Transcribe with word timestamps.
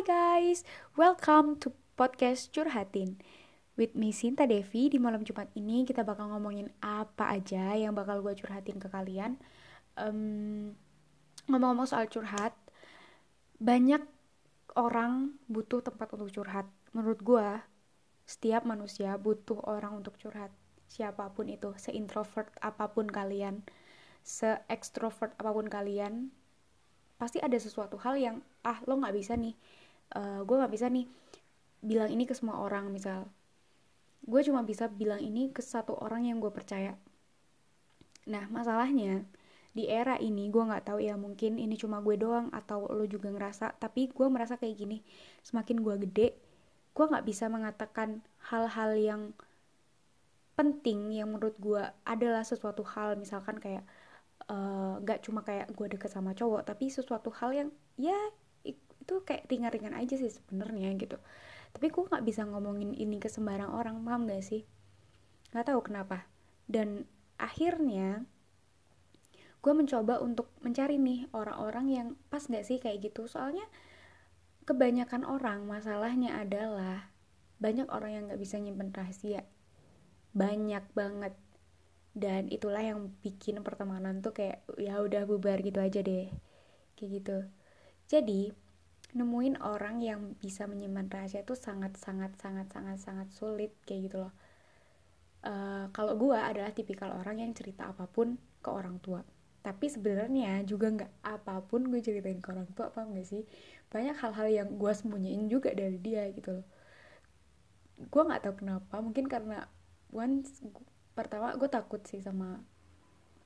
Hai 0.00 0.08
guys, 0.48 0.64
welcome 0.96 1.60
to 1.60 1.76
podcast 1.92 2.56
Curhatin. 2.56 3.20
With 3.76 3.92
me 3.92 4.16
Sinta 4.16 4.48
Devi. 4.48 4.88
Di 4.88 4.96
malam 4.96 5.20
Jumat 5.28 5.52
ini 5.52 5.84
kita 5.84 6.08
bakal 6.08 6.32
ngomongin 6.32 6.72
apa 6.80 7.36
aja 7.36 7.76
yang 7.76 7.92
bakal 7.92 8.24
gue 8.24 8.32
curhatin 8.32 8.80
ke 8.80 8.88
kalian. 8.88 9.36
Um, 10.00 10.72
Ngomong-ngomong 11.52 11.84
soal 11.84 12.08
curhat 12.08 12.56
Banyak 13.60 14.00
orang 14.80 15.36
butuh 15.52 15.84
tempat 15.84 16.08
untuk 16.16 16.32
curhat. 16.32 16.64
Menurut 16.96 17.20
gue, 17.20 17.48
setiap 18.24 18.64
manusia 18.64 19.20
butuh 19.20 19.60
orang 19.68 20.00
untuk 20.00 20.16
curhat. 20.16 20.48
Siapa 20.88 21.28
pun 21.36 21.52
itu, 21.52 21.76
seintrovert 21.76 22.48
apa 22.64 22.88
pun 22.88 23.04
kalian 23.04 23.68
Se-extrovert 24.24 25.36
apa 25.36 25.52
pun 25.52 25.68
kalian 25.68 26.32
Pasti 27.20 27.36
ada 27.36 27.60
sesuatu 27.60 28.00
hal 28.00 28.16
yang 28.16 28.40
ah 28.64 28.80
lo 28.88 28.96
nggak 28.96 29.12
bisa 29.12 29.36
nih 29.36 29.52
uh, 30.16 30.40
gue 30.46 30.56
nggak 30.56 30.72
bisa 30.72 30.86
nih 30.88 31.06
bilang 31.80 32.10
ini 32.12 32.24
ke 32.28 32.34
semua 32.36 32.60
orang 32.62 32.88
misal. 32.92 33.28
Gue 34.24 34.44
cuma 34.44 34.62
bisa 34.62 34.86
bilang 34.90 35.20
ini 35.22 35.50
ke 35.50 35.64
satu 35.64 35.96
orang 35.98 36.28
yang 36.28 36.38
gue 36.38 36.52
percaya. 36.52 36.94
Nah 38.28 38.44
masalahnya 38.52 39.24
di 39.70 39.86
era 39.86 40.18
ini 40.18 40.50
gue 40.50 40.62
nggak 40.66 40.90
tahu 40.90 40.98
ya 40.98 41.14
mungkin 41.14 41.54
ini 41.54 41.78
cuma 41.78 42.02
gue 42.02 42.18
doang 42.18 42.50
atau 42.50 42.90
lo 42.90 43.06
juga 43.06 43.30
ngerasa 43.30 43.78
tapi 43.78 44.10
gue 44.10 44.26
merasa 44.26 44.58
kayak 44.58 44.74
gini 44.82 44.98
semakin 45.46 45.78
gue 45.78 45.94
gede 46.10 46.28
gue 46.90 47.04
nggak 47.06 47.22
bisa 47.22 47.46
mengatakan 47.46 48.18
hal-hal 48.50 48.98
yang 48.98 49.22
penting 50.58 51.14
yang 51.14 51.30
menurut 51.30 51.54
gue 51.62 51.82
adalah 52.02 52.42
sesuatu 52.42 52.82
hal 52.82 53.14
misalkan 53.14 53.62
kayak 53.62 53.86
eh, 54.50 54.92
nggak 55.00 55.18
uh, 55.18 55.24
cuma 55.24 55.40
kayak 55.46 55.70
gue 55.70 55.86
deket 55.86 56.10
sama 56.10 56.34
cowok 56.34 56.66
tapi 56.66 56.90
sesuatu 56.90 57.30
hal 57.30 57.54
yang 57.54 57.68
ya 57.94 58.18
itu 59.00 59.24
kayak 59.24 59.48
ringan-ringan 59.48 59.96
aja 59.96 60.14
sih 60.14 60.30
sebenarnya 60.30 60.92
gitu. 61.00 61.16
Tapi 61.72 61.86
gue 61.88 62.02
nggak 62.06 62.24
bisa 62.26 62.44
ngomongin 62.46 62.92
ini 62.94 63.16
ke 63.16 63.30
sembarang 63.30 63.72
orang 63.72 64.02
paham 64.04 64.28
gak 64.28 64.44
sih? 64.44 64.62
Nggak 65.54 65.66
tahu 65.72 65.80
kenapa. 65.86 66.26
Dan 66.70 67.08
akhirnya 67.40 68.22
gue 69.60 69.72
mencoba 69.76 70.24
untuk 70.24 70.52
mencari 70.64 70.96
nih 70.96 71.28
orang-orang 71.36 71.86
yang 71.90 72.08
pas 72.32 72.44
gak 72.46 72.66
sih 72.66 72.78
kayak 72.82 73.10
gitu. 73.10 73.26
Soalnya 73.30 73.64
kebanyakan 74.64 75.26
orang 75.26 75.66
masalahnya 75.66 76.38
adalah 76.38 77.10
banyak 77.60 77.90
orang 77.92 78.10
yang 78.16 78.24
nggak 78.30 78.40
bisa 78.40 78.56
nyimpen 78.56 78.94
rahasia. 78.94 79.44
Banyak 80.32 80.84
banget. 80.96 81.36
Dan 82.10 82.50
itulah 82.50 82.82
yang 82.82 83.14
bikin 83.22 83.62
pertemanan 83.62 84.18
tuh 84.24 84.34
kayak 84.34 84.66
ya 84.80 84.98
udah 84.98 85.28
bubar 85.28 85.60
gitu 85.62 85.78
aja 85.78 86.00
deh. 86.00 86.32
Kayak 86.96 87.10
gitu. 87.20 87.38
Jadi 88.10 88.50
nemuin 89.14 89.58
orang 89.62 89.98
yang 90.02 90.20
bisa 90.38 90.70
menyimpan 90.70 91.10
rahasia 91.10 91.42
itu 91.42 91.58
sangat 91.58 91.98
sangat 91.98 92.34
sangat 92.38 92.70
sangat 92.70 92.98
sangat 93.02 93.28
sulit 93.34 93.72
kayak 93.82 94.10
gitu 94.10 94.16
loh. 94.26 94.34
Uh, 95.40 95.88
kalau 95.96 96.14
gue 96.20 96.36
adalah 96.36 96.70
tipikal 96.70 97.16
orang 97.16 97.40
yang 97.40 97.52
cerita 97.56 97.88
apa 97.90 98.06
pun 98.06 98.36
ke 98.60 98.68
orang 98.70 99.00
tua. 99.00 99.24
Tapi 99.60 99.86
sebenarnya 99.92 100.64
juga 100.64 100.88
nggak 100.92 101.12
apa 101.24 101.64
pun 101.64 101.88
gue 101.88 102.00
ceritain 102.00 102.40
ke 102.40 102.48
orang 102.52 102.68
tua 102.76 102.88
apa 102.92 103.04
enggak 103.04 103.26
sih? 103.28 103.42
Banyak 103.92 104.16
hal-hal 104.20 104.48
yang 104.48 104.68
gue 104.76 104.92
sembunyiin 104.92 105.48
juga 105.48 105.72
dari 105.72 105.98
dia 106.00 106.28
gitu 106.32 106.60
loh. 106.60 106.66
Gue 108.08 108.22
nggak 108.24 108.42
tahu 108.46 108.54
kenapa 108.64 109.00
mungkin 109.04 109.26
karena 109.28 109.68
once 110.12 110.64
pertama 111.12 111.52
gue 111.58 111.68
takut 111.68 112.00
sih 112.06 112.22
sama 112.22 112.60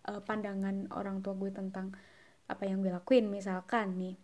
uh, 0.07 0.21
pandangan 0.23 0.93
orang 0.95 1.25
tua 1.25 1.35
gue 1.35 1.51
tentang 1.51 1.95
apa 2.47 2.63
yang 2.67 2.83
gue 2.85 2.93
lakuin. 2.93 3.27
Misalkan 3.31 3.97
nih 3.99 4.24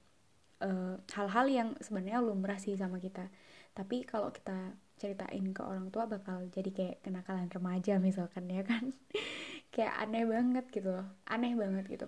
hal-hal 1.10 1.46
uh, 1.48 1.52
yang 1.52 1.68
sebenarnya 1.80 2.20
lumrah 2.20 2.60
sih 2.60 2.76
sama 2.76 3.00
kita. 3.00 3.32
Tapi 3.72 4.04
kalau 4.04 4.28
kita 4.28 4.76
ceritain 5.00 5.56
ke 5.56 5.62
orang 5.64 5.88
tua 5.88 6.04
bakal 6.04 6.44
jadi 6.52 6.68
kayak 6.68 6.96
kenakalan 7.00 7.48
remaja 7.48 7.96
misalkan 7.96 8.44
ya 8.52 8.60
kan? 8.60 8.92
Kayak 9.72 10.02
aneh 10.02 10.26
banget 10.26 10.66
gitu 10.74 10.90
loh 10.90 11.06
aneh 11.30 11.54
banget 11.54 11.86
gitu. 11.86 12.06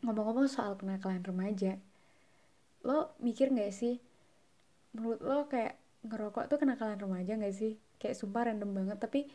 Ngomong-ngomong 0.00 0.48
soal 0.48 0.74
kenakalan 0.80 1.20
remaja 1.20 1.76
lo 2.80 3.12
mikir 3.20 3.52
gak 3.52 3.76
sih 3.76 4.00
menurut 4.96 5.20
lo 5.20 5.44
kayak 5.52 5.76
ngerokok 6.00 6.48
tuh 6.48 6.56
kenakalan 6.56 6.96
remaja 6.96 7.36
gak 7.36 7.52
sih? 7.52 7.76
Kayak 8.00 8.16
sumpah 8.16 8.48
random 8.48 8.72
banget 8.72 8.96
tapi 8.96 9.28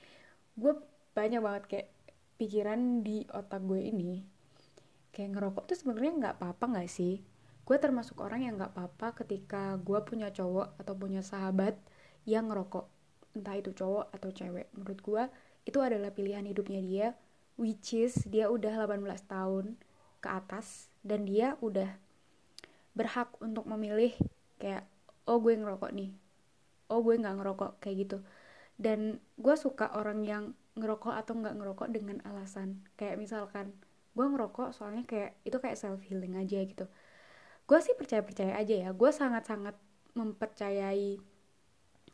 gue 0.57 0.73
banyak 1.13 1.39
banget 1.39 1.63
kayak 1.69 1.87
pikiran 2.35 3.05
di 3.05 3.23
otak 3.31 3.63
gue 3.63 3.79
ini 3.79 4.25
kayak 5.15 5.31
ngerokok 5.31 5.63
tuh 5.71 5.77
sebenarnya 5.79 6.13
nggak 6.19 6.35
apa-apa 6.35 6.65
nggak 6.75 6.91
sih 6.91 7.23
gue 7.65 7.77
termasuk 7.81 8.21
orang 8.21 8.45
yang 8.45 8.61
nggak 8.61 8.77
apa-apa 8.77 9.25
ketika 9.25 9.81
gue 9.81 9.97
punya 10.05 10.29
cowok 10.29 10.77
atau 10.77 10.93
punya 10.93 11.25
sahabat 11.25 11.73
yang 12.29 12.45
ngerokok. 12.45 12.85
Entah 13.33 13.57
itu 13.57 13.73
cowok 13.73 14.13
atau 14.13 14.29
cewek. 14.29 14.69
Menurut 14.77 14.99
gue 15.01 15.23
itu 15.65 15.81
adalah 15.81 16.13
pilihan 16.13 16.45
hidupnya 16.45 16.81
dia 16.85 17.07
which 17.57 17.97
is 17.97 18.21
dia 18.29 18.53
udah 18.53 18.85
18 18.85 19.01
tahun 19.25 19.65
ke 20.21 20.29
atas 20.29 20.93
dan 21.01 21.25
dia 21.25 21.57
udah 21.57 21.89
berhak 22.93 23.33
untuk 23.41 23.65
memilih 23.65 24.13
kayak 24.61 24.85
oh 25.25 25.41
gue 25.41 25.57
ngerokok 25.57 25.89
nih. 25.89 26.13
Oh 26.93 27.01
gue 27.01 27.17
nggak 27.17 27.41
ngerokok 27.41 27.81
kayak 27.81 27.97
gitu. 28.05 28.17
Dan 28.77 29.17
gue 29.41 29.55
suka 29.57 29.89
orang 29.97 30.21
yang 30.21 30.53
ngerokok 30.77 31.17
atau 31.17 31.33
nggak 31.33 31.57
ngerokok 31.57 31.87
dengan 31.89 32.21
alasan. 32.29 32.85
Kayak 32.93 33.17
misalkan 33.17 33.73
gue 34.13 34.25
ngerokok 34.25 34.69
soalnya 34.69 35.01
kayak 35.09 35.33
itu 35.41 35.57
kayak 35.57 35.81
self 35.81 35.99
healing 36.05 36.37
aja 36.37 36.61
gitu 36.61 36.85
gue 37.65 37.79
sih 37.81 37.97
percaya 37.97 38.21
percaya 38.21 38.53
aja 38.57 38.75
ya. 38.87 38.89
Gue 38.93 39.09
sangat 39.09 39.49
sangat 39.49 39.75
mempercayai 40.13 41.17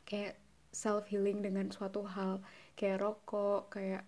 kayak 0.07 0.35
self 0.71 1.07
healing 1.11 1.43
dengan 1.43 1.69
suatu 1.69 2.07
hal. 2.07 2.39
Kayak 2.79 3.03
rokok 3.03 3.71
kayak 3.71 4.07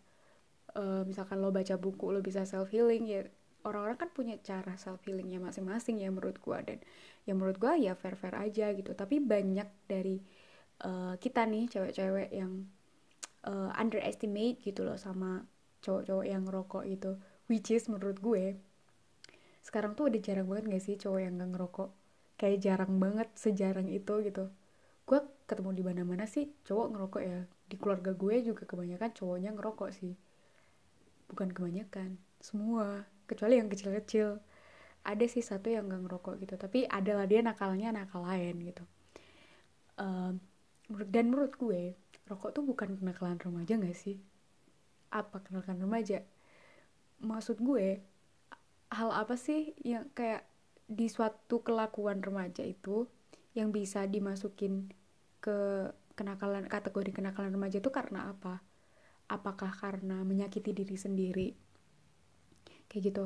uh, 0.79 1.03
misalkan 1.03 1.43
lo 1.43 1.51
baca 1.51 1.75
buku 1.75 2.15
lo 2.15 2.23
bisa 2.23 2.47
self 2.47 2.71
healing 2.71 3.03
ya. 3.07 3.27
Orang-orang 3.63 3.95
kan 3.95 4.09
punya 4.11 4.35
cara 4.43 4.75
self 4.75 5.03
healingnya 5.07 5.39
masing-masing 5.39 5.99
ya 6.03 6.11
menurut 6.11 6.35
gue 6.39 6.57
dan 6.67 6.79
ya 7.23 7.31
menurut 7.31 7.55
gue 7.59 7.71
ya 7.79 7.95
fair 7.95 8.15
fair 8.15 8.35
aja 8.35 8.71
gitu. 8.75 8.91
Tapi 8.95 9.19
banyak 9.23 9.67
dari 9.87 10.19
uh, 10.83 11.15
kita 11.19 11.47
nih 11.47 11.71
cewek-cewek 11.71 12.31
yang 12.31 12.67
uh, 13.47 13.71
underestimate 13.75 14.59
gitu 14.63 14.83
loh 14.83 14.99
sama 14.99 15.43
cowok-cowok 15.83 16.25
yang 16.27 16.43
rokok 16.47 16.83
itu. 16.87 17.19
Which 17.51 17.71
is 17.71 17.91
menurut 17.91 18.19
gue 18.23 18.55
sekarang 19.63 19.95
tuh 19.95 20.11
udah 20.11 20.19
jarang 20.19 20.47
banget 20.51 20.65
gak 20.75 20.83
sih 20.83 20.95
cowok 20.99 21.19
yang 21.23 21.33
gak 21.39 21.51
ngerokok? 21.55 21.89
Kayak 22.35 22.57
jarang 22.59 22.93
banget 22.99 23.29
sejarang 23.39 23.87
itu 23.87 24.13
gitu. 24.27 24.51
Gue 25.07 25.19
ketemu 25.47 25.69
di 25.71 25.83
mana-mana 25.87 26.27
sih 26.27 26.51
cowok 26.67 26.87
ngerokok 26.91 27.23
ya. 27.23 27.39
Di 27.71 27.75
keluarga 27.79 28.11
gue 28.11 28.35
juga 28.43 28.63
kebanyakan 28.67 29.09
cowoknya 29.15 29.49
ngerokok 29.55 29.89
sih. 29.95 30.13
Bukan 31.31 31.55
kebanyakan 31.55 32.19
semua. 32.43 33.07
Kecuali 33.23 33.55
yang 33.63 33.71
kecil-kecil. 33.71 34.43
Ada 35.07 35.25
sih 35.31 35.43
satu 35.43 35.71
yang 35.71 35.87
gak 35.87 36.03
ngerokok 36.11 36.43
gitu 36.43 36.55
tapi 36.59 36.83
adalah 36.83 37.23
dia 37.23 37.39
nakalnya 37.39 37.95
nakal 37.95 38.27
lain 38.27 38.59
gitu. 38.67 38.83
Um, 39.95 40.43
dan 41.07 41.31
menurut 41.31 41.55
gue 41.55 41.95
rokok 42.27 42.51
tuh 42.51 42.63
bukan 42.67 42.99
kenakalan 42.99 43.39
remaja 43.39 43.79
gak 43.79 43.95
sih? 43.95 44.19
Apa 45.07 45.39
kenakalan 45.39 45.87
remaja? 45.87 46.19
Maksud 47.23 47.63
gue 47.63 48.03
hal 48.93 49.09
apa 49.09 49.33
sih 49.33 49.73
yang 49.81 50.07
kayak 50.13 50.45
di 50.85 51.09
suatu 51.09 51.65
kelakuan 51.65 52.21
remaja 52.21 52.61
itu 52.61 53.09
yang 53.57 53.73
bisa 53.73 54.05
dimasukin 54.05 54.93
ke 55.41 55.89
kenakalan 56.13 56.69
kategori 56.69 57.09
kenakalan 57.09 57.53
remaja 57.53 57.81
itu 57.81 57.89
karena 57.89 58.29
apa? 58.29 58.61
Apakah 59.29 59.73
karena 59.73 60.21
menyakiti 60.21 60.71
diri 60.71 60.93
sendiri? 60.93 61.49
Kayak 62.87 63.01
gitu. 63.09 63.25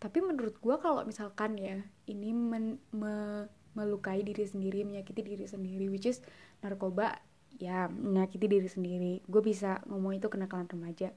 Tapi 0.00 0.18
menurut 0.24 0.56
gue 0.56 0.76
kalau 0.80 1.04
misalkan 1.04 1.60
ya 1.60 1.76
ini 2.08 2.32
men, 2.32 2.80
me, 2.96 3.44
melukai 3.76 4.24
diri 4.24 4.48
sendiri, 4.48 4.80
menyakiti 4.82 5.20
diri 5.20 5.44
sendiri, 5.44 5.92
which 5.92 6.08
is 6.08 6.24
narkoba 6.64 7.20
ya 7.60 7.92
menyakiti 7.92 8.48
diri 8.48 8.68
sendiri. 8.68 9.14
Gue 9.28 9.44
bisa 9.44 9.84
ngomong 9.84 10.16
itu 10.16 10.32
kenakalan 10.32 10.66
remaja. 10.72 11.12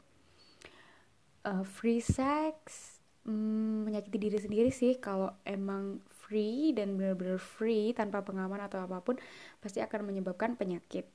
Uh, 1.43 1.63
free 1.63 1.99
sex 1.99 2.92
hmm, 3.27 3.87
menyakiti 3.87 4.17
diri 4.19 4.37
sendiri 4.39 4.69
sih. 4.71 4.99
Kalau 4.99 5.35
emang 5.47 5.99
free 6.07 6.71
dan 6.71 6.95
benar-benar 6.95 7.39
free 7.39 7.91
tanpa 7.91 8.23
pengaman 8.23 8.63
atau 8.63 8.83
apa 8.83 9.03
pun 9.03 9.19
pasti 9.59 9.83
akan 9.83 10.07
menyebabkan 10.07 10.55
penyakit. 10.55 11.07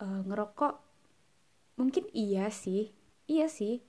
Uh, 0.00 0.24
ngerokok 0.26 0.80
mungkin 1.78 2.04
iya 2.14 2.48
sih. 2.50 2.90
Iya 3.30 3.46
sih. 3.46 3.82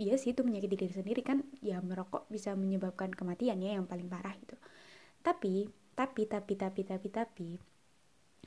Iya 0.00 0.16
sih 0.16 0.32
itu 0.32 0.40
menyakiti 0.40 0.76
diri 0.86 0.94
sendiri 0.94 1.20
kan. 1.20 1.44
Ya 1.60 1.78
merokok 1.84 2.26
bisa 2.32 2.56
menyebabkan 2.56 3.12
kematian 3.12 3.60
ya 3.60 3.76
yang 3.76 3.86
paling 3.86 4.08
parah 4.08 4.32
itu. 4.34 4.56
Tapi 5.20 5.68
tapi 5.94 6.24
tapi 6.24 6.56
tapi 6.56 6.80
tapi 6.86 7.08
tapi 7.12 7.50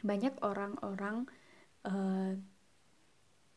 banyak 0.02 0.42
orang-orang 0.42 1.30
uh, 1.86 2.34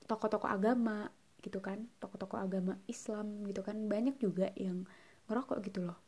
tokoh-tokoh 0.06 0.46
agama 0.46 1.10
gitu 1.44 1.62
kan 1.62 1.86
tokoh-tokoh 2.02 2.40
agama 2.40 2.80
Islam 2.90 3.44
gitu 3.46 3.62
kan 3.62 3.76
banyak 3.86 4.16
juga 4.18 4.50
yang 4.56 4.88
ngerokok 5.30 5.58
gitu 5.66 5.86
loh. 5.86 5.98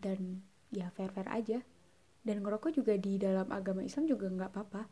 Dan 0.00 0.42
ya 0.72 0.88
fair 0.94 1.12
fair 1.12 1.28
aja. 1.30 1.60
Dan 2.20 2.44
ngerokok 2.44 2.76
juga 2.76 2.94
di 3.00 3.16
dalam 3.16 3.48
agama 3.52 3.80
Islam 3.84 4.04
juga 4.08 4.28
nggak 4.28 4.50
apa-apa. 4.52 4.82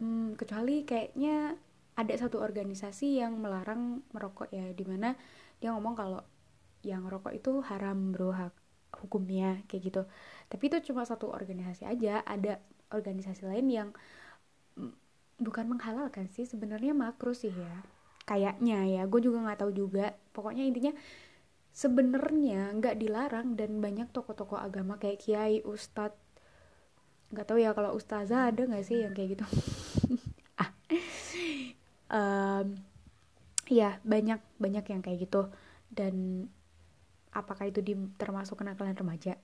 Um, 0.00 0.38
kecuali 0.38 0.86
kayaknya 0.86 1.58
ada 1.98 2.14
satu 2.16 2.40
organisasi 2.40 3.20
yang 3.20 3.36
melarang 3.42 4.06
merokok 4.14 4.48
ya 4.54 4.70
di 4.72 4.84
mana 4.86 5.18
dia 5.60 5.74
ngomong 5.74 5.94
kalau 5.98 6.20
yang 6.80 7.04
rokok 7.04 7.36
itu 7.36 7.60
haram 7.60 8.14
bro 8.14 8.32
hak 8.32 8.54
hukumnya 9.04 9.60
kayak 9.68 9.82
gitu. 9.92 10.02
Tapi 10.48 10.62
itu 10.72 10.92
cuma 10.92 11.04
satu 11.04 11.28
organisasi 11.28 11.84
aja 11.84 12.24
ada 12.24 12.62
organisasi 12.90 13.46
lain 13.46 13.66
yang 13.70 13.88
mm, 14.76 14.92
bukan 15.40 15.66
menghalalkan 15.70 16.26
sih 16.28 16.44
sebenarnya 16.44 16.92
makruh 16.92 17.36
sih 17.36 17.52
ya 17.54 17.99
kayaknya 18.30 18.86
ya 18.86 19.02
gue 19.10 19.20
juga 19.26 19.42
nggak 19.42 19.58
tahu 19.66 19.72
juga. 19.74 20.14
Pokoknya 20.30 20.62
intinya 20.62 20.94
sebenarnya 21.74 22.70
nggak 22.78 22.96
dilarang 23.02 23.58
dan 23.58 23.82
banyak 23.82 24.08
tokoh-tokoh 24.14 24.58
agama 24.58 24.98
kayak 25.02 25.18
kiai 25.22 25.58
ustadz 25.66 26.18
nggak 27.30 27.46
tahu 27.46 27.58
ya 27.62 27.70
kalau 27.70 27.94
ustazah 27.94 28.50
ada 28.50 28.62
nggak 28.66 28.86
sih 28.86 29.02
yang 29.02 29.14
kayak 29.14 29.38
gitu? 29.38 29.46
Ah. 30.60 30.68
Um, 32.12 32.76
ya 33.70 33.96
banyak 34.04 34.42
banyak 34.60 34.84
yang 34.92 35.00
kayak 35.00 35.24
gitu. 35.24 35.48
Dan 35.88 36.44
apakah 37.32 37.70
itu 37.70 37.80
di, 37.80 37.96
termasuk 38.20 38.60
kenakalan 38.60 38.92
remaja? 38.92 39.40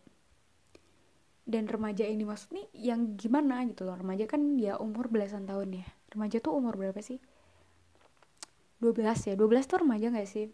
Dan 1.46 1.70
remaja 1.70 2.04
ini 2.04 2.26
maksud 2.26 2.52
nih 2.52 2.66
yang 2.92 3.16
gimana 3.16 3.64
gitu 3.64 3.88
loh? 3.88 3.96
Remaja 3.96 4.28
kan 4.28 4.60
ya 4.60 4.76
umur 4.76 5.08
belasan 5.08 5.48
tahun 5.48 5.80
ya. 5.80 5.86
Remaja 6.12 6.36
tuh 6.42 6.52
umur 6.52 6.76
berapa 6.76 7.00
sih 7.00 7.16
12 8.80 9.32
ya 9.32 9.34
12 9.34 9.64
tuh 9.64 9.78
remaja 9.80 10.12
gak 10.12 10.28
sih? 10.28 10.52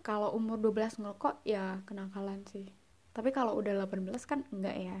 Kalau 0.00 0.32
umur 0.32 0.56
12 0.62 1.02
ngerokok 1.02 1.42
ya 1.44 1.82
kenakalan 1.84 2.46
sih. 2.48 2.70
Tapi 3.10 3.34
kalau 3.34 3.58
udah 3.58 3.74
18 3.84 4.14
kan 4.24 4.46
enggak 4.54 4.76
ya. 4.78 4.98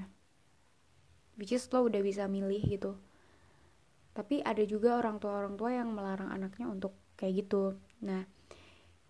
Which 1.38 1.54
is 1.54 1.70
lo 1.72 1.86
udah 1.86 2.02
bisa 2.02 2.26
milih 2.26 2.60
gitu. 2.66 2.98
Tapi 4.12 4.42
ada 4.42 4.60
juga 4.66 4.98
orang 4.98 5.22
tua 5.22 5.38
orang 5.38 5.54
tua 5.54 5.70
yang 5.72 5.94
melarang 5.94 6.28
anaknya 6.28 6.66
untuk 6.68 6.92
kayak 7.14 7.46
gitu. 7.46 7.78
Nah 8.04 8.26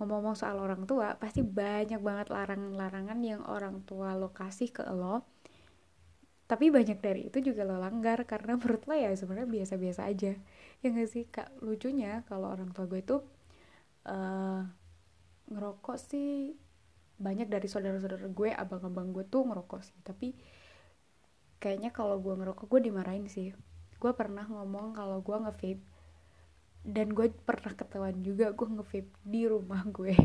ngomong-ngomong 0.01 0.37
soal 0.37 0.57
orang 0.57 0.89
tua 0.89 1.13
pasti 1.21 1.45
banyak 1.45 2.01
banget 2.01 2.33
larangan-larangan 2.33 3.21
yang 3.21 3.45
orang 3.45 3.85
tua 3.85 4.15
lo 4.15 4.31
kasih 4.31 4.71
ke 4.71 4.85
lo. 4.93 5.25
Tapi 6.47 6.71
banyak 6.71 6.99
dari 7.03 7.33
itu 7.33 7.41
juga 7.41 7.67
lo 7.67 7.81
langgar 7.81 8.23
karena 8.29 8.55
menurut 8.61 8.85
lo 8.87 8.95
ya 8.95 9.11
sebenarnya 9.17 9.49
biasa-biasa 9.49 10.07
aja 10.07 10.37
ya 10.81 10.89
gak 10.93 11.11
sih 11.13 11.25
kak? 11.29 11.49
Lucunya 11.61 12.25
kalau 12.25 12.49
orang 12.53 12.73
tua 12.73 12.89
gue 12.89 13.01
itu 13.05 13.17
uh, 14.09 14.65
ngerokok 15.51 15.97
sih 16.01 16.57
banyak 17.21 17.53
dari 17.53 17.69
saudara-saudara 17.69 18.33
gue 18.33 18.49
abang-abang 18.49 19.13
gue 19.13 19.25
tuh 19.29 19.45
ngerokok 19.45 19.81
sih. 19.85 19.99
Tapi 20.01 20.33
kayaknya 21.61 21.93
kalau 21.93 22.17
gue 22.17 22.33
ngerokok 22.33 22.67
gue 22.67 22.81
dimarahin 22.89 23.29
sih. 23.29 23.53
Gue 24.01 24.13
pernah 24.17 24.49
ngomong 24.49 24.97
kalau 24.97 25.21
gue 25.21 25.37
nge 25.37 25.77
dan 26.81 27.13
gue 27.13 27.29
pernah 27.45 27.77
ketahuan 27.77 28.25
juga 28.25 28.57
gue 28.57 28.65
nge 28.65 29.05
di 29.21 29.45
rumah 29.45 29.85
gue 29.85 30.17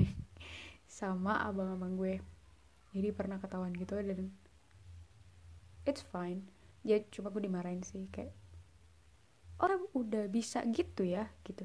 sama 0.87 1.43
abang-abang 1.43 1.99
gue. 1.99 2.15
Jadi 2.95 3.11
pernah 3.11 3.43
ketahuan 3.43 3.75
gitu 3.75 3.99
dan 3.99 4.31
it's 5.83 5.99
fine. 5.99 6.47
Ya 6.87 7.03
cuma 7.11 7.27
gue 7.27 7.43
dimarahin 7.43 7.83
sih 7.83 8.07
kayak 8.07 8.44
orang 9.59 9.83
udah 9.95 10.27
bisa 10.27 10.63
gitu 10.71 11.07
ya 11.07 11.31
gitu. 11.47 11.63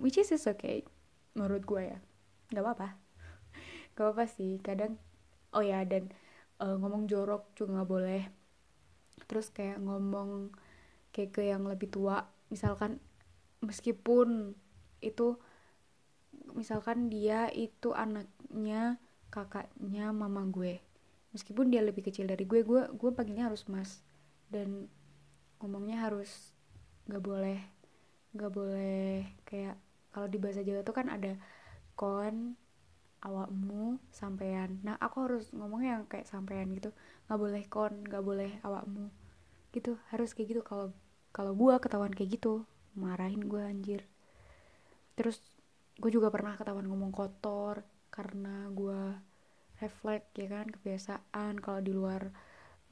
Which 0.00 0.16
is 0.16 0.32
is 0.32 0.48
okay 0.48 0.86
menurut 1.36 1.66
gue 1.66 1.82
ya. 1.92 1.98
Nggak 2.54 2.64
apa-apa. 2.64 2.88
Nggak 3.94 4.04
apa-apa 4.04 4.24
sih 4.30 4.62
kadang 4.64 4.96
oh 5.54 5.62
ya 5.62 5.84
dan 5.84 6.10
uh, 6.62 6.76
ngomong 6.78 7.10
jorok 7.10 7.52
juga 7.58 7.80
nggak 7.82 7.90
boleh. 7.90 8.22
Terus 9.28 9.50
kayak 9.52 9.82
ngomong 9.82 10.54
kayak 11.14 11.30
ke 11.30 11.42
yang 11.46 11.66
lebih 11.68 11.90
tua 11.90 12.26
misalkan 12.50 12.98
meskipun 13.62 14.52
itu 15.00 15.38
misalkan 16.54 17.08
dia 17.12 17.48
itu 17.52 17.92
anaknya 17.92 18.96
kakaknya 19.28 20.14
mama 20.14 20.46
gue. 20.48 20.80
Meskipun 21.34 21.66
dia 21.68 21.82
lebih 21.82 22.06
kecil 22.06 22.30
dari 22.30 22.46
gue 22.46 22.62
gue 22.62 22.94
gue 22.94 23.10
panggilnya 23.10 23.50
harus 23.50 23.66
mas. 23.66 24.00
Dan 24.48 24.86
ngomongnya 25.58 26.06
harus 26.06 26.53
nggak 27.08 27.24
boleh 27.24 27.58
nggak 28.34 28.52
boleh 28.52 29.22
kayak 29.46 29.78
kalau 30.10 30.26
di 30.30 30.38
bahasa 30.42 30.62
Jawa 30.66 30.82
tuh 30.86 30.94
kan 30.94 31.06
ada 31.10 31.34
kon 31.98 32.54
awakmu 33.24 33.98
sampean. 34.12 34.78
Nah 34.84 35.00
aku 35.00 35.26
harus 35.26 35.50
ngomongnya 35.56 35.98
yang 35.98 36.04
kayak 36.06 36.28
sampean 36.28 36.70
gitu. 36.76 36.92
Nggak 37.26 37.40
boleh 37.40 37.62
kon 37.66 37.94
nggak 38.04 38.24
boleh 38.24 38.50
awakmu. 38.62 39.10
Gitu 39.72 39.96
harus 40.12 40.36
kayak 40.36 40.54
gitu. 40.54 40.62
Kalau 40.62 40.92
kalau 41.34 41.56
gue 41.56 41.74
ketahuan 41.82 42.14
kayak 42.14 42.38
gitu 42.38 42.62
marahin 42.94 43.42
gue 43.48 43.62
anjir. 43.64 44.06
Terus 45.18 45.40
gue 45.98 46.10
juga 46.12 46.30
pernah 46.30 46.54
ketahuan 46.54 46.86
ngomong 46.86 47.10
kotor 47.10 47.82
karena 48.12 48.70
gue 48.70 49.18
refleks 49.82 50.30
ya 50.38 50.46
kan 50.52 50.70
kebiasaan. 50.70 51.58
Kalau 51.58 51.80
di 51.82 51.90
luar 51.90 52.30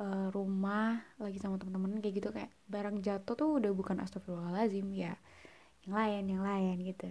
uh, 0.02 0.28
rumah 0.34 0.98
lagi 1.22 1.38
sama 1.38 1.56
temen-temen 1.56 2.02
kayak 2.02 2.14
gitu 2.18 2.28
kayak 2.34 2.50
barang 2.66 2.98
jatuh 3.00 3.38
tuh 3.38 3.62
udah 3.62 3.70
bukan 3.70 4.02
astagfirullahalazim 4.02 4.90
ya 4.90 5.14
yang 5.86 5.94
lain 5.94 6.24
yang 6.26 6.42
lain 6.42 6.76
gitu. 6.82 7.08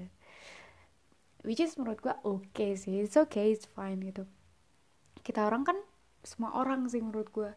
Which 1.41 1.63
is 1.63 1.73
menurut 1.79 2.03
gue 2.03 2.13
oke 2.21 2.45
okay 2.51 2.75
sih 2.75 3.01
it's 3.01 3.15
okay 3.15 3.55
it's 3.55 3.65
fine 3.65 4.03
gitu. 4.03 4.27
Kita 5.23 5.47
orang 5.47 5.63
kan 5.63 5.77
semua 6.21 6.53
orang 6.59 6.85
sih 6.91 7.01
menurut 7.01 7.31
gue 7.31 7.49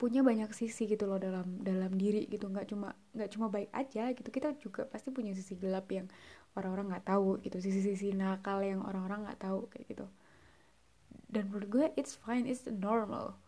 punya 0.00 0.24
banyak 0.24 0.48
sisi 0.56 0.88
gitu 0.88 1.04
loh 1.04 1.20
dalam 1.20 1.60
dalam 1.60 1.92
diri 1.94 2.26
gitu. 2.26 2.48
Nggak 2.48 2.72
cuma 2.72 2.96
nggak 3.12 3.30
cuma 3.36 3.46
baik 3.52 3.70
aja 3.76 4.10
gitu. 4.16 4.28
Kita 4.32 4.56
juga 4.58 4.88
pasti 4.88 5.12
punya 5.12 5.36
sisi 5.36 5.54
gelap 5.60 5.86
yang 5.92 6.08
orang-orang 6.56 6.96
nggak 6.96 7.06
tahu 7.06 7.38
gitu. 7.44 7.60
Sisi-sisi 7.62 8.16
nakal 8.16 8.64
yang 8.64 8.82
orang-orang 8.82 9.28
nggak 9.28 9.40
tahu 9.44 9.70
kayak 9.70 9.86
gitu. 9.92 10.06
Dan 11.30 11.46
menurut 11.52 11.68
gue 11.70 11.86
it's 11.94 12.18
fine 12.18 12.42
it's 12.48 12.66
normal 12.66 13.38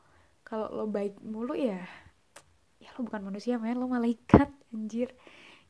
kalau 0.42 0.68
lo 0.72 0.84
baik 0.90 1.18
mulu 1.22 1.54
ya 1.54 1.82
ya 2.82 2.90
lo 2.98 3.06
bukan 3.06 3.22
manusia 3.22 3.56
men 3.62 3.78
lo 3.78 3.86
malaikat 3.86 4.50
anjir. 4.74 5.14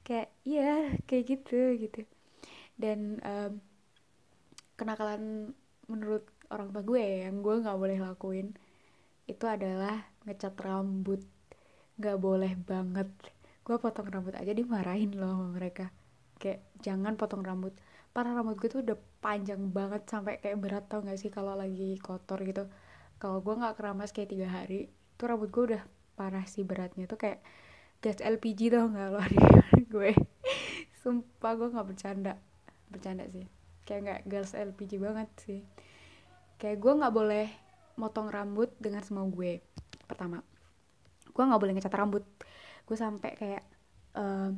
Kayak 0.03 0.29
iya 0.43 0.97
kayak 1.07 1.25
gitu 1.29 1.77
gitu. 1.79 2.01
Dan 2.75 3.21
um, 3.23 3.53
kenakalan 4.75 5.53
menurut 5.87 6.25
orang 6.49 6.73
tua 6.73 6.83
gue 6.83 7.05
yang 7.29 7.45
gue 7.45 7.55
nggak 7.63 7.79
boleh 7.79 7.99
lakuin 8.01 8.49
itu 9.29 9.45
adalah 9.47 10.03
ngecat 10.25 10.57
rambut. 10.59 11.21
Nggak 12.01 12.19
boleh 12.19 12.53
banget. 12.59 13.09
Gue 13.63 13.77
potong 13.79 14.11
rambut 14.11 14.35
aja 14.35 14.51
dimarahin 14.51 15.15
loh 15.15 15.39
sama 15.39 15.47
mereka. 15.55 15.93
Kayak 16.41 16.67
jangan 16.83 17.15
potong 17.15 17.45
rambut. 17.47 17.77
Para 18.11 18.35
rambut 18.35 18.59
gue 18.59 18.69
tuh 18.69 18.83
udah 18.83 18.99
panjang 19.23 19.71
banget 19.71 20.03
sampai 20.11 20.43
kayak 20.43 20.59
berat 20.59 20.85
tau 20.91 21.01
gak 21.01 21.17
sih 21.17 21.31
kalau 21.31 21.55
lagi 21.57 21.97
kotor 22.03 22.43
gitu 22.43 22.67
kalau 23.23 23.39
gue 23.39 23.55
nggak 23.55 23.79
keramas 23.79 24.11
kayak 24.11 24.35
tiga 24.35 24.51
hari 24.51 24.91
tuh 25.15 25.31
rambut 25.31 25.55
gue 25.55 25.79
udah 25.79 25.83
parah 26.19 26.43
sih 26.43 26.67
beratnya. 26.67 27.07
Tuh 27.07 27.15
kayak 27.15 27.39
gas 28.03 28.19
LPG 28.19 28.75
tau 28.75 28.91
nggak? 28.91 29.09
Lo 29.15 29.23
gue. 29.95 30.11
Sumpah 31.07 31.55
gue 31.55 31.71
nggak 31.71 31.87
bercanda. 31.87 32.35
Bercanda 32.91 33.23
sih. 33.31 33.47
Kayak 33.87 34.01
nggak 34.03 34.21
gas 34.27 34.59
LPG 34.59 34.99
banget 34.99 35.31
sih. 35.47 35.63
Kayak 36.59 36.83
gue 36.83 36.93
nggak 36.99 37.15
boleh 37.15 37.47
motong 37.95 38.27
rambut 38.27 38.75
dengan 38.83 39.07
semau 39.07 39.31
gue. 39.31 39.63
Pertama 40.11 40.43
gue 41.31 41.43
nggak 41.47 41.61
boleh 41.63 41.73
ngecat 41.79 41.95
rambut. 41.95 42.27
Gue 42.91 42.99
sampai 42.99 43.39
kayak 43.39 43.63
uh, 44.19 44.51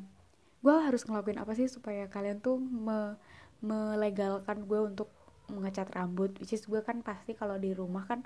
gue 0.64 0.74
harus 0.80 1.04
ngelakuin 1.04 1.36
apa 1.36 1.52
sih 1.52 1.68
supaya 1.68 2.08
kalian 2.08 2.40
tuh 2.40 2.56
me 2.56 3.20
melegalkan 3.60 4.64
gue 4.64 4.80
untuk 4.80 5.12
mengecat 5.52 5.92
rambut? 5.92 6.32
Which 6.40 6.56
is 6.56 6.64
gue 6.64 6.80
kan 6.80 7.04
pasti 7.04 7.36
kalau 7.36 7.60
di 7.60 7.76
rumah 7.76 8.08
kan 8.08 8.24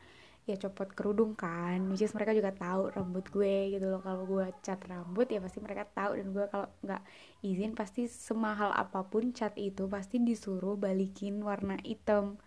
ya 0.48 0.56
copot 0.56 0.88
kerudung 0.96 1.36
kan. 1.36 1.92
Which 1.92 2.08
mereka 2.16 2.32
juga 2.32 2.50
tahu 2.56 2.88
rambut 2.88 3.28
gue 3.28 3.76
gitu 3.76 3.86
loh. 3.86 4.00
Kalau 4.00 4.24
gue 4.24 4.46
cat 4.64 4.80
rambut 4.88 5.28
ya 5.28 5.38
pasti 5.44 5.60
mereka 5.60 5.84
tahu. 5.92 6.16
Dan 6.16 6.32
gue 6.32 6.44
kalau 6.48 6.68
nggak 6.80 7.02
izin 7.44 7.76
pasti 7.76 8.08
semahal 8.08 8.72
apa 8.72 9.04
pun 9.04 9.30
cat 9.36 9.52
itu 9.60 9.84
pasti 9.86 10.16
disuruh 10.24 10.80
balikin 10.80 11.44
warna 11.44 11.76
hitam. 11.84 12.40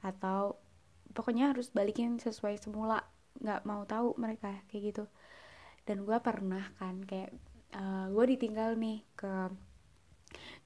Atau 0.00 0.62
pokoknya 1.12 1.50
harus 1.50 1.74
balikin 1.74 2.22
sesuai 2.22 2.62
semula. 2.62 3.02
Nggak 3.42 3.60
mau 3.66 3.82
tahu 3.82 4.14
mereka 4.14 4.54
kayak 4.70 4.82
gitu. 4.94 5.04
Dan 5.82 6.06
gue 6.06 6.18
pernah 6.22 6.62
kan 6.78 7.02
kayak 7.02 7.34
uh, 7.74 8.06
gue 8.14 8.24
ditinggal 8.38 8.78
nih 8.78 9.02
ke 9.18 9.50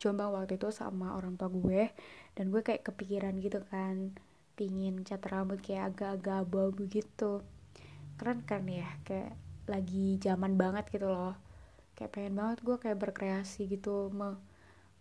Jombang 0.03 0.35
waktu 0.35 0.59
itu 0.61 0.69
sama 0.69 1.17
orang 1.17 1.41
tua 1.41 1.49
gue. 1.49 1.89
Dan 2.37 2.53
gue 2.53 2.61
kayak 2.61 2.93
kepikiran 2.93 3.41
gitu 3.41 3.65
kan 3.73 4.13
pingin 4.63 5.03
cat 5.03 5.19
rambut 5.27 5.59
kayak 5.59 5.91
agak-agak 5.91 6.47
abu-abu 6.47 6.87
gitu. 6.87 7.43
Keren 8.15 8.47
kan 8.47 8.63
ya 8.71 8.87
kayak 9.03 9.35
lagi 9.67 10.23
zaman 10.23 10.55
banget 10.55 10.87
gitu 10.95 11.11
loh. 11.11 11.35
Kayak 11.99 12.15
pengen 12.15 12.39
banget 12.39 12.63
gue 12.63 12.77
kayak 12.79 12.99
berkreasi 13.03 13.67
gitu 13.67 14.15
me 14.15 14.39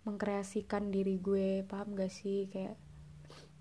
mengkreasikan 0.01 0.89
diri 0.89 1.21
gue 1.21 1.61
paham 1.69 1.93
gak 1.93 2.09
sih? 2.09 2.49
Kayak 2.49 2.73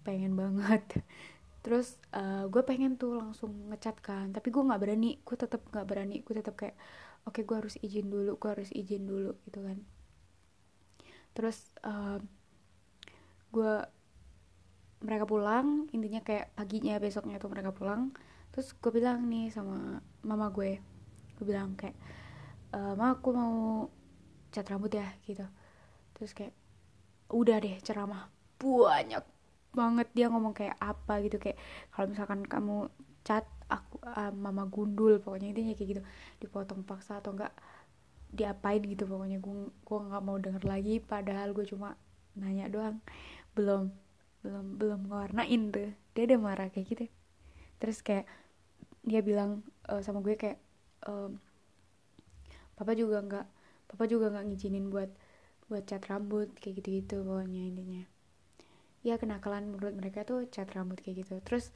pengen 0.09 0.40
banget. 0.40 1.04
Terus 1.64 2.00
uh, 2.16 2.49
gue 2.49 2.64
pengen 2.64 2.97
tuh 2.97 3.21
langsung 3.21 3.52
ngecat 3.69 4.00
kan 4.00 4.33
tapi 4.33 4.49
gue 4.49 4.64
nggak 4.64 4.80
berani 4.80 5.21
gue 5.21 5.37
tetap 5.37 5.61
nggak 5.69 5.85
berani 5.85 6.25
gue 6.25 6.33
tetap 6.40 6.57
kayak 6.57 6.73
oke 7.28 7.37
okay, 7.37 7.45
gue 7.45 7.57
harus 7.61 7.76
izin 7.85 8.09
dulu 8.09 8.40
gue 8.40 8.49
harus 8.49 8.73
izin 8.73 9.04
dulu 9.04 9.37
gitu 9.45 9.61
kan. 9.61 9.76
Terus 11.37 11.69
uh, 11.85 12.16
gue 13.52 13.75
mereka 15.00 15.25
pulang 15.25 15.88
intinya 15.97 16.21
kayak 16.21 16.52
paginya 16.52 17.00
besoknya 17.00 17.40
tuh 17.40 17.49
mereka 17.49 17.73
pulang. 17.73 18.12
Terus 18.52 18.76
gue 18.76 18.92
bilang 18.92 19.25
nih 19.26 19.49
sama 19.49 20.00
mama 20.25 20.52
gue 20.52 20.80
gue 21.40 21.45
bilang 21.47 21.73
kayak 21.73 21.97
e, 22.75 22.78
ma 22.99 23.16
aku 23.16 23.28
mau 23.33 23.54
cat 24.52 24.66
rambut 24.69 24.92
ya 24.92 25.09
gitu. 25.25 25.47
Terus 26.16 26.37
kayak 26.37 26.54
udah 27.33 27.57
deh 27.62 27.76
ceramah. 27.80 28.28
Banyak 28.61 29.25
banget 29.71 30.09
dia 30.12 30.26
ngomong 30.26 30.52
kayak 30.52 30.76
apa 30.83 31.23
gitu 31.23 31.38
kayak 31.38 31.57
kalau 31.95 32.11
misalkan 32.11 32.42
kamu 32.42 32.90
cat 33.23 33.47
aku 33.71 34.02
uh, 34.02 34.35
mama 34.35 34.66
gundul 34.66 35.23
pokoknya 35.23 35.54
intinya 35.54 35.73
kayak 35.78 35.88
gitu. 35.97 36.02
Dipotong 36.42 36.83
paksa 36.85 37.23
atau 37.23 37.33
enggak 37.33 37.54
diapain 38.30 38.83
gitu 38.83 39.07
pokoknya 39.07 39.42
gue 39.42 39.71
gue 39.71 39.99
nggak 39.99 40.23
mau 40.23 40.38
denger 40.38 40.62
lagi 40.66 41.02
padahal 41.02 41.54
gue 41.54 41.64
cuma 41.64 41.95
nanya 42.35 42.66
doang. 42.66 42.99
Belum 43.54 43.95
belum 44.40 44.80
belum 44.80 45.00
ngewarnain 45.09 45.62
tuh. 45.73 45.90
Dia 46.16 46.23
udah 46.28 46.38
marah 46.40 46.68
kayak 46.73 46.87
gitu. 46.88 47.06
Terus 47.80 48.00
kayak 48.04 48.26
dia 49.00 49.20
bilang 49.25 49.64
uh, 49.88 50.00
sama 50.04 50.20
gue 50.20 50.37
kayak 50.37 50.61
uh, 51.09 51.32
papa 52.76 52.92
juga 52.92 53.25
nggak 53.25 53.47
papa 53.92 54.04
juga 54.04 54.28
nggak 54.32 54.44
ngizinin 54.52 54.92
buat 54.92 55.09
buat 55.68 55.87
cat 55.87 56.04
rambut 56.11 56.50
kayak 56.59 56.82
gitu 56.82 56.88
gitu 57.00 57.16
pokoknya 57.25 57.62
intinya. 57.70 58.02
Ya 59.00 59.16
kenakalan 59.16 59.73
menurut 59.73 59.97
mereka 59.97 60.28
tuh 60.28 60.44
cat 60.52 60.68
rambut 60.76 61.00
kayak 61.00 61.25
gitu. 61.25 61.40
Terus 61.40 61.73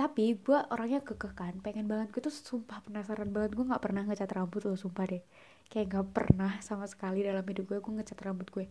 tapi 0.00 0.32
gue 0.40 0.58
orangnya 0.72 1.04
kekeh 1.04 1.36
kan 1.36 1.54
pengen 1.60 1.86
banget. 1.86 2.10
Gue 2.10 2.22
tuh 2.24 2.32
sumpah 2.34 2.80
penasaran 2.82 3.30
banget. 3.30 3.54
Gue 3.54 3.68
nggak 3.68 3.82
pernah 3.84 4.02
ngecat 4.08 4.30
rambut 4.32 4.64
loh 4.64 4.78
sumpah 4.78 5.04
deh. 5.06 5.22
Kayak 5.68 5.86
nggak 5.92 6.06
pernah 6.16 6.52
sama 6.64 6.88
sekali 6.88 7.20
dalam 7.20 7.44
hidup 7.44 7.68
gue 7.68 7.78
gue 7.78 7.92
ngecat 8.00 8.18
rambut 8.24 8.48
gue. 8.48 8.66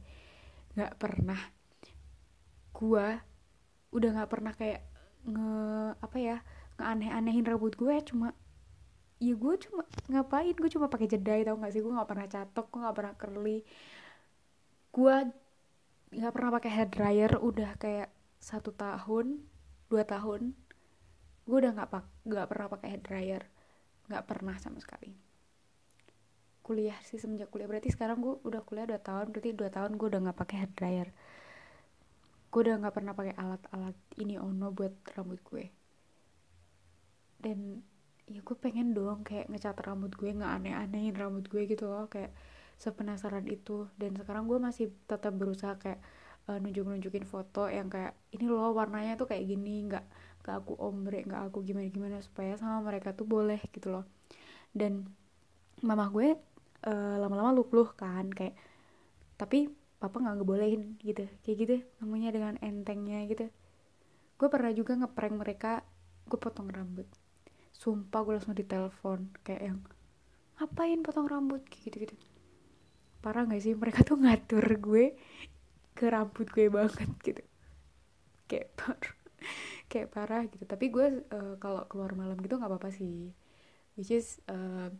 Nggak 0.75 0.91
pernah 0.97 1.39
gue 2.73 3.07
udah 3.95 4.09
nggak 4.15 4.31
pernah 4.31 4.53
kayak 4.53 4.81
nge 5.27 5.51
apa 5.99 6.17
ya 6.17 6.37
nge 6.77 6.83
aneh-anehin 6.83 7.45
rambut 7.47 7.73
gue 7.75 7.95
cuma 8.07 8.31
ya 9.17 9.33
gue 9.33 9.55
cuma 9.65 9.81
ngapain? 10.09 10.53
Gue 10.53 10.69
cuma 10.69 10.87
pakai 10.89 11.09
jedai 11.09 11.41
tau 11.41 11.57
gak 11.57 11.73
sih? 11.73 11.81
Gue 11.81 11.93
nggak 11.93 12.09
pernah 12.09 12.27
catok 12.29 12.65
gue 12.69 12.79
nggak 12.85 12.97
pernah 12.97 13.13
curly. 13.17 13.59
Gue 14.93 15.15
nggak 16.13 16.33
pernah 16.33 16.51
pakai 16.55 16.71
hair 16.71 16.89
dryer 16.89 17.31
udah 17.41 17.71
kayak 17.81 18.09
satu 18.39 18.71
tahun 18.73 19.41
dua 19.89 20.03
tahun. 20.05 20.53
Gue 21.47 21.57
udah 21.65 21.71
nggak 21.73 21.89
pak 21.89 22.05
nggak 22.29 22.47
pernah 22.49 22.67
pakai 22.69 22.87
hair 22.93 23.01
dryer. 23.03 23.43
Nggak 24.07 24.23
pernah 24.29 24.55
sama 24.61 24.79
sekali. 24.79 25.11
Kuliah 26.61 26.97
sih 27.01 27.17
semenjak 27.17 27.49
kuliah. 27.49 27.67
Berarti 27.67 27.89
sekarang 27.89 28.21
gue 28.21 28.37
udah 28.45 28.61
kuliah 28.63 28.85
dua 28.85 29.01
tahun 29.01 29.33
berarti 29.33 29.51
dua 29.55 29.69
tahun 29.73 29.97
gue 29.97 30.07
udah 30.13 30.21
nggak 30.29 30.37
pakai 30.37 30.55
hair 30.61 30.71
dryer 30.77 31.09
gue 32.47 32.59
udah 32.63 32.75
nggak 32.79 32.95
pernah 32.95 33.13
pakai 33.13 33.35
alat-alat 33.35 33.95
ini 34.23 34.39
ono 34.39 34.71
buat 34.71 34.93
rambut 35.13 35.39
gue. 35.43 35.65
Dan 37.37 37.83
ya 38.27 38.43
gue 38.43 38.57
pengen 38.59 38.91
dong 38.91 39.23
kayak 39.23 39.47
ngecat 39.47 39.77
rambut 39.83 40.11
gue 40.15 40.29
nggak 40.35 40.51
aneh-anehin 40.63 41.15
rambut 41.15 41.47
gue 41.47 41.63
gitu 41.67 41.87
loh 41.87 42.07
kayak 42.07 42.31
sepenasaran 42.79 43.45
itu. 43.51 43.87
Dan 43.99 44.15
sekarang 44.15 44.47
gue 44.47 44.57
masih 44.57 44.91
tetap 45.05 45.35
berusaha 45.35 45.75
kayak 45.75 45.99
uh, 46.47 46.57
nunjuk-nunjukin 46.57 47.27
foto 47.27 47.67
yang 47.67 47.91
kayak 47.91 48.15
ini 48.31 48.47
loh 48.47 48.71
warnanya 48.71 49.19
tuh 49.19 49.27
kayak 49.27 49.43
gini 49.43 49.87
nggak 49.91 50.05
nggak 50.43 50.55
aku 50.63 50.73
ombre 50.79 51.19
nggak 51.27 51.51
aku 51.51 51.59
gimana 51.67 51.91
gimana 51.91 52.17
supaya 52.23 52.55
sama 52.55 52.79
mereka 52.79 53.11
tuh 53.11 53.27
boleh 53.27 53.59
gitu 53.75 53.91
loh. 53.91 54.07
Dan 54.71 55.07
mama 55.83 56.09
gue 56.09 56.33
uh, 56.87 57.15
lama-lama 57.19 57.51
lup-luh 57.53 57.91
kan 57.93 58.31
kayak 58.31 58.55
tapi 59.37 59.69
papa 59.97 60.21
nggak 60.21 60.35
ngebolehin 60.41 60.97
gitu. 61.01 61.25
Kayak 61.41 61.57
gitu 61.61 61.75
namanya 62.01 62.29
dengan 62.33 62.53
entengnya 62.61 63.25
gitu. 63.29 63.49
Gue 64.37 64.47
pernah 64.53 64.71
juga 64.73 64.93
ngeprank 64.97 65.35
mereka 65.37 65.81
gue 66.29 66.39
potong 66.39 66.69
rambut. 66.69 67.07
Sumpah 67.73 68.21
gue 68.25 68.33
langsung 68.37 68.57
ditelepon 68.57 69.33
kayak 69.45 69.61
yang 69.73 69.79
ngapain 70.57 71.01
potong 71.01 71.29
rambut? 71.29 71.61
Kayak 71.65 71.81
gitu 71.89 71.97
gitu. 72.09 72.15
Parah 73.21 73.45
gak 73.49 73.61
sih? 73.61 73.73
Mereka 73.73 74.05
tuh 74.05 74.17
ngatur 74.21 74.65
gue 74.77 75.17
ke 75.97 76.05
rambut 76.09 76.47
gue 76.53 76.69
banget 76.69 77.09
gitu. 77.25 77.43
Kayak 78.45 78.69
parah 78.77 79.13
kayak 79.87 80.07
parah 80.13 80.41
gitu. 80.45 80.63
Tapi 80.65 80.85
gue 80.93 81.25
uh, 81.33 81.55
kalau 81.57 81.85
keluar 81.89 82.13
malam 82.13 82.37
gitu 82.37 82.59
nggak 82.59 82.69
apa-apa 82.69 82.93
sih. 82.93 83.33
Which 83.97 84.13
is 84.13 84.37
uh, 84.45 84.93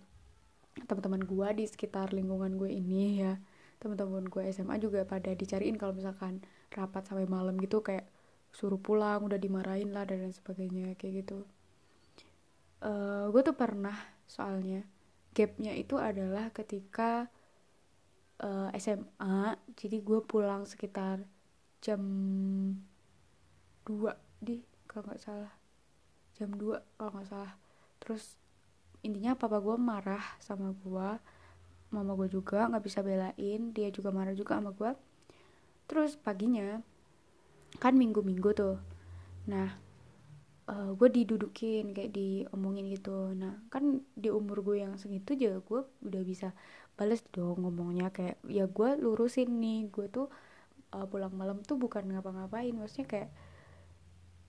teman-teman 0.85 1.25
gue 1.25 1.47
di 1.57 1.65
sekitar 1.65 2.13
lingkungan 2.13 2.57
gue 2.57 2.69
ini 2.69 3.21
ya 3.21 3.37
teman-teman 3.77 4.25
gue 4.25 4.43
SMA 4.49 4.81
juga 4.81 5.05
pada 5.05 5.29
dicariin 5.33 5.77
kalau 5.77 5.93
misalkan 5.93 6.41
rapat 6.73 7.05
sampai 7.05 7.29
malam 7.29 7.57
gitu 7.61 7.85
kayak 7.85 8.09
suruh 8.49 8.81
pulang 8.81 9.21
udah 9.27 9.37
dimarahin 9.37 9.93
lah 9.93 10.07
dan 10.07 10.25
lain 10.25 10.33
sebagainya 10.33 10.97
kayak 10.97 11.25
gitu. 11.25 11.45
Uh, 12.81 13.29
gue 13.33 13.41
tuh 13.41 13.57
pernah 13.57 13.95
soalnya 14.29 14.85
gapnya 15.33 15.73
itu 15.77 15.97
adalah 15.97 16.49
ketika 16.49 17.29
uh, 18.41 18.69
eh, 18.73 18.81
SMA 18.81 19.57
jadi 19.77 19.97
gue 20.01 20.19
pulang 20.25 20.65
sekitar 20.65 21.21
jam 21.81 22.01
2 23.85 24.41
di 24.41 24.65
kalau 24.89 25.05
nggak 25.13 25.21
salah. 25.21 25.53
Jam 26.33 26.53
2 26.57 26.97
kalau 26.97 27.11
nggak 27.13 27.29
salah. 27.29 27.53
Terus 28.01 28.37
intinya 29.05 29.37
papa 29.37 29.61
gue 29.61 29.77
marah 29.77 30.25
sama 30.41 30.73
gue 30.73 31.09
mama 31.97 32.13
gue 32.13 32.29
juga 32.29 32.69
nggak 32.69 32.83
bisa 32.85 32.99
belain 33.01 33.61
dia 33.73 33.89
juga 33.89 34.13
marah 34.13 34.37
juga 34.37 34.61
sama 34.61 34.71
gue 34.71 34.91
terus 35.89 36.13
paginya 36.19 36.83
kan 37.75 37.93
minggu-minggu 37.95 38.49
tuh. 38.55 38.75
Nah 39.51 39.75
uh, 40.67 40.73
eh, 40.73 40.89
gue 40.95 41.09
didudukin 41.11 41.91
kayak 41.91 42.11
diomongin 42.15 42.87
gitu. 42.91 43.35
Nah 43.35 43.59
kan 43.67 44.03
di 44.15 44.31
umur 44.31 44.63
gue 44.63 44.83
yang 44.83 44.95
segitu 44.95 45.35
aja 45.35 45.59
gue 45.59 45.81
udah 46.03 46.21
bisa 46.23 46.55
bales 46.95 47.23
dong 47.35 47.63
ngomongnya. 47.63 48.11
Kayak 48.15 48.39
ya 48.47 48.65
gue 48.67 48.89
lurusin 48.99 49.59
nih 49.59 49.91
gue 49.91 50.07
tuh 50.11 50.27
uh, 50.95 51.05
pulang 51.07 51.33
malam 51.35 51.59
tuh 51.63 51.75
bukan 51.79 52.07
ngapa-ngapain. 52.07 52.73
Maksudnya 52.75 53.07
kayak 53.07 53.29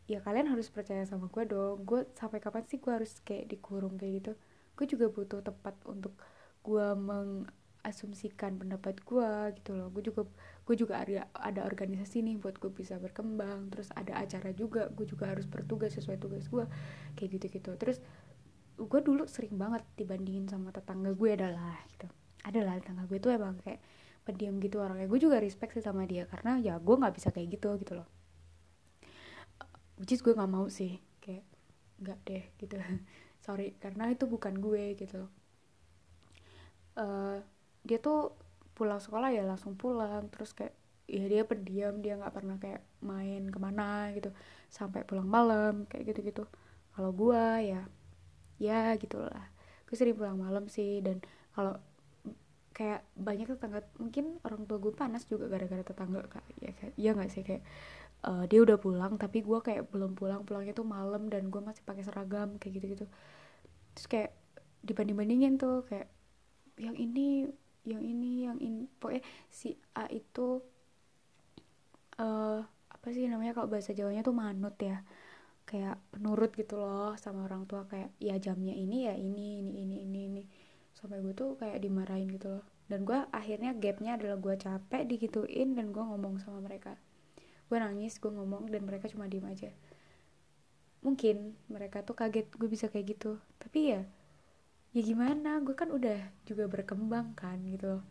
ya 0.09 0.25
kalian 0.25 0.49
harus 0.49 0.73
percaya 0.73 1.03
sama 1.05 1.29
gue 1.29 1.45
dong. 1.47 1.85
Gue 1.85 2.07
sampai 2.17 2.39
kapan 2.43 2.65
sih 2.71 2.79
gue 2.81 2.93
harus 2.93 3.19
kayak 3.27 3.51
dikurung 3.51 3.99
kayak 3.99 4.13
gitu? 4.25 4.33
Gue 4.79 4.87
juga 4.87 5.07
butuh 5.11 5.43
tempat 5.43 5.75
untuk 5.91 6.15
gue 6.69 6.89
mengasumsikan 7.01 8.61
pendapat 8.61 9.01
gue 9.01 9.31
gitu 9.57 9.73
loh. 9.73 9.89
Gue 9.89 10.05
juga 10.05 10.29
gue 10.69 10.77
juga 10.77 11.01
ada 11.01 11.25
ada 11.33 11.65
organisasi 11.65 12.21
nih 12.21 12.37
buat 12.37 12.61
gue 12.61 12.69
bisa 12.69 13.01
berkembang. 13.01 13.73
Terus 13.73 13.89
ada 13.97 14.21
acara 14.21 14.53
juga 14.53 14.93
gue 14.93 15.09
juga 15.09 15.33
harus 15.33 15.49
bertugas 15.49 15.97
sesuai 15.97 16.21
tugas 16.21 16.45
gue 16.53 16.65
kayak 17.17 17.41
gitu 17.41 17.47
gitu 17.49 17.71
terus 17.81 17.99
gue 18.79 19.01
dulu 19.03 19.27
sering 19.27 19.59
banget 19.59 19.83
dibandingin 19.99 20.47
sama 20.47 20.69
tetangga 20.71 21.17
gue 21.17 21.31
adalah 21.33 21.81
gitu. 21.97 22.07
Adalah 22.45 22.77
tetangga 22.79 23.09
gue 23.09 23.19
tuh 23.19 23.33
emang 23.33 23.57
kayak 23.65 23.81
pendiam 24.29 24.61
gitu 24.61 24.85
orangnya. 24.85 25.09
Gue 25.09 25.19
juga 25.19 25.41
respect 25.41 25.73
sih 25.73 25.83
sama 25.83 26.05
dia 26.05 26.29
karena 26.29 26.61
ya 26.61 26.77
gue 26.77 26.95
nggak 26.95 27.15
bisa 27.17 27.33
kayak 27.33 27.57
gitu 27.57 27.73
gitu 27.81 27.97
loh. 27.97 28.09
Which 29.97 30.21
gue 30.21 30.37
nggak 30.37 30.53
mau 30.53 30.69
sih. 30.69 31.01
Kayak 31.25 31.49
nggak 32.05 32.19
deh 32.29 32.45
gitu. 32.61 32.77
Sorry 33.45 33.73
karena 33.81 34.13
itu 34.13 34.29
bukan 34.29 34.61
gue 34.61 34.93
gitu 35.01 35.27
uh, 36.99 37.39
dia 37.87 37.99
tuh 38.03 38.35
pulang 38.77 38.99
sekolah 38.99 39.31
ya 39.35 39.43
langsung 39.47 39.75
pulang 39.75 40.31
terus 40.31 40.55
kayak 40.55 40.75
ya 41.09 41.25
dia 41.25 41.43
pendiam 41.49 41.99
dia 42.05 42.21
nggak 42.21 42.35
pernah 42.37 42.57
kayak 42.61 42.83
main 43.01 43.49
ke 43.49 43.59
mana 43.59 44.13
gitu. 44.15 44.31
Sampai 44.69 45.07
pulang 45.09 45.27
malam 45.27 45.87
kayak 45.89 46.15
gitu 46.15 46.21
gitu 46.35 46.45
kalau 46.95 47.15
gue 47.15 47.45
ya 47.71 47.83
ya 48.59 48.93
gitulah. 48.99 49.47
Gue 49.87 49.97
sering 49.97 50.19
pulang 50.19 50.37
malam 50.37 50.67
sih 50.69 51.01
dan 51.01 51.23
kalau 51.55 51.79
kayak 52.77 53.03
banyak 53.19 53.51
tetangga 53.51 53.83
mungkin 53.99 54.39
orang 54.47 54.63
tua 54.71 54.79
gue 54.79 54.93
panas 54.95 55.27
juga 55.27 55.51
gara-gara 55.51 55.83
tetangga 55.83 56.23
kak. 56.29 56.45
Ya 56.61 56.71
kayak 56.77 56.95
ya 56.99 57.11
nggak 57.17 57.31
sih 57.33 57.43
kayak 57.47 57.63
uh, 58.27 58.45
dia 58.51 58.61
udah 58.63 58.79
pulang 58.81 59.15
tapi 59.21 59.45
gue 59.45 59.59
kayak 59.63 59.91
belum 59.93 60.19
pulang 60.19 60.43
pulangnya 60.43 60.75
tuh 60.75 60.87
malam 60.87 61.31
dan 61.31 61.51
gue 61.53 61.61
masih 61.63 61.83
pakai 61.87 62.03
seragam 62.03 62.59
kayak 62.59 62.73
gitu 62.83 62.87
gitu 62.99 63.07
terus 63.95 64.07
kayak 64.11 64.31
dibanding 64.83 65.19
bandingin 65.19 65.55
tuh 65.59 65.83
kayak 65.87 66.11
yang 66.79 66.97
ini 66.97 67.47
yang 67.87 68.03
ini 68.03 68.47
yang 68.49 68.59
ini. 68.63 68.87
Pokoknya 68.99 69.23
si 69.51 69.75
A 69.97 70.07
itu 70.09 70.63
uh, 72.19 72.61
apa 72.65 73.07
sih 73.15 73.27
namanya 73.27 73.55
kalau 73.57 73.69
bahasa 73.71 73.93
Jawanya 73.95 74.23
tuh 74.23 74.37
manut 74.37 74.77
ya. 74.81 75.03
Kayak 75.69 76.01
penurut 76.13 76.57
gitu 76.57 76.81
loh 76.81 77.13
sama 77.21 77.45
orang 77.45 77.69
tua 77.69 77.85
kayak 77.85 78.17
ya 78.17 78.41
jamnya 78.41 78.73
ini 78.73 79.05
ya 79.05 79.15
ini 79.17 79.61
ini 79.61 79.73
ini 79.85 79.97
ini 80.09 80.21
ini. 80.33 80.43
Sampai 80.97 81.21
gue 81.21 81.37
tuh 81.37 81.55
kayak 81.61 81.85
dimarahin 81.85 82.31
gitu 82.33 82.59
loh. 82.59 82.65
Dan 82.89 83.05
gue 83.05 83.21
akhirnya 83.31 83.77
gapnya 83.77 84.17
adalah 84.17 84.41
gue 84.41 84.55
capek 84.57 85.03
digituin 85.05 85.77
dan 85.77 85.93
gue 85.93 86.01
ngomong 86.01 86.41
sama 86.41 86.65
mereka. 86.65 86.97
Gue 87.69 87.77
nangis 87.77 88.17
gue 88.17 88.33
ngomong 88.33 88.73
dan 88.73 88.81
mereka 88.89 89.13
cuma 89.13 89.29
diem 89.29 89.45
aja. 89.45 89.69
Mungkin 91.05 91.53
mereka 91.69 92.01
tuh 92.03 92.17
kaget 92.17 92.49
gue 92.57 92.69
bisa 92.69 92.89
kayak 92.89 93.13
gitu. 93.13 93.37
Tapi 93.61 93.93
ya 93.93 94.01
ya 94.99 95.03
gimana 95.07 95.63
gue 95.63 95.79
kan 95.79 95.95
udah 95.95 96.19
juga 96.43 96.67
berkembang 96.67 97.31
kan 97.39 97.63
gitu 97.71 97.87
loh. 97.87 98.05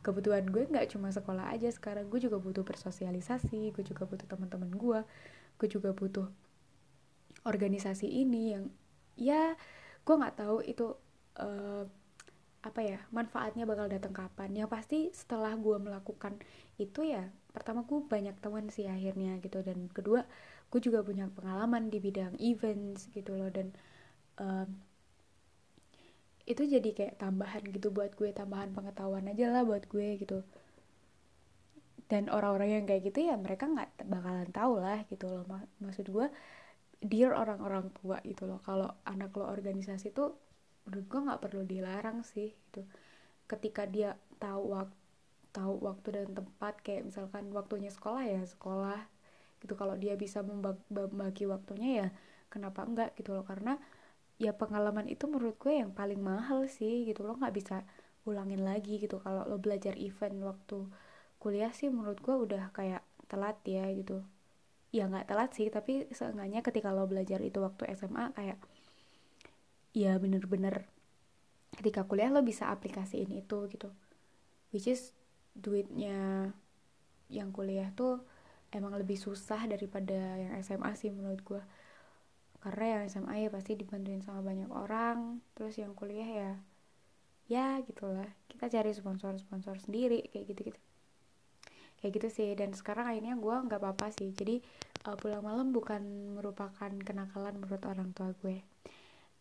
Kebutuhan 0.00 0.48
gue 0.48 0.64
nggak 0.64 0.96
cuma 0.96 1.12
sekolah 1.12 1.52
aja 1.52 1.68
sekarang 1.68 2.08
gue 2.08 2.16
juga 2.16 2.40
butuh 2.40 2.64
bersosialisasi 2.64 3.76
gue 3.76 3.84
juga 3.84 4.08
butuh 4.08 4.24
teman-teman 4.24 4.72
gue 4.72 5.00
gue 5.60 5.68
juga 5.68 5.92
butuh 5.92 6.26
organisasi 7.44 8.08
ini 8.08 8.56
yang 8.56 8.64
ya 9.20 9.52
gue 10.02 10.14
nggak 10.16 10.40
tahu 10.40 10.64
itu 10.64 10.96
uh, 11.38 11.84
apa 12.62 12.80
ya 12.80 12.98
manfaatnya 13.10 13.68
bakal 13.68 13.90
datang 13.90 14.14
kapan. 14.14 14.54
Yang 14.54 14.68
pasti 14.70 14.98
setelah 15.12 15.52
gue 15.58 15.76
melakukan 15.76 16.38
itu 16.80 17.04
ya 17.04 17.28
pertama 17.52 17.84
gue 17.84 18.00
banyak 18.00 18.38
teman 18.40 18.70
sih 18.72 18.88
akhirnya 18.88 19.36
gitu. 19.44 19.60
Dan 19.60 19.92
kedua 19.92 20.24
gue 20.72 20.80
juga 20.80 21.04
punya 21.04 21.28
pengalaman 21.28 21.92
di 21.92 21.98
bidang 22.00 22.38
events 22.40 23.10
gitu 23.12 23.34
loh. 23.34 23.50
Dan 23.50 23.74
um, 24.40 24.70
itu 26.42 26.62
jadi 26.66 26.90
kayak 26.90 27.22
tambahan 27.22 27.62
gitu 27.70 27.94
buat 27.94 28.12
gue 28.18 28.34
tambahan 28.34 28.74
pengetahuan 28.74 29.26
aja 29.30 29.46
lah 29.54 29.62
buat 29.62 29.86
gue 29.86 30.18
gitu. 30.18 30.42
Dan 32.10 32.28
orang-orang 32.28 32.82
yang 32.82 32.84
kayak 32.84 33.08
gitu 33.08 33.24
ya 33.30 33.38
mereka 33.40 33.64
nggak 33.70 34.04
bakalan 34.04 34.50
tahu 34.52 34.82
lah 34.82 35.00
gitu 35.08 35.30
loh. 35.30 35.46
Maksud 35.80 36.10
gue 36.10 36.26
dear 37.02 37.32
orang-orang 37.32 37.88
tua 38.02 38.18
gitu 38.26 38.44
loh. 38.44 38.58
Kalau 38.66 38.90
anak 39.06 39.32
lo 39.38 39.48
organisasi 39.48 40.12
tuh 40.12 40.34
menurut 40.84 41.06
gue 41.06 41.20
nggak 41.24 41.40
perlu 41.40 41.62
dilarang 41.62 42.26
sih 42.26 42.52
gitu. 42.52 42.82
Ketika 43.46 43.86
dia 43.86 44.18
tahu 44.42 44.74
waktu 44.74 44.98
tahu 45.52 45.84
waktu 45.84 46.08
dan 46.16 46.32
tempat 46.32 46.80
kayak 46.80 47.12
misalkan 47.12 47.52
waktunya 47.52 47.92
sekolah 47.92 48.24
ya 48.24 48.40
sekolah 48.40 49.04
gitu. 49.60 49.76
Kalau 49.76 49.94
dia 50.00 50.16
bisa 50.16 50.40
membagi 50.90 51.44
waktunya 51.44 51.90
ya 52.04 52.08
kenapa 52.48 52.82
enggak 52.82 53.12
gitu 53.16 53.36
loh. 53.36 53.44
Karena 53.44 53.76
ya 54.42 54.50
pengalaman 54.50 55.06
itu 55.06 55.30
menurut 55.30 55.54
gue 55.62 55.78
yang 55.78 55.94
paling 55.94 56.18
mahal 56.18 56.66
sih 56.66 57.06
gitu. 57.06 57.22
Loh 57.22 57.38
nggak 57.38 57.54
bisa 57.54 57.76
ulangin 58.26 58.66
lagi 58.66 58.98
gitu. 58.98 59.22
Kalau 59.22 59.46
lo 59.46 59.62
belajar 59.62 59.94
event 59.94 60.42
waktu 60.42 60.90
kuliah 61.38 61.70
sih 61.70 61.86
menurut 61.94 62.18
gue 62.18 62.34
udah 62.34 62.74
kayak 62.74 63.06
telat 63.30 63.58
ya 63.62 63.86
gitu. 63.94 64.26
Ya 64.90 65.06
nggak 65.06 65.30
telat 65.30 65.50
sih 65.54 65.70
tapi 65.70 66.10
seenggaknya 66.10 66.60
ketika 66.66 66.90
lo 66.90 67.06
belajar 67.06 67.38
itu 67.38 67.62
waktu 67.62 67.94
SMA 67.94 68.34
kayak 68.34 68.58
ya 69.94 70.18
bener-bener 70.18 70.88
ketika 71.78 72.02
kuliah 72.04 72.34
lo 72.34 72.42
bisa 72.42 72.66
aplikasiin 72.74 73.30
itu 73.30 73.70
gitu. 73.70 73.88
Which 74.74 74.90
is 74.90 75.14
duitnya 75.54 76.50
yang 77.30 77.54
kuliah 77.54 77.94
tuh 77.94 78.26
emang 78.74 78.96
lebih 78.96 79.20
susah 79.20 79.68
daripada 79.68 80.16
yang 80.40 80.52
SMA 80.64 80.96
sih 80.98 81.14
menurut 81.14 81.40
gue 81.46 81.62
karena 82.62 82.84
yang 82.98 83.02
SMA 83.10 83.34
ya 83.42 83.48
pasti 83.50 83.74
dibantuin 83.74 84.22
sama 84.22 84.40
banyak 84.40 84.70
orang 84.70 85.42
terus 85.58 85.74
yang 85.82 85.92
kuliah 85.98 86.30
ya 86.30 86.52
ya 87.50 87.82
gitulah. 87.82 88.30
Kita 88.46 88.70
cari 88.70 88.94
sponsor-sponsor 88.94 89.82
sendiri 89.82 90.22
kayak 90.30 90.46
gitu-gitu. 90.54 90.80
Kayak 91.98 92.10
gitu 92.18 92.28
sih 92.30 92.50
dan 92.54 92.70
sekarang 92.74 93.10
akhirnya 93.10 93.34
gue 93.34 93.56
nggak 93.66 93.80
apa-apa 93.82 94.14
sih. 94.14 94.30
Jadi 94.30 94.62
uh, 95.10 95.18
pulang 95.18 95.42
malam 95.42 95.74
bukan 95.74 96.02
merupakan 96.38 96.90
kenakalan 97.02 97.58
menurut 97.58 97.82
orang 97.82 98.14
tua 98.14 98.30
gue. 98.40 98.62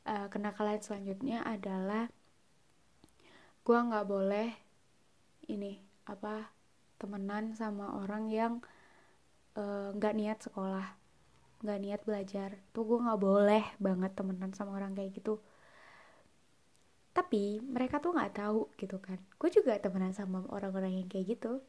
Uh, 0.02 0.26
kenakalan 0.34 0.82
selanjutnya 0.82 1.46
adalah 1.46 2.10
gue 3.62 3.78
nggak 3.78 4.06
boleh 4.10 4.50
ini 5.46 5.78
apa 6.10 6.50
temenan 6.98 7.54
sama 7.54 7.98
orang 8.02 8.30
yang 8.30 8.54
eh, 9.58 9.90
nggak 9.94 10.14
uh, 10.14 10.18
niat 10.18 10.38
sekolah 10.42 11.01
nggak 11.62 11.80
niat 11.82 12.02
belajar 12.02 12.50
tuh 12.74 12.84
gue 12.90 13.00
nggak 13.06 13.22
boleh 13.22 13.64
banget 13.78 14.12
temenan 14.18 14.52
sama 14.58 14.78
orang 14.78 14.98
kayak 14.98 15.14
gitu. 15.18 15.38
Tapi 17.12 17.60
mereka 17.62 18.02
tuh 18.02 18.16
nggak 18.16 18.34
tahu 18.42 18.72
gitu 18.80 18.98
kan. 18.98 19.20
Gue 19.38 19.50
juga 19.54 19.78
temenan 19.78 20.14
sama 20.16 20.42
orang-orang 20.50 21.04
yang 21.04 21.08
kayak 21.12 21.38
gitu. 21.38 21.62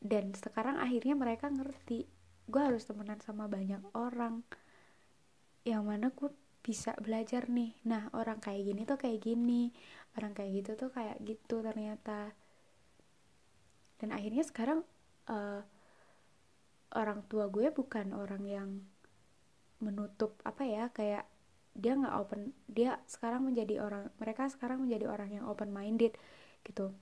Dan 0.00 0.32
sekarang 0.36 0.80
akhirnya 0.80 1.14
mereka 1.18 1.52
ngerti 1.52 2.08
gue 2.46 2.62
harus 2.62 2.86
temenan 2.86 3.18
sama 3.20 3.50
banyak 3.50 3.82
orang 3.92 4.46
yang 5.66 5.82
mana 5.82 6.14
gue 6.14 6.30
bisa 6.62 6.94
belajar 6.98 7.50
nih. 7.50 7.74
Nah 7.86 8.08
orang 8.14 8.38
kayak 8.38 8.62
gini 8.72 8.82
tuh 8.86 8.98
kayak 8.98 9.20
gini 9.22 9.74
orang 10.16 10.32
kayak 10.32 10.64
gitu 10.64 10.70
tuh 10.78 10.90
kayak 10.94 11.20
gitu 11.22 11.60
ternyata. 11.60 12.32
Dan 14.00 14.12
akhirnya 14.12 14.44
sekarang 14.46 14.80
uh, 15.28 15.60
orang 16.94 17.26
tua 17.26 17.50
gue 17.50 17.72
bukan 17.74 18.14
orang 18.14 18.44
yang 18.46 18.70
menutup 19.82 20.38
apa 20.46 20.62
ya 20.64 20.88
kayak 20.94 21.26
dia 21.76 21.92
nggak 21.92 22.16
open 22.16 22.56
dia 22.64 22.96
sekarang 23.04 23.44
menjadi 23.44 23.84
orang 23.84 24.08
mereka 24.16 24.48
sekarang 24.48 24.80
menjadi 24.88 25.12
orang 25.12 25.30
yang 25.32 25.44
open 25.44 25.68
minded 25.74 26.16
gitu. 26.64 26.92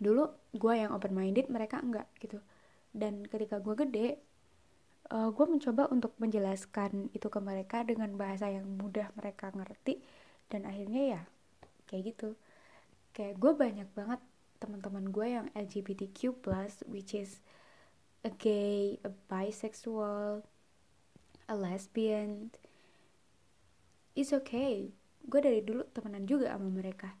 Dulu 0.00 0.24
gue 0.56 0.74
yang 0.74 0.96
open 0.96 1.12
minded 1.12 1.52
mereka 1.52 1.84
enggak 1.84 2.08
gitu. 2.18 2.40
Dan 2.94 3.28
ketika 3.28 3.60
gue 3.60 3.74
gede 3.76 4.08
uh, 5.12 5.28
gue 5.28 5.46
mencoba 5.46 5.92
untuk 5.92 6.16
menjelaskan 6.16 7.12
itu 7.12 7.28
ke 7.28 7.40
mereka 7.44 7.84
dengan 7.84 8.16
bahasa 8.16 8.48
yang 8.48 8.64
mudah 8.64 9.12
mereka 9.18 9.52
ngerti 9.52 10.00
dan 10.48 10.64
akhirnya 10.64 11.20
ya 11.20 11.22
kayak 11.84 12.16
gitu. 12.16 12.40
Kayak 13.12 13.36
gue 13.36 13.52
banyak 13.52 13.88
banget 13.92 14.20
teman-teman 14.64 15.12
gue 15.12 15.26
yang 15.28 15.46
LGBTQ 15.52 16.40
plus 16.40 16.80
which 16.88 17.12
is 17.12 17.44
a 18.24 18.30
gay, 18.32 18.98
a 19.04 19.10
bisexual, 19.28 20.42
a 21.46 21.54
lesbian. 21.54 22.50
It's 24.16 24.32
okay. 24.32 24.90
Gue 25.28 25.40
dari 25.44 25.60
dulu 25.60 25.84
temenan 25.92 26.24
juga 26.24 26.52
sama 26.52 26.72
mereka. 26.72 27.12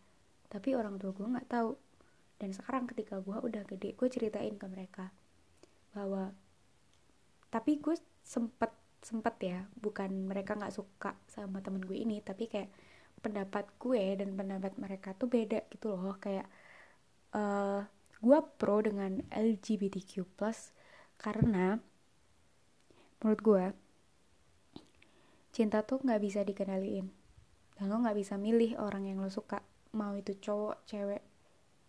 Tapi 0.48 0.72
orang 0.72 0.96
tua 0.96 1.12
gue 1.12 1.28
nggak 1.28 1.50
tahu 1.50 1.76
dan 2.38 2.50
sekarang 2.50 2.84
ketika 2.90 3.22
gue 3.22 3.36
udah 3.40 3.62
gede 3.64 3.94
gue 3.94 4.08
ceritain 4.10 4.52
ke 4.58 4.66
mereka 4.66 5.08
bahwa 5.96 6.34
tapi 7.48 7.78
gue 7.78 7.94
sempet 8.20 8.68
sempet 9.00 9.34
ya 9.40 9.60
bukan 9.78 10.28
mereka 10.28 10.52
nggak 10.58 10.74
suka 10.74 11.14
sama 11.30 11.64
temen 11.64 11.80
gue 11.80 11.94
ini 11.94 12.18
tapi 12.20 12.50
kayak 12.50 12.68
pendapat 13.24 13.64
gue 13.80 14.20
dan 14.20 14.36
pendapat 14.36 14.76
mereka 14.76 15.16
tuh 15.16 15.30
beda 15.30 15.64
gitu 15.72 15.94
loh 15.94 16.20
kayak 16.20 16.44
uh, 17.32 17.86
gue 18.20 18.38
pro 18.60 18.84
dengan 18.84 19.24
LGBTQ 19.32 20.28
plus 20.36 20.73
karena 21.18 21.80
menurut 23.20 23.40
gue 23.40 23.64
cinta 25.54 25.86
tuh 25.86 26.02
nggak 26.02 26.20
bisa 26.20 26.40
dikendaliin. 26.42 27.06
Dan 27.74 27.90
lo 27.90 28.02
nggak 28.02 28.18
bisa 28.18 28.34
milih 28.34 28.74
orang 28.82 29.06
yang 29.06 29.22
lo 29.22 29.30
suka. 29.30 29.62
Mau 29.94 30.18
itu 30.18 30.34
cowok 30.34 30.82
cewek 30.90 31.22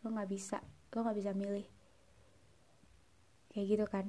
lo 0.06 0.14
nggak 0.14 0.30
bisa. 0.30 0.62
Lo 0.94 1.02
nggak 1.02 1.18
bisa 1.18 1.32
milih. 1.34 1.66
Kayak 3.50 3.66
gitu 3.66 3.86
kan. 3.90 4.06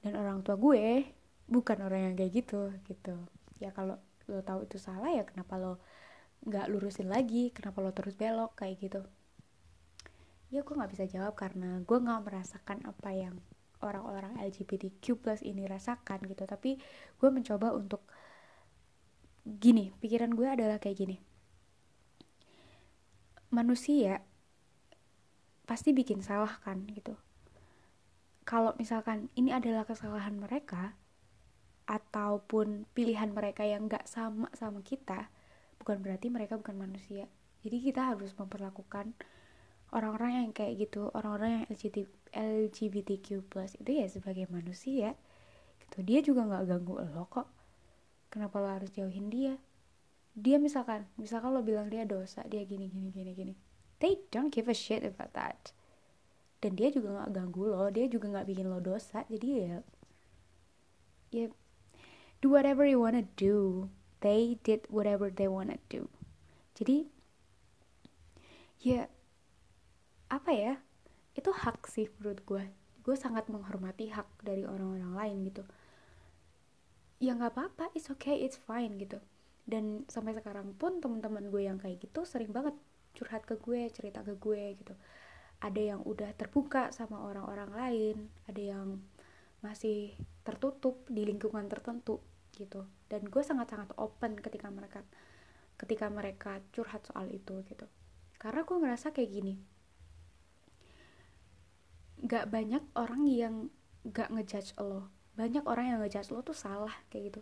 Dan 0.00 0.16
orang 0.16 0.40
tua 0.40 0.56
gue 0.56 1.04
bukan 1.48 1.78
orang 1.84 2.12
yang 2.12 2.14
kayak 2.16 2.32
gitu 2.32 2.72
gitu. 2.88 3.16
Ya 3.60 3.72
kalau 3.76 4.00
lo 4.28 4.40
tahu 4.44 4.64
itu 4.64 4.76
salah 4.80 5.12
ya 5.12 5.24
kenapa 5.28 5.60
lo 5.60 5.76
nggak 6.48 6.72
lurusin 6.72 7.12
lagi? 7.12 7.52
Kenapa 7.52 7.84
lo 7.84 7.92
terus 7.92 8.16
belok? 8.16 8.56
Kayak 8.56 8.76
gitu. 8.88 9.02
Ya 10.48 10.64
gue 10.64 10.74
nggak 10.74 10.92
bisa 10.96 11.04
jawab 11.04 11.36
karena 11.36 11.84
gue 11.84 11.98
nggak 12.00 12.24
merasakan 12.24 12.80
apa 12.88 13.12
yang 13.12 13.36
orang-orang 13.82 14.38
LGBTQ 14.42 15.04
plus 15.18 15.40
ini 15.42 15.64
rasakan 15.66 16.24
gitu. 16.26 16.44
Tapi 16.44 16.78
gue 17.18 17.30
mencoba 17.30 17.74
untuk 17.74 18.02
gini 19.48 19.94
pikiran 19.96 20.34
gue 20.34 20.48
adalah 20.48 20.76
kayak 20.76 20.98
gini. 20.98 21.16
Manusia 23.48 24.20
pasti 25.64 25.92
bikin 25.96 26.20
salah 26.20 26.60
kan 26.60 26.84
gitu. 26.92 27.16
Kalau 28.48 28.72
misalkan 28.80 29.28
ini 29.36 29.52
adalah 29.52 29.84
kesalahan 29.84 30.40
mereka 30.40 30.96
ataupun 31.88 32.84
pilihan 32.92 33.32
mereka 33.32 33.64
yang 33.64 33.88
gak 33.88 34.04
sama 34.08 34.52
sama 34.52 34.84
kita 34.84 35.32
bukan 35.80 36.04
berarti 36.04 36.28
mereka 36.28 36.60
bukan 36.60 36.76
manusia. 36.76 37.28
Jadi 37.64 37.80
kita 37.80 38.12
harus 38.12 38.32
memperlakukan 38.36 39.16
orang-orang 39.92 40.44
yang 40.44 40.50
kayak 40.52 40.88
gitu 40.88 41.08
orang-orang 41.16 41.64
yang 41.64 41.66
LGBTQ 42.32 43.46
plus 43.48 43.74
itu 43.80 43.90
ya 44.00 44.06
sebagai 44.08 44.48
manusia 44.50 45.14
gitu. 45.82 46.04
Dia 46.04 46.20
juga 46.20 46.44
nggak 46.44 46.64
ganggu 46.68 47.00
lo 47.00 47.24
kok. 47.28 47.48
Kenapa 48.28 48.60
lo 48.60 48.68
harus 48.68 48.92
jauhin 48.92 49.32
dia? 49.32 49.56
Dia 50.38 50.60
misalkan 50.60 51.08
misalkan 51.16 51.50
lo 51.56 51.64
bilang 51.64 51.88
dia 51.88 52.04
dosa 52.04 52.44
dia 52.46 52.62
gini 52.62 52.88
gini 52.92 53.08
gini 53.10 53.32
gini. 53.32 53.54
They 53.98 54.22
don't 54.30 54.54
give 54.54 54.70
a 54.70 54.76
shit 54.76 55.02
about 55.02 55.34
that. 55.34 55.74
Dan 56.58 56.78
dia 56.78 56.90
juga 56.90 57.14
nggak 57.14 57.30
ganggu 57.34 57.64
lo 57.66 57.88
dia 57.90 58.06
juga 58.06 58.30
nggak 58.30 58.46
bikin 58.46 58.66
lo 58.70 58.78
dosa. 58.78 59.24
Jadi 59.26 59.48
ya 59.58 59.76
ya 61.32 61.46
do 62.44 62.52
whatever 62.52 62.84
you 62.86 63.00
wanna 63.00 63.26
do. 63.34 63.88
They 64.18 64.58
did 64.66 64.86
whatever 64.90 65.30
they 65.30 65.46
wanna 65.46 65.78
do. 65.90 66.10
Jadi 66.78 67.10
ya 68.78 69.10
apa 70.30 70.52
ya 70.54 70.74
itu 71.38 71.54
hak 71.54 71.86
sih 71.86 72.10
menurut 72.18 72.42
gue 72.42 72.64
gue 73.08 73.16
sangat 73.16 73.48
menghormati 73.48 74.12
hak 74.12 74.44
dari 74.44 74.68
orang-orang 74.68 75.16
lain 75.16 75.36
gitu. 75.48 75.64
Ya 77.24 77.32
nggak 77.32 77.56
apa-apa 77.56 77.88
it's 77.96 78.12
okay 78.12 78.44
it's 78.44 78.60
fine 78.60 79.00
gitu. 79.00 79.16
Dan 79.64 80.04
sampai 80.12 80.36
sekarang 80.36 80.76
pun 80.76 81.00
teman-teman 81.00 81.48
gue 81.48 81.64
yang 81.64 81.80
kayak 81.80 82.04
gitu 82.04 82.28
sering 82.28 82.52
banget 82.52 82.76
curhat 83.16 83.48
ke 83.48 83.56
gue 83.56 83.88
cerita 83.88 84.20
ke 84.20 84.36
gue 84.36 84.76
gitu. 84.76 84.92
Ada 85.64 85.96
yang 85.96 86.00
udah 86.04 86.36
terbuka 86.36 86.92
sama 86.92 87.24
orang-orang 87.24 87.70
lain 87.72 88.16
ada 88.44 88.60
yang 88.60 89.00
masih 89.64 90.12
tertutup 90.44 91.08
di 91.08 91.24
lingkungan 91.24 91.64
tertentu 91.64 92.20
gitu. 92.60 92.84
Dan 93.08 93.24
gue 93.24 93.40
sangat-sangat 93.40 93.96
open 93.96 94.36
ketika 94.36 94.68
mereka 94.68 95.00
ketika 95.80 96.12
mereka 96.12 96.60
curhat 96.76 97.08
soal 97.08 97.24
itu 97.32 97.64
gitu. 97.72 97.88
Karena 98.36 98.68
gue 98.68 98.76
ngerasa 98.76 99.16
kayak 99.16 99.32
gini 99.32 99.77
gak 102.24 102.50
banyak 102.50 102.82
orang 102.98 103.22
yang 103.28 103.54
gak 104.08 104.32
ngejudge 104.32 104.74
lo. 104.80 105.10
Banyak 105.38 105.64
orang 105.66 105.94
yang 105.94 105.98
ngejudge 106.02 106.34
lo 106.34 106.40
tuh 106.42 106.56
salah 106.56 106.92
kayak 107.12 107.34
gitu. 107.34 107.40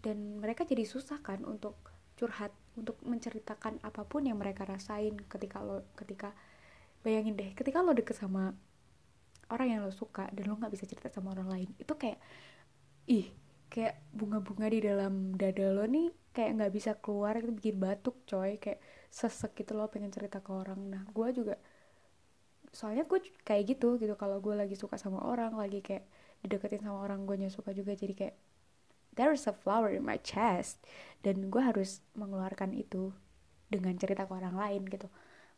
Dan 0.00 0.40
mereka 0.40 0.64
jadi 0.64 0.86
susah 0.86 1.20
kan 1.20 1.42
untuk 1.44 1.76
curhat 2.18 2.50
untuk 2.74 2.98
menceritakan 3.06 3.78
apa 3.82 4.02
pun 4.02 4.26
yang 4.26 4.38
mereka 4.38 4.66
rasain 4.66 5.14
ketika 5.30 5.62
lo 5.62 5.86
ketika 5.94 6.34
bayangin 7.06 7.38
deh 7.38 7.54
ketika 7.54 7.78
lo 7.78 7.94
deket 7.94 8.18
sama 8.18 8.58
orang 9.54 9.70
yang 9.70 9.80
lo 9.86 9.94
suka 9.94 10.26
dan 10.34 10.50
lo 10.50 10.58
nggak 10.58 10.74
bisa 10.74 10.82
cerita 10.82 11.06
sama 11.14 11.30
orang 11.30 11.46
lain 11.46 11.68
itu 11.78 11.94
kayak 11.94 12.18
ih 13.06 13.30
kayak 13.70 14.02
bunga-bunga 14.10 14.66
di 14.66 14.82
dalam 14.82 15.30
dada 15.38 15.70
lo 15.70 15.86
nih 15.86 16.10
kayak 16.38 16.50
nggak 16.54 16.72
bisa 16.72 16.94
keluar 17.02 17.34
itu 17.34 17.50
bikin 17.50 17.76
batuk 17.82 18.22
coy. 18.30 18.62
Kayak 18.62 18.78
sesek 19.10 19.58
gitu 19.58 19.74
lo 19.74 19.90
pengen 19.90 20.14
cerita 20.14 20.38
ke 20.38 20.54
orang. 20.54 20.78
Nah 20.86 21.02
gue 21.10 21.28
juga 21.34 21.58
soalnya 22.72 23.04
gue 23.08 23.20
kayak 23.44 23.76
gitu 23.76 23.96
gitu. 24.00 24.14
Kalau 24.18 24.38
gue 24.42 24.54
lagi 24.56 24.76
suka 24.76 24.96
sama 25.00 25.24
orang 25.24 25.56
lagi 25.56 25.80
kayak 25.80 26.04
dideketin 26.44 26.84
sama 26.84 27.02
orang 27.04 27.24
gue 27.24 27.36
suka 27.50 27.72
juga. 27.72 27.92
Jadi 27.96 28.14
kayak 28.14 28.36
there 29.16 29.32
is 29.34 29.46
a 29.48 29.54
flower 29.54 29.90
in 29.92 30.04
my 30.04 30.20
chest. 30.20 30.80
Dan 31.24 31.48
gue 31.52 31.62
harus 31.62 32.00
mengeluarkan 32.14 32.74
itu 32.76 33.12
dengan 33.68 33.94
cerita 34.00 34.24
ke 34.28 34.32
orang 34.32 34.56
lain 34.56 34.82
gitu. 34.88 35.08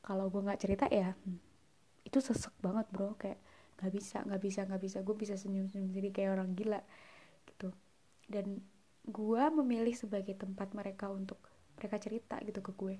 Kalau 0.03 0.33
gue 0.33 0.40
nggak 0.40 0.61
cerita 0.61 0.87
ya 0.88 1.12
hmm, 1.12 1.38
itu 2.09 2.18
sesek 2.23 2.55
banget 2.62 2.87
bro. 2.94 3.14
Kayak 3.18 3.40
nggak 3.81 3.92
bisa 3.92 4.18
nggak 4.27 4.42
bisa 4.42 4.61
nggak 4.68 4.83
bisa. 4.83 4.99
Gue 5.05 5.16
bisa 5.18 5.35
senyum 5.37 5.66
senyum 5.70 5.90
sendiri 5.92 6.11
kayak 6.14 6.38
orang 6.38 6.55
gila 6.57 6.81
gitu. 7.49 7.75
Dan 8.31 8.62
gue 9.09 9.42
memilih 9.62 9.94
sebagai 9.96 10.37
tempat 10.38 10.73
mereka 10.77 11.11
untuk 11.11 11.40
mereka 11.77 11.96
cerita 11.99 12.37
gitu 12.44 12.61
ke 12.62 12.73
gue. 12.77 12.96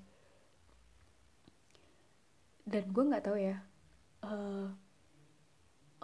Dan 2.65 2.83
gue 2.93 3.03
nggak 3.09 3.25
tahu 3.25 3.37
ya 3.41 3.70
uh, 4.25 4.69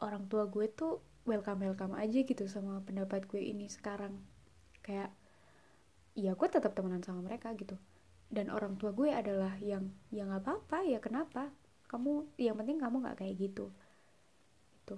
orang 0.01 0.23
tua 0.29 0.45
gue 0.49 0.69
tuh 0.69 1.01
welcome 1.27 1.67
welcome 1.67 1.93
aja 1.99 2.23
gitu 2.23 2.47
sama 2.47 2.79
pendapat 2.85 3.25
gue 3.27 3.41
ini 3.41 3.67
sekarang. 3.67 4.17
Kayak 4.81 5.11
ya 6.17 6.33
gue 6.33 6.47
tetap 6.49 6.73
temenan 6.73 7.03
sama 7.03 7.21
mereka 7.25 7.53
gitu. 7.57 7.77
Dan 8.27 8.51
orang 8.51 8.75
tua 8.75 8.91
gue 8.91 9.11
adalah 9.11 9.55
yang 9.59 9.91
ya 10.11 10.27
nggak 10.27 10.43
apa-apa 10.43 10.87
ya 10.87 10.99
kenapa? 11.03 11.51
Kamu 11.87 12.39
yang 12.39 12.55
penting 12.59 12.79
kamu 12.79 12.95
nggak 13.03 13.17
kayak 13.23 13.35
gitu. 13.37 13.71
Itu 14.83 14.97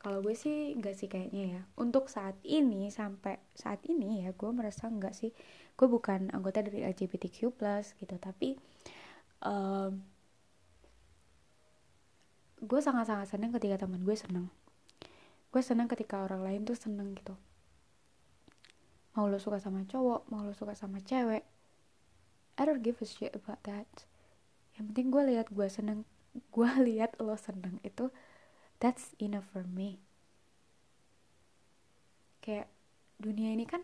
kalau 0.00 0.24
gue 0.24 0.32
sih 0.32 0.72
nggak 0.76 0.96
sih 0.96 1.08
kayaknya 1.08 1.44
ya. 1.58 1.62
Untuk 1.80 2.08
saat 2.08 2.36
ini 2.44 2.88
sampai 2.92 3.40
saat 3.56 3.84
ini 3.88 4.24
ya 4.24 4.36
gue 4.36 4.50
merasa 4.52 4.88
nggak 4.88 5.14
sih. 5.16 5.32
Gue 5.76 5.88
bukan 5.88 6.28
anggota 6.32 6.60
dari 6.60 6.84
LGBTQ 6.84 7.56
plus 7.56 7.96
gitu 7.96 8.16
tapi 8.20 8.56
um, 9.44 10.00
gue 12.60 12.80
sangat-sangat 12.80 13.32
seneng 13.32 13.56
ketika 13.56 13.88
teman 13.88 14.04
gue 14.04 14.16
seneng. 14.16 14.52
Gue 15.48 15.62
seneng 15.64 15.88
ketika 15.88 16.20
orang 16.20 16.44
lain 16.44 16.60
tuh 16.68 16.76
seneng 16.76 17.16
gitu. 17.16 17.34
Mau 19.16 19.26
lo 19.26 19.40
suka 19.40 19.58
sama 19.58 19.82
cowok 19.88 20.30
mau 20.30 20.46
lo 20.46 20.54
suka 20.54 20.78
sama 20.78 21.02
cewek 21.02 21.42
I 22.60 22.68
don't 22.68 22.84
give 22.84 23.00
a 23.00 23.08
shit 23.08 23.32
about 23.32 23.64
that. 23.64 23.88
Yang 24.76 24.84
penting 24.92 25.06
gue 25.08 25.22
lihat 25.34 25.48
gue 25.48 25.68
seneng 25.72 26.04
gue 26.54 26.70
lihat 26.84 27.16
lo 27.16 27.34
seneng 27.34 27.80
itu 27.80 28.12
that's 28.78 29.16
enough 29.16 29.48
for 29.48 29.64
me. 29.64 30.04
Kayak 32.44 32.68
dunia 33.16 33.56
ini 33.56 33.64
kan 33.64 33.80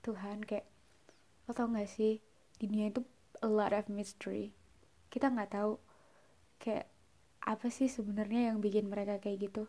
Tuhan 0.00 0.48
kayak 0.48 0.64
lo 1.44 1.52
tau 1.52 1.68
gak 1.68 1.88
sih? 1.88 2.24
Dunia 2.56 2.88
itu 2.88 3.04
a 3.44 3.48
lot 3.48 3.76
of 3.76 3.86
mystery. 3.92 4.56
Kita 5.12 5.28
nggak 5.28 5.52
tahu 5.52 5.76
kayak 6.58 6.90
apa 7.52 7.66
sih 7.76 7.88
sebenarnya 7.96 8.40
yang 8.52 8.58
bikin 8.64 8.84
mereka 8.92 9.14
kayak 9.24 9.38
gitu? 9.48 9.62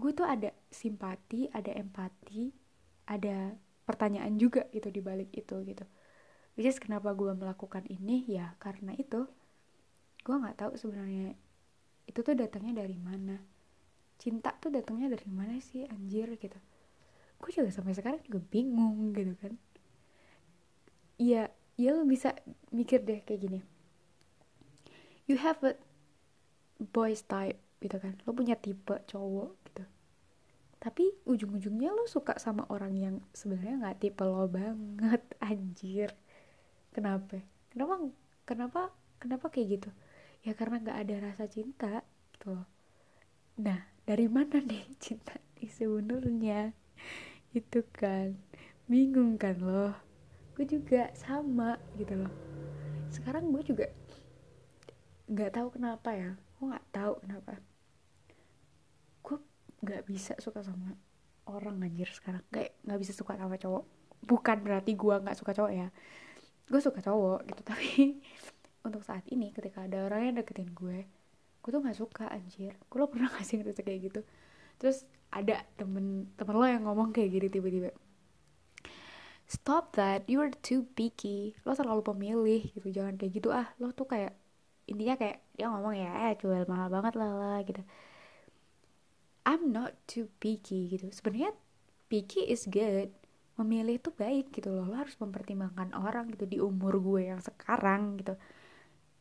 Gue 0.00 0.10
tuh 0.18 0.26
ada 0.34 0.50
simpati 0.80 1.40
ada 1.58 1.72
empati 1.82 2.42
ada 3.14 3.36
pertanyaan 3.88 4.34
juga 4.42 4.62
gitu 4.72 4.88
di 4.96 5.00
balik 5.08 5.30
itu 5.36 5.56
gitu. 5.70 5.84
Which 6.56 6.78
kenapa 6.84 7.08
gue 7.20 7.32
melakukan 7.42 7.84
ini? 7.88 8.16
Ya 8.28 8.46
karena 8.64 8.92
itu. 8.96 9.20
Gue 10.26 10.36
nggak 10.40 10.56
tahu 10.60 10.72
sebenarnya 10.80 11.34
itu 12.10 12.20
tuh 12.26 12.34
datangnya 12.42 12.84
dari 12.84 12.96
mana. 13.08 13.36
Cinta 14.22 14.50
tuh 14.62 14.70
datangnya 14.76 15.08
dari 15.14 15.28
mana 15.30 15.56
sih 15.60 15.82
anjir 15.94 16.28
gitu. 16.44 16.58
Gue 17.40 17.50
juga 17.56 17.70
sampai 17.74 17.94
sekarang 17.98 18.20
juga 18.28 18.40
bingung 18.52 19.12
gitu 19.18 19.34
kan. 19.42 19.54
Iya, 21.20 21.42
ya 21.82 21.88
lo 21.96 22.02
bisa 22.12 22.28
mikir 22.78 23.00
deh 23.08 23.20
kayak 23.26 23.40
gini 23.44 23.58
you 25.32 25.40
have 25.40 25.58
a 25.64 25.72
boys 26.92 27.24
type 27.24 27.56
gitu 27.80 27.96
kan. 27.96 28.20
Lo 28.28 28.36
punya 28.36 28.54
tipe 28.60 28.92
cowok 29.08 29.62
tapi 30.82 31.14
ujung-ujungnya 31.30 31.94
lo 31.94 32.10
suka 32.10 32.42
sama 32.42 32.66
orang 32.66 32.98
yang 32.98 33.16
sebenarnya 33.30 33.78
nggak 33.86 33.98
tipe 34.02 34.26
lo 34.26 34.50
banget 34.50 35.22
anjir. 35.48 36.10
Kenapa? 36.90 37.38
Kenapa 37.70 37.94
kenapa 38.42 38.80
kenapa 39.22 39.46
kayak 39.46 39.78
gitu? 39.78 39.90
Ya 40.42 40.58
karena 40.58 40.82
nggak 40.82 40.98
ada 41.06 41.14
rasa 41.30 41.46
cinta 41.46 42.02
gitu 42.34 42.58
loh. 42.58 42.66
Nah 43.62 43.78
dari 44.02 44.26
mana 44.26 44.58
nih 44.70 44.90
cinta 44.98 45.38
sebenarnya? 45.62 46.74
Itu 47.58 47.86
kan 47.94 48.34
bingung 48.90 49.38
kan 49.38 49.62
loh 49.62 49.94
gue 50.58 50.66
juga 50.66 51.14
sama 51.14 51.78
gitu 51.94 52.18
loh. 52.26 52.34
Sekarang 53.14 53.54
gue 53.54 53.62
juga 53.62 53.86
nggak 55.28 55.50
tahu 55.54 55.68
kenapa 55.74 56.10
ya. 56.14 56.30
Gue 56.58 56.66
nggak 56.72 56.86
tahu 56.94 57.12
kenapa. 57.22 57.58
Nggak 59.82 60.06
bisa 60.06 60.32
suka 60.38 60.62
sama 60.62 60.94
orang 61.50 61.82
anjir 61.82 62.06
sekarang. 62.14 62.46
Kayak 62.54 62.78
nggak 62.86 63.00
bisa 63.02 63.12
suka 63.12 63.34
sama 63.34 63.58
cowok. 63.58 63.84
Bukan 64.22 64.56
berarti 64.62 64.94
gue 64.94 65.14
nggak 65.18 65.34
suka 65.34 65.52
cowok 65.58 65.72
ya. 65.74 65.88
Gue 66.70 66.78
suka 66.78 67.02
cowok 67.02 67.50
gitu 67.50 67.62
tapi 67.70 68.22
untuk 68.86 69.02
saat 69.02 69.26
ini 69.30 69.50
ketika 69.50 69.86
ada 69.86 70.06
orang 70.06 70.30
yang 70.30 70.34
deketin 70.42 70.70
gue 70.74 71.06
gue 71.62 71.70
tuh 71.70 71.78
nggak 71.78 71.98
suka 71.98 72.26
anjir. 72.30 72.74
Gue 72.90 72.98
lo 72.98 73.06
pernah 73.06 73.30
ngasih 73.34 73.62
ngerasa 73.62 73.82
kayak 73.86 74.00
gitu? 74.10 74.20
Terus 74.78 75.06
ada 75.30 75.62
temen 75.78 76.30
temen 76.34 76.54
lo 76.58 76.66
yang 76.66 76.82
ngomong 76.86 77.14
kayak 77.14 77.30
gini 77.38 77.48
tiba-tiba. 77.50 77.90
Stop 79.46 79.94
that 79.98 80.26
you 80.26 80.42
are 80.42 80.50
too 80.62 80.86
picky. 80.94 81.54
Lo 81.66 81.74
terlalu 81.74 82.02
pemilih 82.02 82.62
gitu 82.74 82.88
jangan 82.90 83.14
kayak 83.14 83.42
gitu. 83.42 83.54
Ah 83.54 83.70
lo 83.78 83.94
tuh 83.94 84.10
kayak 84.10 84.34
intinya 84.90 85.14
kayak 85.18 85.38
dia 85.54 85.66
ngomong 85.70 85.94
ya 85.94 86.10
eh 86.30 86.34
jual 86.38 86.64
mahal 86.66 86.88
banget 86.90 87.14
lah 87.18 87.30
lah 87.32 87.58
gitu. 87.62 87.82
I'm 89.42 89.74
not 89.74 89.98
too 90.06 90.30
picky 90.38 90.90
gitu. 90.92 91.10
Sebenarnya 91.10 91.50
picky 92.06 92.46
is 92.46 92.66
good. 92.70 93.10
Memilih 93.58 93.98
itu 93.98 94.10
baik 94.14 94.54
gitu 94.54 94.70
loh. 94.70 94.86
Lo 94.86 94.96
harus 94.96 95.18
mempertimbangkan 95.18 95.92
orang 95.98 96.30
gitu. 96.30 96.46
Di 96.46 96.58
umur 96.62 97.02
gue 97.02 97.30
yang 97.30 97.42
sekarang 97.42 98.22
gitu. 98.22 98.38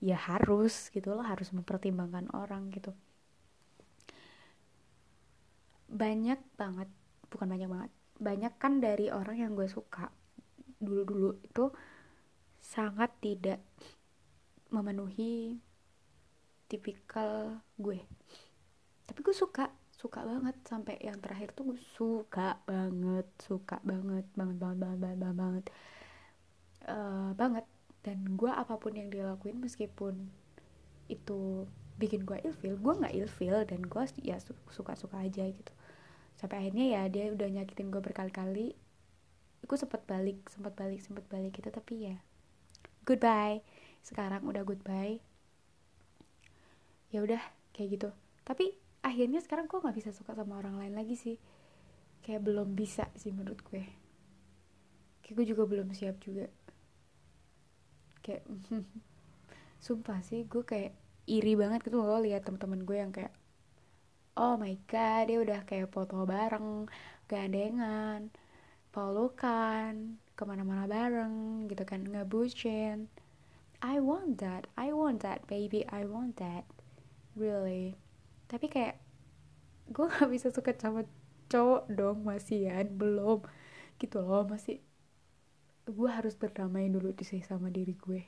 Ya 0.01 0.17
harus 0.17 0.93
gitu. 0.93 1.13
Lo 1.17 1.25
harus 1.25 1.49
mempertimbangkan 1.49 2.29
orang 2.37 2.69
gitu. 2.69 2.93
Banyak 5.89 6.39
banget 6.55 6.87
bukan 7.31 7.47
banyak 7.47 7.69
banget 7.71 7.91
banyak 8.21 8.53
kan 8.61 8.77
dari 8.77 9.09
orang 9.09 9.41
yang 9.41 9.51
gue 9.57 9.65
suka 9.65 10.13
dulu-dulu 10.77 11.41
itu 11.41 11.73
sangat 12.61 13.09
tidak 13.17 13.57
memenuhi 14.71 15.59
tipikal 16.71 17.59
gue. 17.75 17.99
Tapi 19.03 19.19
gue 19.19 19.35
suka 19.35 19.67
suka 19.91 20.25
banget 20.25 20.57
sampai 20.65 20.97
yang 20.97 21.19
terakhir 21.21 21.53
tuh 21.53 21.75
gue 21.75 21.79
suka 21.93 22.57
banget 22.65 23.27
suka 23.37 23.77
banget 23.85 24.25
banget 24.33 24.57
banget 24.57 24.77
banget 24.81 24.97
banget 24.97 25.19
banget 25.19 25.37
banget, 25.37 25.65
uh, 26.89 27.31
banget. 27.37 27.65
dan 28.01 28.17
gue 28.33 28.49
apa 28.49 28.81
pun 28.81 28.97
yang 28.97 29.13
dia 29.13 29.21
lakuin 29.29 29.61
meskipun 29.61 30.33
itu 31.05 31.69
bikin 32.01 32.25
gue 32.25 32.33
ilfil 32.41 32.73
gue 32.81 32.93
nggak 32.97 33.13
ilfil 33.13 33.61
dan 33.61 33.85
gue 33.85 34.03
ya 34.25 34.41
suka 34.73 34.97
suka 34.97 35.21
aja 35.21 35.45
gitu. 35.45 35.73
Sampai 36.33 36.65
akhirnya 36.65 36.97
ya 36.97 37.01
dia 37.13 37.29
udah 37.29 37.45
nyakitin 37.45 37.93
gue 37.93 38.01
berkali-kali 38.01 38.73
gue 39.61 39.77
sempet 39.77 40.01
balik 40.09 40.49
sempet 40.49 40.73
balik 40.73 41.05
sempet 41.05 41.29
balik 41.29 41.53
gitu. 41.53 41.69
Tapi 41.69 42.09
ya 42.09 42.17
goodbye 43.05 43.61
sekarang 44.01 44.45
udah 44.45 44.65
goodbye. 44.65 45.21
Ya 47.13 47.21
udah 47.21 47.41
kayak 47.73 47.89
gitu. 47.97 48.09
Tapi 48.45 48.73
akhirnya 49.01 49.41
sekarang 49.41 49.65
gue 49.69 49.81
nggak 49.81 49.97
bisa 49.97 50.11
suka 50.13 50.37
sama 50.37 50.57
orang 50.61 50.77
lain 50.77 50.93
lagi 50.97 51.15
sih. 51.17 51.37
Kayak 52.21 52.45
belum 52.45 52.77
bisa 52.77 53.09
sih 53.17 53.33
menurut 53.33 53.61
gue. 53.65 53.85
Kayak 55.25 55.35
gue 55.37 55.45
juga 55.53 55.63
belum 55.65 55.93
siap 55.93 56.21
juga. 56.21 56.49
Kayak 58.21 58.45
sumpah 59.85 60.21
sih 60.21 60.45
gue 60.45 60.61
kayak 60.61 60.93
iri 61.25 61.57
banget 61.57 61.81
gitu 61.81 62.01
loh 62.01 62.21
lihat 62.21 62.45
teman-teman 62.45 62.85
gue 62.85 62.97
yang 62.97 63.09
kayak 63.09 63.33
oh 64.37 64.55
my 64.61 64.77
god 64.85 65.25
dia 65.25 65.37
udah 65.41 65.59
kayak 65.65 65.89
foto 65.89 66.21
bareng 66.23 66.85
gandengan 67.25 68.29
pelukan 68.93 70.21
ke 70.37 70.43
mana-mana 70.45 70.85
bareng 70.85 71.65
gitu 71.65 71.83
kan 71.85 72.05
ngebucin 72.05 73.09
I 73.81 73.97
want 73.97 74.37
that 74.45 74.69
I 74.77 74.93
want 74.93 75.25
that 75.25 75.49
baby 75.49 75.81
I 75.89 76.05
want 76.05 76.37
that. 76.37 76.69
Really. 77.33 77.97
Tapi 78.45 78.69
kayak 78.69 79.01
gue 79.89 80.05
gak 80.13 80.29
bisa 80.29 80.53
suka 80.53 80.77
sama 80.77 81.03
cowok 81.49 81.89
dong 81.89 82.21
masih 82.21 82.69
ya 82.69 82.85
belum. 82.85 83.41
Gitu 83.97 84.21
loh 84.21 84.45
masih 84.45 84.85
gue 85.89 86.09
harus 86.09 86.37
berdamai 86.37 86.93
dulu 86.93 87.11
sih 87.25 87.41
sama 87.41 87.73
diri 87.73 87.97
gue. 87.97 88.21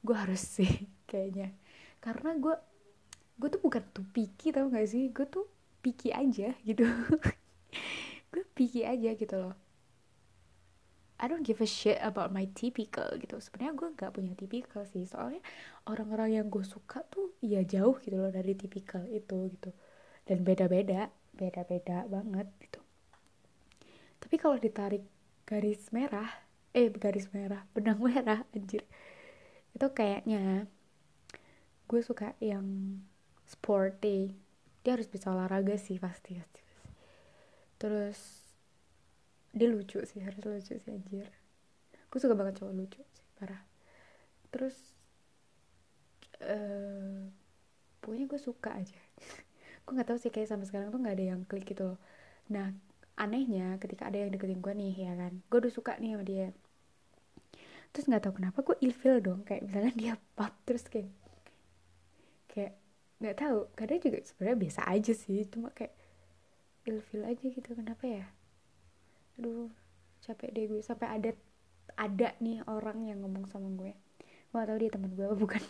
Gue 0.00 0.16
harus 0.16 0.40
sih 0.56 0.88
kayaknya. 1.04 1.52
Karena 2.00 2.32
gue 2.40 2.56
gue 3.38 3.48
tuh 3.52 3.60
bukan 3.60 3.84
tuh 3.92 4.06
picky 4.16 4.50
tau 4.50 4.72
gak 4.72 4.88
sih? 4.88 5.12
Gue 5.12 5.28
tuh 5.28 5.44
picky 5.84 6.10
aja 6.10 6.56
gitu. 6.64 6.88
Gue 8.32 8.44
picky 8.52 8.84
aja 8.84 9.16
gitu 9.16 9.36
loh 9.40 9.56
I 11.18 11.26
don't 11.26 11.42
give 11.42 11.58
a 11.58 11.66
shit 11.66 11.98
about 12.02 12.30
my 12.30 12.46
typical 12.54 13.08
gitu. 13.18 13.42
Sebenarnya 13.42 13.74
gue 13.74 13.88
nggak 13.94 14.12
punya 14.14 14.32
typical 14.38 14.86
sih. 14.86 15.02
Soalnya 15.06 15.42
orang-orang 15.90 16.38
yang 16.38 16.46
gue 16.50 16.62
suka 16.62 17.02
tuh 17.10 17.34
ya 17.42 17.62
jauh 17.66 17.98
gitu 18.02 18.16
loh 18.18 18.30
dari 18.30 18.54
typical 18.54 19.02
itu 19.10 19.50
gitu. 19.50 19.70
Dan 20.26 20.46
beda-beda 20.46 21.10
beda-beda 21.34 22.06
banget 22.06 22.46
gitu. 22.62 22.80
Tapi 24.18 24.36
kalau 24.38 24.58
ditarik 24.58 25.02
garis 25.48 25.90
merah 25.94 26.28
eh 26.76 26.90
garis 26.92 27.26
merah 27.34 27.64
benang 27.74 27.98
merah 27.98 28.44
anjir. 28.54 28.84
Itu 29.74 29.90
kayaknya 29.94 30.66
gue 31.88 32.00
suka 32.04 32.36
yang 32.38 32.66
sporty. 33.48 34.34
Dia 34.84 34.96
harus 34.96 35.08
bisa 35.10 35.32
olahraga 35.34 35.74
sih 35.80 35.98
pasti 35.98 36.38
pasti, 36.38 36.62
pasti. 36.62 36.86
terus 37.78 38.37
dia 39.52 39.68
lucu 39.72 39.98
sih 40.04 40.20
harus 40.20 40.40
lucu 40.40 40.74
sih 40.76 40.90
anjir. 40.92 41.28
Gue 42.08 42.18
suka 42.20 42.36
banget 42.36 42.60
cowok 42.60 42.72
lucu 42.76 43.00
sih 43.00 43.26
parah. 43.36 43.62
Terus 44.52 44.76
uh, 46.44 47.28
pokoknya 48.00 48.24
gue 48.28 48.40
suka 48.40 48.70
aja. 48.76 49.00
Gue 49.88 49.96
nggak 49.96 50.08
tahu 50.12 50.20
sih 50.20 50.28
kayak 50.28 50.52
sampai 50.52 50.68
sekarang 50.68 50.92
tuh 50.92 51.00
nggak 51.00 51.16
ada 51.16 51.26
yang 51.32 51.40
klik 51.48 51.64
gitu 51.64 51.96
loh. 51.96 51.98
Nah 52.52 52.76
anehnya 53.16 53.80
ketika 53.80 54.12
ada 54.12 54.20
yang 54.20 54.28
deketin 54.28 54.60
gue 54.60 54.74
nih 54.76 54.94
ya 55.08 55.12
kan. 55.16 55.32
Gue 55.48 55.64
udah 55.64 55.72
suka 55.72 55.96
nih 55.96 56.12
sama 56.12 56.24
dia. 56.28 56.48
Terus 57.96 58.04
nggak 58.04 58.22
tahu 58.28 58.34
kenapa 58.36 58.58
gue 58.60 58.76
ilfil 58.84 59.16
dong 59.24 59.40
kayak 59.48 59.64
misalnya 59.64 59.92
dia 59.96 60.14
pop 60.36 60.52
terus 60.68 60.84
kayak 60.92 61.08
kayak 62.52 62.76
nggak 63.16 63.36
tahu. 63.40 63.58
Kadang 63.72 63.98
juga 64.04 64.18
sebenarnya 64.20 64.58
biasa 64.60 64.80
aja 64.92 65.12
sih 65.16 65.40
cuma 65.48 65.72
kayak 65.72 65.96
ilfil 66.84 67.24
aja 67.24 67.44
gitu 67.48 67.68
kenapa 67.72 68.04
ya 68.04 68.24
aduh 69.38 69.70
capek 70.18 70.50
deh 70.50 70.64
gue 70.66 70.82
sampai 70.82 71.08
ada 71.14 71.30
ada 71.94 72.34
nih 72.42 72.62
orang 72.70 73.10
yang 73.10 73.22
ngomong 73.22 73.50
sama 73.50 73.70
gue. 73.74 73.94
Gue 74.54 74.60
tahu 74.62 74.78
dia 74.78 74.90
teman 74.92 75.12
gue 75.14 75.26
bukan. 75.34 75.62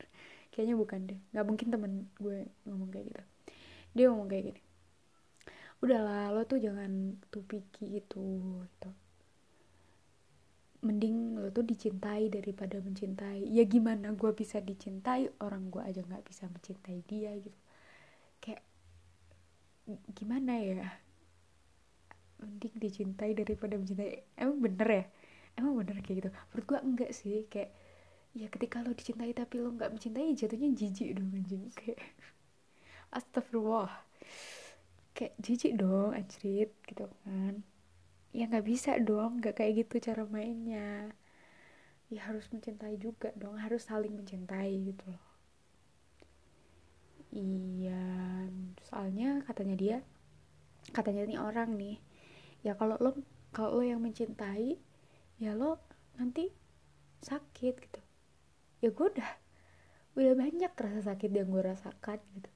Kayaknya 0.52 0.74
bukan 0.80 1.00
deh. 1.08 1.20
Nggak 1.34 1.46
mungkin 1.46 1.68
temen 1.68 1.92
gue 2.16 2.38
ngomong 2.64 2.88
kayak 2.88 3.04
gitu. 3.12 3.22
Dia 3.92 4.04
ngomong 4.12 4.28
kayak 4.32 4.44
gini. 4.52 4.62
Udahlah 5.84 6.32
lo 6.32 6.48
tuh 6.48 6.56
jangan 6.62 7.20
tuh 7.28 7.44
picky 7.44 8.00
itu 8.00 8.24
gitu. 8.64 8.90
Mending 10.84 11.40
lo 11.40 11.48
tuh 11.52 11.64
dicintai 11.64 12.32
daripada 12.32 12.80
mencintai. 12.80 13.44
Ya 13.52 13.64
gimana 13.68 14.16
gue 14.16 14.30
bisa 14.32 14.60
dicintai 14.64 15.28
orang 15.44 15.68
gue 15.68 15.84
aja 15.84 16.00
nggak 16.00 16.24
bisa 16.24 16.48
mencintai 16.48 17.04
dia 17.04 17.36
gitu. 17.36 17.60
Kayak 18.40 18.64
gimana 20.16 20.56
ya 20.64 21.03
mending 22.40 22.74
dicintai 22.78 23.32
daripada 23.36 23.78
mencintai. 23.78 24.36
Emang 24.38 24.58
bener 24.62 24.88
ya? 24.88 25.04
Emang 25.54 25.78
bener 25.78 25.96
kayak 26.02 26.16
gitu? 26.24 26.30
Menurut 26.50 26.64
gue 26.66 26.78
enggak 26.82 27.10
sih 27.14 27.46
kayak 27.46 27.70
ya 28.34 28.50
ketika 28.50 28.82
lo 28.82 28.90
dicintai 28.90 29.30
tapi 29.30 29.62
lo 29.62 29.70
nggak 29.70 29.94
mencintai 29.94 30.34
jatuhnya 30.34 30.74
jijik 30.74 31.14
dong 31.14 31.30
anjing. 31.30 31.70
Kayak 31.74 32.02
astagfirullah. 33.14 33.92
Kayak 35.14 35.34
jijik 35.38 35.72
dong 35.78 36.10
anjrit 36.10 36.74
gitu 36.82 37.06
kan. 37.22 37.62
Ya 38.34 38.50
nggak 38.50 38.66
bisa 38.66 38.98
dong 38.98 39.38
nggak 39.38 39.62
kayak 39.62 39.86
gitu 39.86 40.10
cara 40.10 40.26
mainnya. 40.26 41.14
Ya 42.10 42.20
harus 42.26 42.50
mencintai 42.50 42.98
juga 42.98 43.30
dong 43.38 43.58
harus 43.62 43.86
saling 43.86 44.14
mencintai 44.14 44.74
gitu 44.90 45.06
loh. 45.06 45.24
Iya 47.34 48.06
soalnya 48.86 49.42
katanya 49.42 49.74
dia 49.74 49.96
katanya 50.94 51.26
nih 51.26 51.38
orang 51.42 51.74
nih 51.74 51.98
ya 52.66 52.72
kalau 52.80 52.96
lo 53.04 53.10
kalau 53.54 53.70
lo 53.78 53.84
yang 53.92 54.00
mencintai 54.06 54.68
ya 55.44 55.52
lo 55.60 55.70
nanti 56.18 56.44
sakit 57.28 57.74
gitu. 57.84 58.00
Ya 58.82 58.88
gue 58.96 59.06
udah 59.12 59.30
udah 60.18 60.34
banyak 60.42 60.72
rasa 60.84 61.00
sakit 61.14 61.30
yang 61.38 61.48
gue 61.54 61.62
rasakan 61.72 62.18
gitu. 62.36 62.50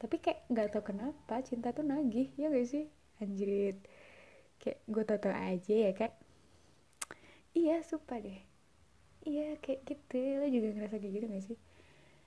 Tapi 0.00 0.16
kayak 0.24 0.40
nggak 0.52 0.68
tau 0.74 0.84
kenapa 0.90 1.34
cinta 1.48 1.68
tuh 1.76 1.84
nagih 1.86 2.28
ya 2.40 2.46
gak 2.54 2.68
sih? 2.68 2.84
Anjrit. 3.22 3.78
Kayak 4.60 4.78
gue 4.94 5.04
tau 5.08 5.18
tau 5.24 5.34
aja 5.34 5.74
ya 5.88 5.92
kan 6.00 6.12
iya 7.60 7.76
sumpah 7.88 8.18
deh. 8.26 8.40
Iya 9.28 9.46
kayak 9.64 9.80
gitu. 9.88 10.16
Lo 10.40 10.46
juga 10.54 10.68
ngerasa 10.74 10.96
kayak 11.02 11.14
gitu 11.16 11.26
gak 11.34 11.44
sih? 11.48 11.58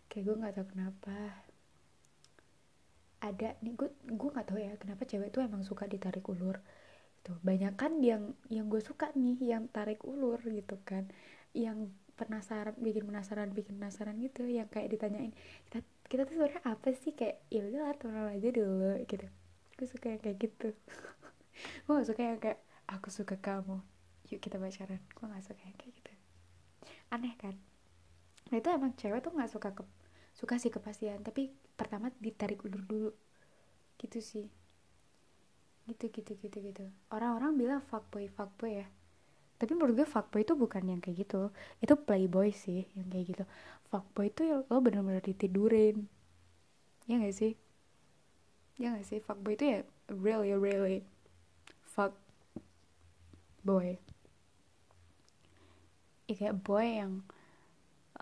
Kayak 0.09 0.23
gue 0.27 0.35
nggak 0.41 0.53
tau 0.57 0.67
kenapa. 0.71 1.17
Ada 3.21 3.49
nih 3.63 3.73
gue 3.79 3.89
gue 4.19 4.29
nggak 4.33 4.47
tahu 4.49 4.59
ya 4.67 4.73
kenapa 4.81 5.03
cewek 5.09 5.29
tuh 5.33 5.41
emang 5.47 5.61
suka 5.69 5.85
ditarik 5.93 6.25
ulur 6.33 6.57
tuh 7.25 7.37
banyak 7.45 7.73
kan 7.77 8.01
yang 8.01 8.33
yang 8.49 8.65
gue 8.67 8.81
suka 8.81 9.13
nih 9.13 9.37
yang 9.41 9.69
tarik 9.69 10.01
ulur 10.05 10.41
gitu 10.41 10.77
kan. 10.81 11.09
Yang 11.53 11.93
penasaran 12.17 12.75
bikin 12.77 13.03
penasaran 13.09 13.49
bikin 13.53 13.77
penasaran 13.77 14.15
gitu. 14.21 14.45
Yang 14.45 14.67
kayak 14.73 14.89
ditanyain 14.93 15.33
kita 15.69 15.79
kita 16.11 16.21
tuh 16.27 16.33
sebenarnya 16.37 16.61
apa 16.65 16.89
sih? 16.97 17.13
Kayak 17.13 17.37
ya 17.53 17.61
udah 17.65 17.93
temenan 17.97 18.27
aja 18.35 18.49
dulu 18.49 18.93
gitu. 19.05 19.27
Gue 19.77 19.87
suka 19.87 20.05
yang 20.13 20.21
kayak 20.21 20.37
gitu. 20.41 20.69
Gue 21.85 21.91
gak 22.01 22.09
suka 22.09 22.21
yang 22.25 22.39
kayak 22.41 22.59
aku 22.89 23.07
suka 23.13 23.35
kamu 23.37 23.77
yuk 24.31 24.39
kita 24.41 24.57
pacaran. 24.57 25.01
Gue 25.13 25.25
gak 25.29 25.45
suka 25.45 25.61
yang 25.65 25.77
kayak 25.77 25.93
gitu. 25.97 26.13
Aneh 27.13 27.33
kan? 27.37 27.55
Nah 28.49 28.57
itu 28.59 28.69
emang 28.71 28.91
cewek 28.97 29.21
tuh 29.21 29.31
gak 29.35 29.51
suka 29.51 29.69
ke 29.77 29.83
suka 30.31 30.55
sih 30.57 30.71
kepastian 30.71 31.21
tapi 31.21 31.51
pertama 31.77 32.09
ditarik 32.17 32.61
ulur 32.65 32.83
dulu. 32.85 33.11
Gitu 34.01 34.19
sih 34.23 34.60
gitu 35.89 36.05
gitu 36.13 36.31
gitu 36.37 36.57
gitu. 36.61 36.83
Orang-orang 37.09 37.57
bilang 37.57 37.81
fuckboy 37.89 38.29
fuckboy 38.29 38.83
ya. 38.83 38.87
Tapi 39.61 39.71
menurut 39.77 39.93
gue 40.01 40.07
fuckboy 40.09 40.41
itu 40.41 40.53
bukan 40.57 40.83
yang 40.85 40.99
kayak 41.01 41.25
gitu. 41.27 41.53
Itu 41.81 41.93
playboy 41.97 42.53
sih 42.53 42.89
yang 42.97 43.07
kayak 43.09 43.25
gitu. 43.33 43.43
Fuckboy 43.89 44.33
itu 44.33 44.41
ya 44.45 44.55
lo 44.65 44.77
bener-bener 44.81 45.21
ditidurin. 45.21 46.05
Ya 47.05 47.17
gak 47.21 47.35
sih? 47.35 47.53
Ya 48.81 48.93
gak 48.93 49.05
sih? 49.05 49.19
Fuckboy 49.21 49.53
itu 49.57 49.65
ya 49.65 49.79
really 50.09 50.53
really 50.57 51.05
fuck 51.91 52.15
boy 53.61 53.99
ya 56.31 56.33
kayak 56.39 56.57
boy 56.63 56.87
yang 56.87 57.13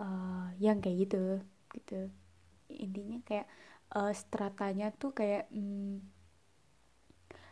uh, 0.01 0.49
yang 0.57 0.81
kayak 0.81 1.05
gitu 1.05 1.45
gitu. 1.77 2.09
Intinya 2.73 3.21
kayak 3.21 3.45
uh, 3.93 4.09
stratanya 4.09 4.89
tuh 4.89 5.13
kayak 5.13 5.45
hmm, 5.53 6.01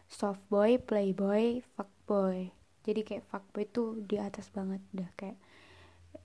soft 0.08 0.42
boy, 0.48 0.80
playboy, 0.80 1.62
fuckboy. 1.76 2.52
Jadi 2.88 3.04
kayak 3.04 3.28
fuckboy 3.28 3.68
tuh 3.68 4.00
di 4.08 4.16
atas 4.16 4.48
banget 4.50 4.80
udah 4.96 5.10
kayak 5.20 5.38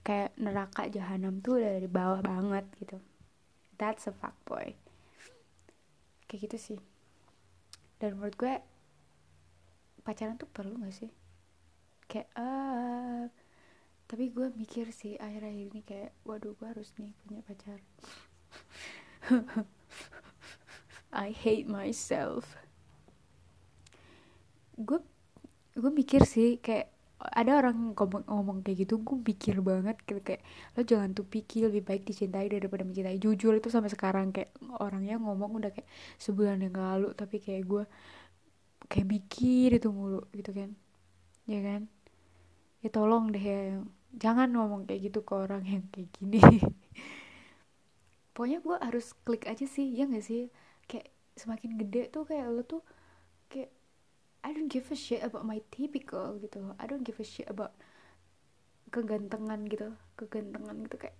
kayak 0.07 0.31
neraka 0.39 0.87
jahanam 0.91 1.43
tuh 1.43 1.59
udah 1.59 1.83
di 1.83 1.91
bawah 1.91 2.23
banget 2.23 2.65
gitu. 2.79 2.99
That's 3.77 4.07
a 4.07 4.15
fuckboy. 4.15 4.79
Kayak 6.31 6.41
gitu 6.49 6.59
sih. 6.59 6.81
Dan 7.99 8.19
menurut 8.19 8.39
gue 8.39 8.55
pacaran 10.07 10.39
tuh 10.39 10.51
perlu 10.51 10.79
gak 10.83 10.95
sih? 10.95 11.11
Kayak 12.07 12.31
uh, 12.39 13.27
tapi 14.07 14.31
gue 14.31 14.51
mikir 14.55 14.91
sih 14.95 15.19
akhir-akhir 15.19 15.67
ini 15.73 15.81
kayak 15.83 16.11
waduh 16.23 16.55
gue 16.55 16.67
harus 16.67 16.95
nih 16.99 17.15
punya 17.27 17.43
pacar. 17.43 17.79
I 21.13 21.31
hate 21.31 21.69
myself 21.69 22.57
gue 24.77 24.99
gue 25.77 25.93
mikir 25.93 26.23
sih 26.29 26.61
kayak 26.61 26.93
ada 27.23 27.53
orang 27.63 27.95
ngomong, 27.95 28.27
ngomong 28.27 28.59
kayak 28.67 28.87
gitu 28.87 28.99
gue 28.99 29.19
pikir 29.23 29.63
banget 29.63 29.95
gitu 30.09 30.21
kayak 30.27 30.43
lo 30.75 30.83
jangan 30.83 31.15
tuh 31.15 31.23
pikir 31.23 31.71
lebih 31.71 31.83
baik 31.87 32.03
dicintai 32.09 32.51
daripada 32.51 32.83
mencintai. 32.83 33.19
Jujur 33.23 33.55
itu 33.55 33.71
sampai 33.71 33.91
sekarang 33.95 34.35
kayak 34.35 34.51
orangnya 34.83 35.17
ngomong 35.23 35.63
udah 35.63 35.71
kayak 35.71 35.87
sebulan 36.19 36.59
yang 36.67 36.75
lalu 36.75 37.15
tapi 37.15 37.39
kayak 37.39 37.63
gue 37.71 37.85
kayak 38.91 39.07
mikir 39.09 39.69
itu 39.79 39.89
mulu 39.95 40.21
gitu 40.35 40.51
kan. 40.55 40.71
Ya 41.47 41.61
kan? 41.63 41.83
Ya 42.83 42.89
tolong 42.91 43.31
deh 43.35 43.43
ya 43.43 43.81
jangan 44.19 44.49
ngomong 44.53 44.85
kayak 44.89 45.09
gitu 45.13 45.21
ke 45.25 45.35
orang 45.35 45.65
yang 45.65 45.85
kayak 45.95 46.11
gini. 46.17 46.41
Pokoknya 48.35 48.59
gue 48.65 48.77
harus 48.81 49.13
klik 49.25 49.45
aja 49.45 49.65
sih 49.69 49.93
ya 49.93 50.09
gak 50.09 50.25
sih? 50.25 50.49
Kayak 50.89 51.13
semakin 51.37 51.77
gede 51.81 52.09
tuh 52.13 52.25
kayak 52.29 52.49
lo 52.53 52.63
tuh 52.65 52.83
I 54.43 54.51
don't 54.55 54.71
give 54.71 54.91
a 54.91 54.99
shit 54.99 55.23
about 55.23 55.47
my 55.47 55.63
typical 55.71 56.39
gitu. 56.43 56.75
I 56.79 56.85
don't 56.91 57.07
give 57.07 57.19
a 57.23 57.27
shit 57.27 57.47
about 57.47 57.73
kegantengan 58.95 59.61
gitu. 59.71 59.95
Kegantengan 60.19 60.77
gitu 60.87 60.97
kayak 60.99 61.17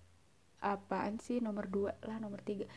apaan 0.63 1.19
sih? 1.19 1.39
Nomor 1.39 1.65
dua 1.71 1.91
lah 2.03 2.19
nomor 2.19 2.39
tiga. 2.43 2.67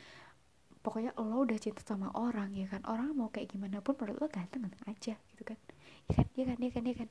Pokoknya 0.85 1.11
lo 1.19 1.43
udah 1.43 1.59
cinta 1.59 1.83
sama 1.83 2.15
orang 2.15 2.55
ya 2.55 2.67
kan? 2.71 2.83
Orang 2.87 3.19
mau 3.19 3.29
kayak 3.35 3.51
gimana 3.51 3.83
pun 3.83 3.99
menurut 3.99 4.23
lo 4.23 4.27
ganteng 4.31 4.63
ganteng 4.65 4.87
aja 4.87 5.15
gitu 5.35 5.43
kan. 5.43 5.59
Ya 6.07 6.13
kan? 6.15 6.27
Ya 6.39 6.45
kan? 6.47 6.59
Ya 6.63 6.71
kan? 6.71 6.83
Ya 6.87 6.95
kan? 6.95 7.09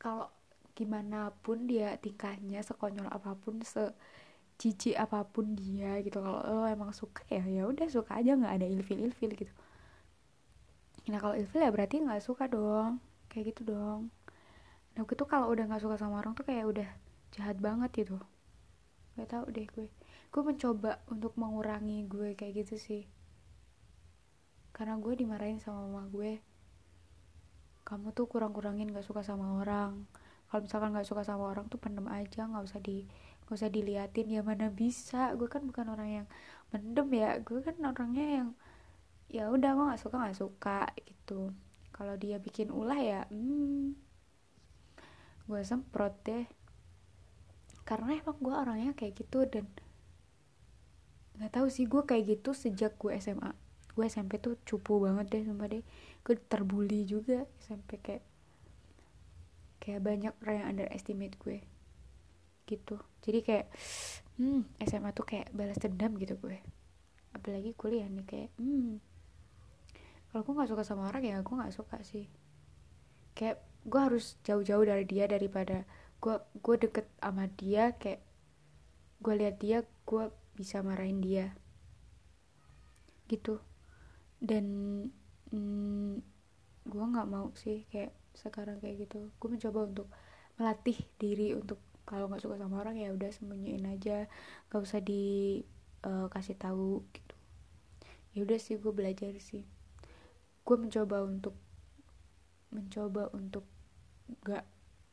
Kalau 0.00 0.26
gimana 0.72 1.28
pun 1.44 1.68
dia 1.68 1.88
tingkahnya 2.00 2.64
sekonyol 2.64 3.08
apa 3.12 3.36
pun 3.36 3.60
se 3.60 3.92
cici 4.60 4.90
apa 4.96 5.24
pun 5.28 5.52
dia 5.60 6.00
gitu. 6.04 6.18
Kalau 6.24 6.40
lo 6.44 6.64
emang 6.68 6.92
suka 6.96 7.22
ya 7.28 7.44
ya 7.44 7.62
udah 7.68 7.88
suka 7.92 8.12
aja. 8.20 8.32
Nggak 8.40 8.54
ada 8.60 8.66
ilfil 8.68 9.00
ilfil 9.08 9.32
gitu 9.36 9.52
nah 11.10 11.18
kalau 11.18 11.34
ilfil 11.34 11.60
ya 11.60 11.70
berarti 11.74 11.96
nggak 12.00 12.22
suka 12.22 12.46
dong. 12.46 13.02
Kayak 13.30 13.54
gitu 13.54 13.74
dong. 13.74 14.00
Nah 14.94 15.02
gue 15.06 15.16
tuh 15.18 15.28
kalau 15.28 15.50
udah 15.50 15.64
nggak 15.66 15.82
suka 15.82 15.96
sama 15.98 16.22
orang 16.22 16.32
tuh 16.38 16.46
kayak 16.46 16.64
udah 16.66 16.88
jahat 17.34 17.56
banget 17.58 17.90
gitu. 17.94 18.18
Gak 19.18 19.28
tau 19.30 19.46
deh 19.50 19.66
gue. 19.66 19.86
Gue 20.30 20.42
mencoba 20.46 21.02
untuk 21.10 21.34
mengurangi 21.34 22.06
gue 22.06 22.34
kayak 22.38 22.64
gitu 22.64 22.74
sih. 22.78 23.02
Karena 24.70 24.98
gue 24.98 25.12
dimarahin 25.18 25.58
sama 25.58 25.86
mama 25.86 26.06
gue. 26.10 26.38
Kamu 27.82 28.14
tuh 28.14 28.30
kurang-kurangin 28.30 28.90
gak 28.94 29.06
suka 29.06 29.26
sama 29.26 29.58
orang. 29.58 30.06
Kalau 30.50 30.60
misalkan 30.62 30.94
gak 30.94 31.06
suka 31.06 31.22
sama 31.26 31.50
orang 31.50 31.66
tuh 31.70 31.78
pendem 31.78 32.06
aja 32.10 32.46
nggak 32.46 32.64
usah 32.66 32.80
di 32.82 33.06
nggak 33.46 33.56
usah 33.58 33.70
diliatin. 33.70 34.26
Ya 34.30 34.42
mana 34.46 34.70
bisa? 34.70 35.34
Gue 35.34 35.50
kan 35.50 35.66
bukan 35.66 35.86
orang 35.90 36.08
yang 36.22 36.26
mendem 36.70 37.08
ya. 37.14 37.38
Gue 37.42 37.62
kan 37.62 37.76
orangnya 37.82 38.26
yang 38.42 38.48
ya 39.36 39.44
udah 39.54 39.70
gue 39.76 39.84
nggak 39.88 40.02
suka 40.02 40.16
nggak 40.22 40.38
suka 40.42 40.80
gitu. 41.08 41.40
Kalau 41.96 42.14
dia 42.22 42.36
bikin 42.46 42.68
ulah 42.80 43.00
ya 43.10 43.20
hmm, 43.30 43.94
gue 45.48 45.60
semprot 45.70 46.14
deh. 46.26 46.44
Karena 47.88 48.10
emang 48.20 48.38
gue 48.44 48.54
orangnya 48.62 48.92
kayak 48.98 49.14
gitu 49.20 49.38
dan 49.52 49.66
nggak 51.38 51.52
tahu 51.56 51.66
sih 51.72 51.86
gue 51.92 52.02
kayak 52.04 52.24
gitu 52.36 52.50
sejak 52.52 52.92
gue 53.00 53.12
SMA 53.16 53.50
gue 53.96 54.04
SMP 54.06 54.32
tuh 54.38 54.54
cupu 54.68 55.02
banget 55.02 55.26
deh 55.32 55.42
sumpah 55.48 55.68
deh. 55.72 55.82
Gue 56.24 56.34
terbuli 56.38 57.04
juga 57.12 57.44
SMP 57.64 57.98
kayak 57.98 58.24
kayak 59.82 60.00
banyak 60.04 60.32
orang 60.44 60.56
yang 60.60 60.68
underestimate 60.76 61.34
gue 61.42 61.58
gitu. 62.70 62.96
Jadi 63.26 63.38
kayak 63.42 63.66
hmm 64.38 64.62
SMA 64.86 65.10
tuh 65.10 65.26
kayak 65.26 65.50
balas 65.50 65.78
dendam 65.82 66.14
gitu 66.22 66.38
gue. 66.38 66.58
Apalagi 67.34 67.74
kuliah 67.74 68.06
nih 68.06 68.26
kayak 68.26 68.50
hmm 68.62 69.09
kalau 70.30 70.46
gue 70.46 70.54
nggak 70.54 70.70
suka 70.70 70.86
sama 70.86 71.10
orang 71.10 71.26
ya 71.26 71.42
gue 71.42 71.54
nggak 71.58 71.74
suka 71.74 71.98
sih. 72.06 72.30
Kayak 73.34 73.66
gue 73.82 74.00
harus 74.00 74.38
jauh-jauh 74.46 74.86
dari 74.86 75.02
dia 75.02 75.26
daripada 75.26 75.82
gue 76.22 76.38
gue 76.62 76.76
deket 76.86 77.06
sama 77.18 77.50
dia 77.58 77.98
kayak 77.98 78.22
gue 79.20 79.34
lihat 79.34 79.58
dia 79.58 79.82
gue 80.06 80.24
bisa 80.54 80.86
marahin 80.86 81.18
dia. 81.18 81.50
Gitu. 83.26 83.58
Dan 84.38 84.64
mm, 85.50 86.22
gue 86.86 87.04
nggak 87.10 87.28
mau 87.28 87.50
sih 87.58 87.82
kayak 87.90 88.14
sekarang 88.38 88.78
kayak 88.78 89.10
gitu. 89.10 89.34
Gue 89.42 89.48
mencoba 89.50 89.90
untuk 89.90 90.08
melatih 90.62 90.98
diri 91.18 91.58
untuk 91.58 91.82
kalau 92.06 92.30
nggak 92.30 92.42
suka 92.42 92.54
sama 92.54 92.86
orang 92.86 92.94
ya 93.02 93.10
udah 93.10 93.34
sembunyiin 93.34 93.82
aja. 93.90 94.30
Gak 94.70 94.78
usah 94.78 95.02
dikasih 95.02 96.54
uh, 96.54 96.60
tahu 96.62 97.02
gitu. 97.10 97.34
Ya 98.30 98.46
udah 98.46 98.58
sih 98.62 98.78
gue 98.78 98.94
belajar 98.94 99.34
sih 99.42 99.66
gue 100.70 100.78
mencoba 100.78 101.26
untuk 101.26 101.58
mencoba 102.70 103.26
untuk 103.34 103.66
gak 104.46 104.62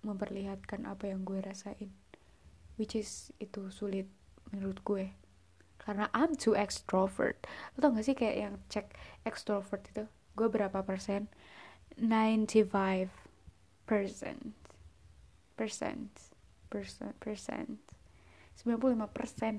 memperlihatkan 0.06 0.86
apa 0.86 1.10
yang 1.10 1.26
gue 1.26 1.42
rasain 1.42 1.90
which 2.78 2.94
is 2.94 3.34
itu 3.42 3.68
sulit 3.74 4.08
menurut 4.54 4.80
gue. 4.86 5.12
Karena 5.78 6.08
I'm 6.14 6.36
too 6.38 6.54
extrovert. 6.56 7.44
Lo 7.76 7.78
tau 7.82 7.92
gak 7.94 8.06
sih 8.06 8.16
kayak 8.16 8.38
yang 8.38 8.56
cek 8.70 8.94
extrovert 9.26 9.84
itu? 9.92 10.06
Gue 10.38 10.48
berapa 10.48 10.86
persen? 10.86 11.28
95 11.98 13.10
persen. 13.90 14.38
Persen. 15.58 15.98
Persen. 16.70 17.12
Persen. 17.18 17.66
95 18.62 19.10
persen 19.10 19.56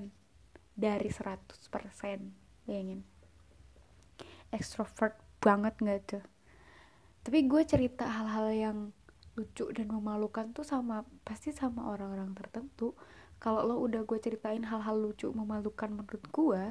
dari 0.79 1.11
100 1.11 1.43
persen. 1.67 2.31
Bayangin. 2.63 3.03
Extrovert 4.49 5.28
banget 5.39 5.73
gak 5.79 6.01
tuh 6.07 6.25
tapi 7.19 7.45
gue 7.45 7.61
cerita 7.67 8.07
hal-hal 8.07 8.47
yang 8.55 8.77
lucu 9.39 9.71
dan 9.71 9.87
memalukan 9.87 10.51
tuh 10.51 10.67
sama 10.67 11.07
pasti 11.23 11.55
sama 11.55 11.87
orang-orang 11.87 12.35
tertentu. 12.35 12.91
Kalau 13.39 13.63
lo 13.63 13.79
udah 13.79 14.03
gue 14.03 14.19
ceritain 14.19 14.67
hal-hal 14.67 14.99
lucu 14.99 15.31
memalukan 15.31 15.87
menurut 15.95 16.25
gue 16.27 16.63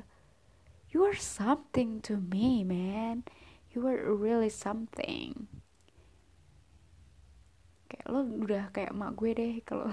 you 0.92 1.00
are 1.04 1.16
something 1.16 2.00
to 2.04 2.20
me 2.20 2.64
man. 2.64 3.24
You 3.72 3.84
are 3.88 4.00
really 4.12 4.52
something. 4.52 5.48
Kayak 7.88 8.06
lo 8.08 8.20
udah 8.24 8.64
kayak 8.72 8.92
mak 8.92 9.16
gue 9.16 9.30
deh 9.32 9.54
kalau 9.68 9.88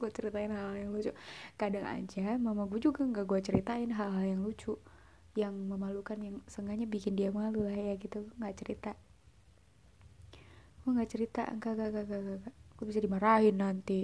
gue 0.00 0.10
ceritain 0.12 0.52
hal-hal 0.52 0.76
yang 0.76 0.90
lucu. 0.92 1.12
Kadang 1.56 1.88
aja 1.88 2.36
mama 2.36 2.68
gue 2.68 2.80
juga 2.80 3.04
nggak 3.04 3.24
gue 3.24 3.40
ceritain 3.40 3.88
hal-hal 3.88 4.24
yang 4.36 4.44
lucu 4.44 4.76
yang 5.38 5.54
memalukan 5.54 6.18
yang 6.18 6.36
sengaja 6.50 6.86
bikin 6.90 7.14
dia 7.14 7.30
malu 7.30 7.62
lah 7.62 7.74
ya 7.74 7.94
gitu. 7.98 8.26
Nggak 8.38 8.54
cerita. 8.58 8.90
Gue 10.82 10.90
nggak 10.96 11.10
cerita? 11.10 11.42
Enggak 11.46 11.78
enggak 11.78 11.88
enggak 11.92 12.04
enggak, 12.06 12.20
enggak. 12.40 12.54
gue 12.80 12.84
bisa 12.88 13.00
dimarahin 13.04 13.56
nanti? 13.60 14.00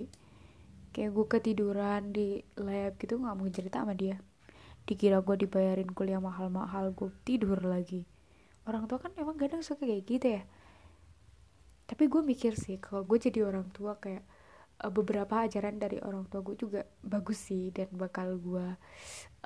Kayak 0.93 1.11
gue 1.17 1.27
ketiduran 1.29 2.03
di 2.13 2.41
lab 2.61 2.97
gitu 3.01 3.17
nggak 3.17 3.37
mau 3.37 3.49
cerita 3.49 3.83
sama 3.83 3.97
dia. 3.97 4.21
Dikira 4.87 5.19
gue 5.25 5.35
dibayarin 5.35 5.91
kuliah 5.91 6.23
mahal-mahal 6.23 6.95
gue 6.95 7.11
tidur 7.27 7.59
lagi. 7.65 8.07
Orang 8.69 8.87
tua 8.87 9.03
kan 9.03 9.11
emang 9.19 9.35
kadang 9.35 9.65
suka 9.65 9.83
kayak 9.87 10.05
gitu 10.07 10.27
ya. 10.41 10.43
Tapi 11.87 12.11
gue 12.11 12.23
mikir 12.23 12.55
sih 12.55 12.79
kalau 12.79 13.03
gue 13.07 13.19
jadi 13.19 13.47
orang 13.47 13.71
tua 13.71 13.99
kayak 13.99 14.23
uh, 14.85 14.93
beberapa 14.93 15.45
ajaran 15.47 15.81
dari 15.81 16.01
orang 16.03 16.29
tua 16.29 16.43
gue 16.45 16.57
juga 16.59 16.81
bagus 17.01 17.39
sih 17.49 17.73
dan 17.73 17.89
bakal 17.95 18.37
gue 18.41 18.67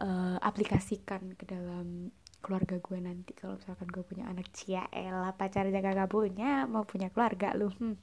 uh, 0.02 0.36
aplikasikan 0.42 1.34
ke 1.38 1.44
dalam 1.46 2.10
keluarga 2.40 2.80
gue 2.80 2.98
nanti. 2.98 3.32
Kalau 3.36 3.60
misalkan 3.60 3.88
gue 3.92 4.04
punya 4.06 4.26
anak 4.30 4.48
cia 4.56 4.88
elah 4.90 5.34
pacarnya 5.36 5.80
gak 5.82 6.10
punya 6.10 6.64
mau 6.66 6.84
punya 6.86 7.12
keluarga 7.12 7.52
lu. 7.54 7.70
Hmm. 7.78 7.96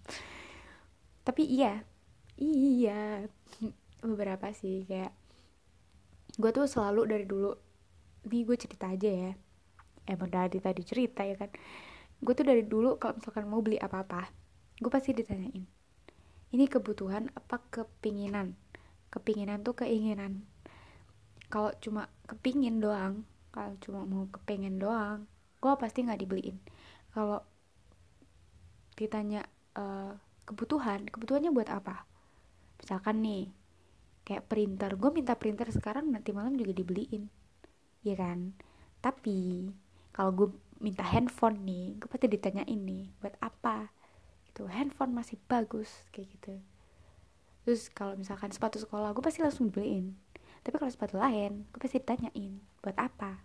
tapi 1.27 1.43
iya 1.43 1.83
iya 2.39 3.27
beberapa 3.99 4.47
sih. 4.55 4.87
Kayak 4.87 5.11
gue 6.39 6.51
tuh 6.55 6.69
selalu 6.69 7.01
dari 7.09 7.25
dulu 7.27 7.51
ini 8.27 8.43
gue 8.47 8.57
cerita 8.59 8.87
aja 8.91 9.09
ya. 9.09 9.31
Emang 10.07 10.31
dari 10.31 10.59
tadi 10.63 10.81
cerita 10.87 11.27
ya 11.27 11.35
kan. 11.35 11.51
Gue 12.23 12.33
tuh 12.33 12.47
dari 12.47 12.63
dulu 12.63 12.95
kalau 12.95 13.19
misalkan 13.19 13.45
mau 13.51 13.59
beli 13.59 13.75
apa-apa 13.75 14.47
gue 14.77 14.91
pasti 14.93 15.09
ditanyain 15.13 15.76
ini 16.51 16.65
kebutuhan 16.67 17.31
apa 17.35 17.59
kepinginan? 17.71 18.55
Kepinginan 19.11 19.63
tuh 19.63 19.75
keinginan. 19.75 20.47
Kalau 21.47 21.71
cuma 21.79 22.11
kepingin 22.27 22.83
doang 22.83 23.23
kalau 23.57 23.73
cuma 23.81 24.05
mau 24.05 24.29
kepengen 24.29 24.77
doang 24.77 25.25
gue 25.57 25.73
pasti 25.81 26.05
nggak 26.05 26.21
dibeliin. 26.21 26.57
Kalau 27.09 27.41
ditanya 28.93 29.41
uh, 29.73 30.13
kebutuhan 30.45 31.09
kebutuhannya 31.09 31.49
buat 31.49 31.69
apa? 31.73 32.05
Misalkan 32.77 33.25
nih 33.25 33.49
kayak 34.21 34.45
printer. 34.45 34.93
Gue 34.93 35.09
minta 35.09 35.33
printer 35.33 35.65
sekarang 35.73 36.13
nanti 36.13 36.29
malam 36.29 36.53
juga 36.53 36.77
dibeliin. 36.77 37.25
Ya 38.05 38.13
kan? 38.13 38.53
Tapi 39.01 39.73
kalau 40.13 40.31
gue 40.37 40.47
minta 40.77 41.01
handphone 41.01 41.65
nih 41.65 41.97
gue 41.97 42.05
pasti 42.05 42.29
ditanya 42.29 42.61
ini 42.69 43.09
buat 43.17 43.33
apa 43.41 43.89
itu 44.57 44.65
handphone 44.65 45.13
masih 45.13 45.37
bagus 45.45 45.85
kayak 46.09 46.33
gitu. 46.33 46.57
Terus 47.61 47.93
kalau 47.93 48.17
misalkan 48.17 48.49
sepatu 48.49 48.81
sekolah 48.81 49.13
gue 49.13 49.21
pasti 49.21 49.45
langsung 49.45 49.69
beliin. 49.69 50.17
Tapi 50.65 50.81
kalau 50.81 50.89
sepatu 50.89 51.21
lain 51.21 51.69
gue 51.69 51.77
pasti 51.77 52.01
ditanyain 52.01 52.57
buat 52.81 52.97
apa? 52.97 53.37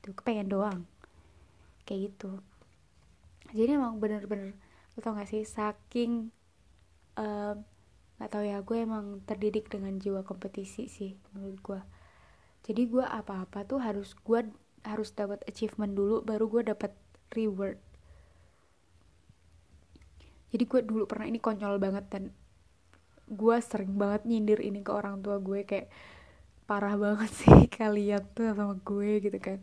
Gitu 0.00 0.16
kepengen 0.16 0.48
doang. 0.48 0.88
Kayak 1.84 2.08
gitu. 2.08 2.40
Jadi 3.52 3.76
emang 3.76 4.00
bener-bener 4.00 4.56
lo 4.96 5.04
tau 5.04 5.12
gak 5.12 5.28
sih 5.28 5.44
saking 5.44 6.32
um, 7.20 7.56
gak 8.16 8.32
tau 8.32 8.40
ya 8.40 8.64
gue 8.64 8.78
emang 8.80 9.20
terdidik 9.28 9.68
dengan 9.68 10.00
jiwa 10.00 10.24
kompetisi 10.24 10.88
sih 10.88 11.20
menurut 11.36 11.60
gue 11.60 11.80
jadi 12.64 12.88
gue 12.88 13.04
apa-apa 13.04 13.68
tuh 13.68 13.76
harus 13.76 14.16
gue 14.16 14.40
harus 14.88 15.12
dapat 15.12 15.44
achievement 15.44 15.92
dulu 15.92 16.24
baru 16.24 16.48
gue 16.48 16.62
dapat 16.72 16.96
reward 17.36 17.76
jadi 20.56 20.64
gue 20.64 20.80
dulu 20.88 21.04
pernah 21.04 21.28
ini 21.28 21.36
konyol 21.36 21.76
banget 21.76 22.08
dan 22.08 22.32
gue 23.28 23.56
sering 23.60 23.92
banget 24.00 24.24
nyindir 24.24 24.64
ini 24.64 24.80
ke 24.80 24.88
orang 24.88 25.20
tua 25.20 25.36
gue 25.36 25.68
kayak 25.68 25.92
parah 26.64 26.96
banget 26.96 27.28
sih 27.44 27.68
kalian 27.68 28.24
tuh 28.32 28.56
sama 28.56 28.80
gue 28.80 29.20
gitu 29.20 29.36
kan. 29.36 29.60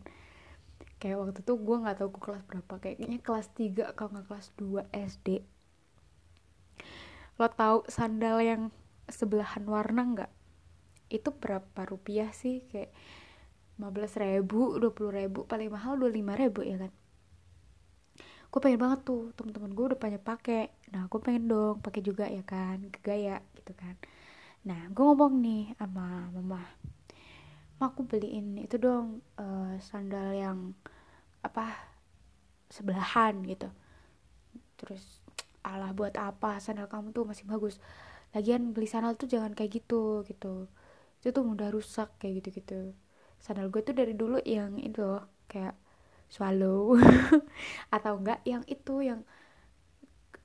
Kayak 1.02 1.18
waktu 1.18 1.42
itu 1.42 1.54
gue 1.58 1.78
nggak 1.82 1.98
tahu 1.98 2.10
gue 2.14 2.22
kelas 2.22 2.44
berapa 2.46 2.74
kayaknya 2.78 3.18
kelas 3.26 3.48
3 3.58 3.98
kalau 3.98 4.10
nggak 4.14 4.28
kelas 4.30 4.48
2 4.62 4.86
SD 4.94 5.28
lo 7.42 7.50
tahu 7.50 7.82
sandal 7.90 8.38
yang 8.46 8.62
sebelahan 9.10 9.66
warna 9.66 10.02
nggak? 10.06 10.32
Itu 11.10 11.34
berapa 11.34 11.82
rupiah 11.90 12.30
sih? 12.30 12.62
Kayak 12.70 12.94
15 13.82 14.22
ribu 14.22 14.78
20 14.78 15.10
ribu 15.18 15.40
paling 15.50 15.74
mahal 15.74 15.98
25 15.98 16.42
ribu 16.42 16.62
ya 16.62 16.78
kan? 16.78 16.92
Gue 18.54 18.60
pengen 18.62 18.78
banget 18.86 19.00
tuh 19.02 19.34
teman-teman 19.34 19.74
gue 19.74 19.86
udah 19.94 20.00
banyak 20.00 20.22
pakai 20.22 20.70
nah 20.94 21.04
gue 21.12 21.20
pengen 21.26 21.46
dong 21.52 21.76
pakai 21.86 22.02
juga 22.10 22.26
ya 22.38 22.44
kan 22.46 22.78
gaya 23.08 23.38
gitu 23.58 23.74
kan. 23.82 23.96
Nah 24.68 24.82
gue 24.96 25.04
ngomong 25.08 25.34
nih 25.46 25.64
sama 25.80 26.08
mama. 26.36 26.62
Ma 27.78 27.86
aku 27.90 28.02
beliin 28.10 28.48
itu 28.66 28.76
dong 28.86 29.08
uh, 29.44 29.74
sandal 29.88 30.30
yang 30.44 30.60
apa 31.48 31.66
sebelahan 32.76 33.36
gitu. 33.52 33.70
Terus 34.80 35.04
alah 35.64 35.92
buat 35.96 36.14
apa? 36.20 36.60
Sandal 36.60 36.88
kamu 36.92 37.16
tuh 37.16 37.26
masih 37.30 37.46
bagus. 37.48 37.76
Lagian 38.36 38.74
beli 38.76 38.88
sandal 38.90 39.14
tuh 39.16 39.30
jangan 39.30 39.54
kayak 39.58 39.84
gitu 39.84 40.26
gitu. 40.30 40.68
Itu 41.22 41.30
tuh 41.36 41.44
mudah 41.46 41.70
rusak 41.74 42.10
kayak 42.20 42.44
gitu 42.44 42.50
gitu 42.64 42.80
sandal 43.44 43.68
gue 43.68 43.84
tuh 43.84 43.92
dari 43.92 44.16
dulu 44.16 44.40
yang 44.48 44.80
itu 44.80 45.20
kayak 45.52 45.76
swallow 46.32 46.96
atau 47.96 48.14
enggak 48.16 48.40
yang 48.48 48.64
itu 48.72 49.04
yang 49.04 49.28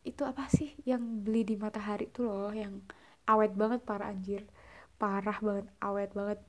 itu 0.07 0.23
apa 0.27 0.47
sih 0.51 0.75
yang 0.87 1.23
beli 1.23 1.43
di 1.47 1.55
matahari 1.59 2.09
tuh 2.11 2.29
loh 2.31 2.53
yang 2.55 2.83
awet 3.29 3.53
banget 3.55 3.81
parah 3.85 4.11
anjir. 4.13 4.43
Parah 4.97 5.39
banget 5.39 5.67
awet 5.85 6.11
banget. 6.17 6.41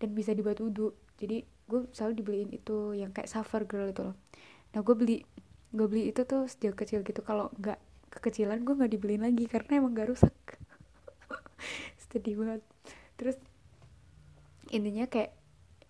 Dan 0.00 0.16
bisa 0.16 0.32
dibuat 0.32 0.58
wudhu. 0.62 0.94
Jadi 1.20 1.44
gue 1.70 1.80
selalu 1.94 2.12
dibeliin 2.22 2.50
itu 2.54 2.96
yang 2.96 3.10
kayak 3.14 3.28
suffer 3.30 3.62
girl 3.66 3.90
itu 3.90 4.02
loh. 4.06 4.16
Nah 4.72 4.80
gue 4.80 4.94
beli 4.96 5.16
gue 5.70 5.86
beli 5.86 6.10
itu 6.10 6.22
tuh 6.24 6.46
sejak 6.46 6.78
kecil 6.78 7.02
gitu. 7.04 7.20
Kalau 7.22 7.52
nggak 7.58 7.78
kekecilan 8.10 8.62
gue 8.66 8.74
nggak 8.74 8.92
dibeliin 8.92 9.22
lagi 9.22 9.44
karena 9.46 9.78
emang 9.78 9.94
gak 9.94 10.10
rusak. 10.10 10.34
Sedih 12.10 12.38
banget. 12.40 12.62
Terus 13.14 13.36
intinya 14.70 15.06
kayak 15.10 15.34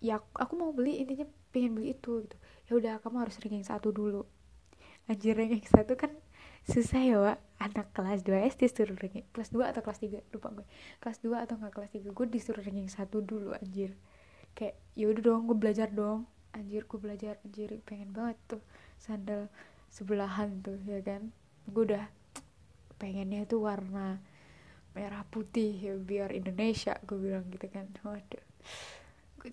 ya 0.01 0.17
aku 0.33 0.53
mau 0.57 0.73
beli 0.73 1.01
intinya 1.01 1.25
pengen 1.53 1.77
beli 1.77 1.93
itu 1.93 2.25
gitu. 2.25 2.35
Ya 2.69 2.71
udah 2.77 2.93
kamu 3.03 3.27
harus 3.27 3.37
ranking 3.41 3.65
satu 3.65 3.93
dulu. 3.93 4.25
Anjir 5.09 5.37
ranking 5.37 5.65
satu 5.65 5.93
kan 5.97 6.11
susah 6.65 7.01
ya 7.01 7.17
Wak. 7.17 7.39
anak 7.61 7.93
kelas 7.93 8.25
2 8.25 8.57
SD 8.57 8.73
disuruh 8.73 8.97
ranking 8.97 9.25
kelas 9.29 9.53
2 9.53 9.69
atau 9.69 9.81
kelas 9.85 10.01
3 10.01 10.33
lupa 10.33 10.49
gue. 10.49 10.65
Kelas 10.97 11.17
2 11.21 11.45
atau 11.45 11.55
nggak 11.61 11.73
kelas 11.77 11.91
3 11.93 12.09
gue 12.09 12.25
disuruh 12.25 12.63
ranking 12.65 12.89
satu 12.89 13.21
dulu 13.21 13.53
anjir. 13.53 13.93
Kayak 14.57 14.81
ya 14.97 15.05
udah 15.13 15.21
dong 15.21 15.41
gue 15.45 15.57
belajar 15.57 15.87
dong. 15.93 16.25
Anjir 16.57 16.89
gue 16.89 16.99
belajar. 16.99 17.37
Anjir 17.45 17.77
pengen 17.85 18.09
banget 18.09 18.37
tuh 18.49 18.61
sandal 18.97 19.45
sebelahan 19.93 20.57
tuh 20.65 20.81
ya 20.89 21.05
kan? 21.05 21.29
Gue 21.69 21.85
udah 21.93 22.09
pengennya 22.97 23.45
tuh 23.45 23.65
warna 23.65 24.17
merah 24.97 25.23
putih 25.29 25.71
ya 25.77 25.93
biar 25.95 26.33
Indonesia 26.33 26.97
gue 27.05 27.17
bilang 27.17 27.45
gitu 27.53 27.69
kan. 27.69 27.85
Waduh. 28.01 28.41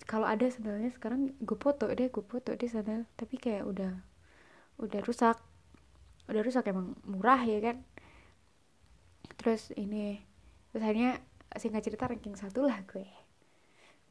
Kalau 0.05 0.25
ada 0.25 0.49
sandalnya 0.49 0.89
sekarang 0.93 1.33
gue 1.37 1.57
foto 1.61 1.85
deh 1.93 2.09
gue 2.09 2.25
foto 2.25 2.57
deh 2.57 2.69
sandal. 2.69 3.05
Tapi 3.13 3.37
kayak 3.37 3.69
udah 3.69 3.93
udah 4.81 4.99
rusak 5.05 5.37
udah 6.29 6.41
rusak 6.45 6.69
emang 6.69 6.93
murah 7.09 7.41
ya 7.41 7.57
kan? 7.57 7.81
Terus 9.41 9.73
ini 9.73 10.21
terus 10.69 10.85
akhirnya 10.85 11.17
singkat 11.57 11.81
cerita 11.81 12.05
ranking 12.05 12.37
satu 12.37 12.69
lah 12.69 12.77
gue. 12.85 13.09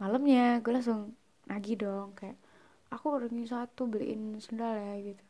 Malamnya 0.02 0.58
gue 0.58 0.72
langsung 0.74 1.14
nagih 1.46 1.78
dong 1.78 2.18
kayak 2.18 2.34
aku 2.90 3.22
ranking 3.22 3.46
satu 3.46 3.86
beliin 3.86 4.42
sandal 4.42 4.74
ya 4.74 5.14
gitu. 5.14 5.24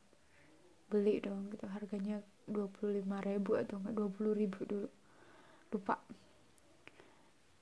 Beli 0.89 1.21
dong 1.21 1.53
gitu. 1.53 1.69
Harganya 1.69 2.25
dua 2.49 2.65
puluh 2.73 3.05
lima 3.05 3.21
ribu 3.21 3.61
atau 3.61 3.77
enggak 3.77 3.93
dua 3.93 4.09
puluh 4.09 4.33
ribu 4.33 4.65
dulu. 4.65 4.89
Lupa. 5.69 6.01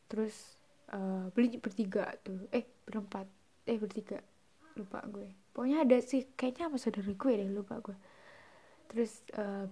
Terus 0.07 0.55
uh, 0.95 1.27
beli 1.35 1.59
bertiga 1.59 2.15
tuh. 2.23 2.47
Eh 2.55 2.63
berempat. 2.87 3.27
Eh 3.67 3.75
bertiga. 3.83 4.23
Lupa 4.79 5.03
gue. 5.11 5.27
Pokoknya 5.51 5.83
ada 5.83 5.99
sih 5.99 6.31
kayaknya 6.39 6.71
sama 6.71 6.79
saudara 6.79 7.11
gue 7.11 7.33
deh 7.35 7.51
lupa 7.51 7.83
gue 7.83 7.97
terus 8.89 9.23
uh, 9.37 9.67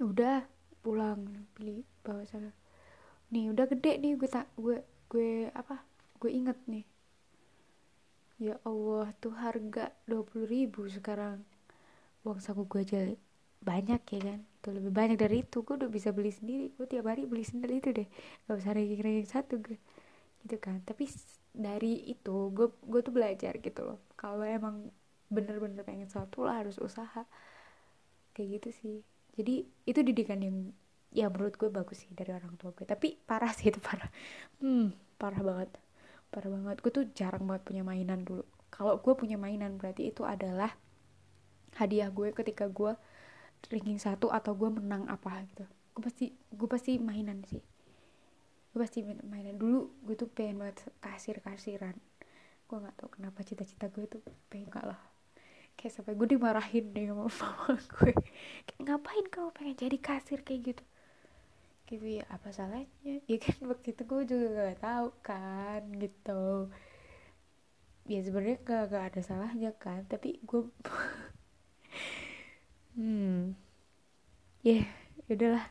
udah 0.00 0.44
pulang 0.84 1.46
beli 1.56 1.82
bawa 2.04 2.22
sana. 2.28 2.52
Nih 3.32 3.50
udah 3.50 3.66
gede 3.66 3.98
nih 3.98 4.14
gue 4.14 4.30
tak 4.30 4.46
gue 4.54 4.78
gue 5.10 5.50
apa 5.50 5.82
gue 6.22 6.30
inget 6.30 6.58
nih. 6.70 6.84
Ya 8.36 8.60
Allah 8.68 9.10
tuh 9.18 9.32
harga 9.32 9.90
dua 10.04 10.22
puluh 10.22 10.46
ribu 10.46 10.86
sekarang. 10.86 11.40
Uang 12.22 12.38
saku 12.38 12.68
gue 12.68 12.84
aja 12.84 13.00
banyak 13.64 14.02
ya 14.04 14.20
kan? 14.20 14.40
Tuh 14.60 14.76
lebih 14.76 14.92
banyak 14.92 15.16
dari 15.16 15.42
itu. 15.42 15.64
Gue 15.64 15.80
udah 15.80 15.90
bisa 15.90 16.12
beli 16.12 16.30
sendiri. 16.30 16.70
Gue 16.76 16.84
tiap 16.84 17.08
hari 17.08 17.24
beli 17.24 17.42
sendiri 17.42 17.80
itu 17.80 17.90
deh. 17.96 18.06
Gak 18.46 18.60
usah 18.60 18.76
ranking 18.76 19.00
ranking 19.00 19.30
satu 19.30 19.58
gue. 19.58 19.80
Gitu 20.44 20.56
kan? 20.60 20.84
Tapi 20.84 21.08
dari 21.56 22.12
itu 22.12 22.52
gue 22.52 22.68
gue 22.68 23.00
tuh 23.00 23.10
belajar 23.16 23.56
gitu 23.58 23.80
loh. 23.82 23.98
Kalau 24.14 24.44
emang 24.44 24.92
bener-bener 25.26 25.82
pengen 25.82 26.06
sesuatu 26.06 26.46
lah 26.46 26.62
harus 26.62 26.78
usaha 26.78 27.26
kayak 28.36 28.60
gitu 28.60 28.68
sih. 28.76 28.96
Jadi 29.32 29.64
itu 29.88 30.00
didikan 30.04 30.40
yang 30.44 30.56
ya 31.08 31.32
menurut 31.32 31.56
gue 31.56 31.72
bagus 31.72 32.04
sih 32.04 32.12
dari 32.12 32.36
orang 32.36 32.60
tua 32.60 32.76
gue. 32.76 32.84
Tapi 32.84 33.16
parah 33.24 33.48
sih 33.56 33.72
itu 33.72 33.80
parah. 33.80 34.12
Hmm 34.60 34.92
parah 35.16 35.40
banget. 35.40 35.70
Parah 36.28 36.50
banget. 36.52 36.76
Gue 36.84 36.92
tuh 36.92 37.04
jarang 37.16 37.48
banget 37.48 37.64
punya 37.64 37.80
mainan 37.80 38.28
dulu. 38.28 38.44
Kalau 38.68 39.00
gue 39.00 39.14
punya 39.16 39.40
mainan 39.40 39.80
berarti 39.80 40.12
itu 40.12 40.20
adalah 40.28 40.76
hadiah 41.80 42.12
gue 42.12 42.36
ketika 42.36 42.68
gue 42.68 42.92
ranking 43.72 43.96
satu 43.96 44.28
atau 44.28 44.52
gue 44.52 44.68
menang 44.68 45.08
apa 45.08 45.40
gitu. 45.48 45.64
Gue 45.96 46.02
pasti 46.04 46.26
gue 46.52 46.68
pasti 46.68 47.00
mainan 47.00 47.40
sih. 47.48 47.64
Gue 48.76 48.78
pasti 48.84 49.00
mainan. 49.02 49.56
Dulu 49.56 50.04
gue 50.04 50.14
tuh 50.20 50.28
pengen 50.28 50.60
banget 50.60 50.84
kasir 51.00 51.40
kasiran 51.40 51.96
gue 52.66 52.76
nggak 52.82 52.96
tahu 52.98 53.08
kenapa 53.14 53.46
cita-cita 53.46 53.86
gue 53.94 54.04
tuh 54.10 54.22
pengen 54.50 54.66
gak 54.74 54.86
lah 54.90 54.98
kayak 55.76 55.92
sampai 55.94 56.12
gue 56.18 56.28
dimarahin 56.34 56.84
deh 56.94 57.04
sama 57.08 57.26
mama 57.40 57.74
gue. 57.76 58.12
Kayak 58.66 58.80
ngapain 58.86 59.26
kamu 59.32 59.50
pengen 59.56 59.76
jadi 59.76 59.96
kasir? 60.00 60.40
kayak 60.46 60.60
gitu. 60.74 60.84
Gitu 61.86 62.06
ya 62.18 62.24
apa 62.32 62.48
salahnya? 62.50 63.22
Ya 63.30 63.38
kan 63.38 63.58
waktu 63.70 63.94
itu 63.94 64.02
gue 64.10 64.20
juga 64.30 64.46
gak 64.72 64.80
tahu 64.82 65.06
kan 65.22 65.82
gitu. 66.02 66.70
Ya 68.06 68.20
sebenarnya 68.22 68.58
gak, 68.62 68.82
gak 68.92 69.04
ada 69.12 69.20
salahnya 69.22 69.70
kan 69.76 70.06
tapi 70.08 70.40
gue 70.42 70.62
hmm. 72.96 73.54
Ya 74.66 74.82
yeah, 74.82 74.86
udahlah. 75.30 75.64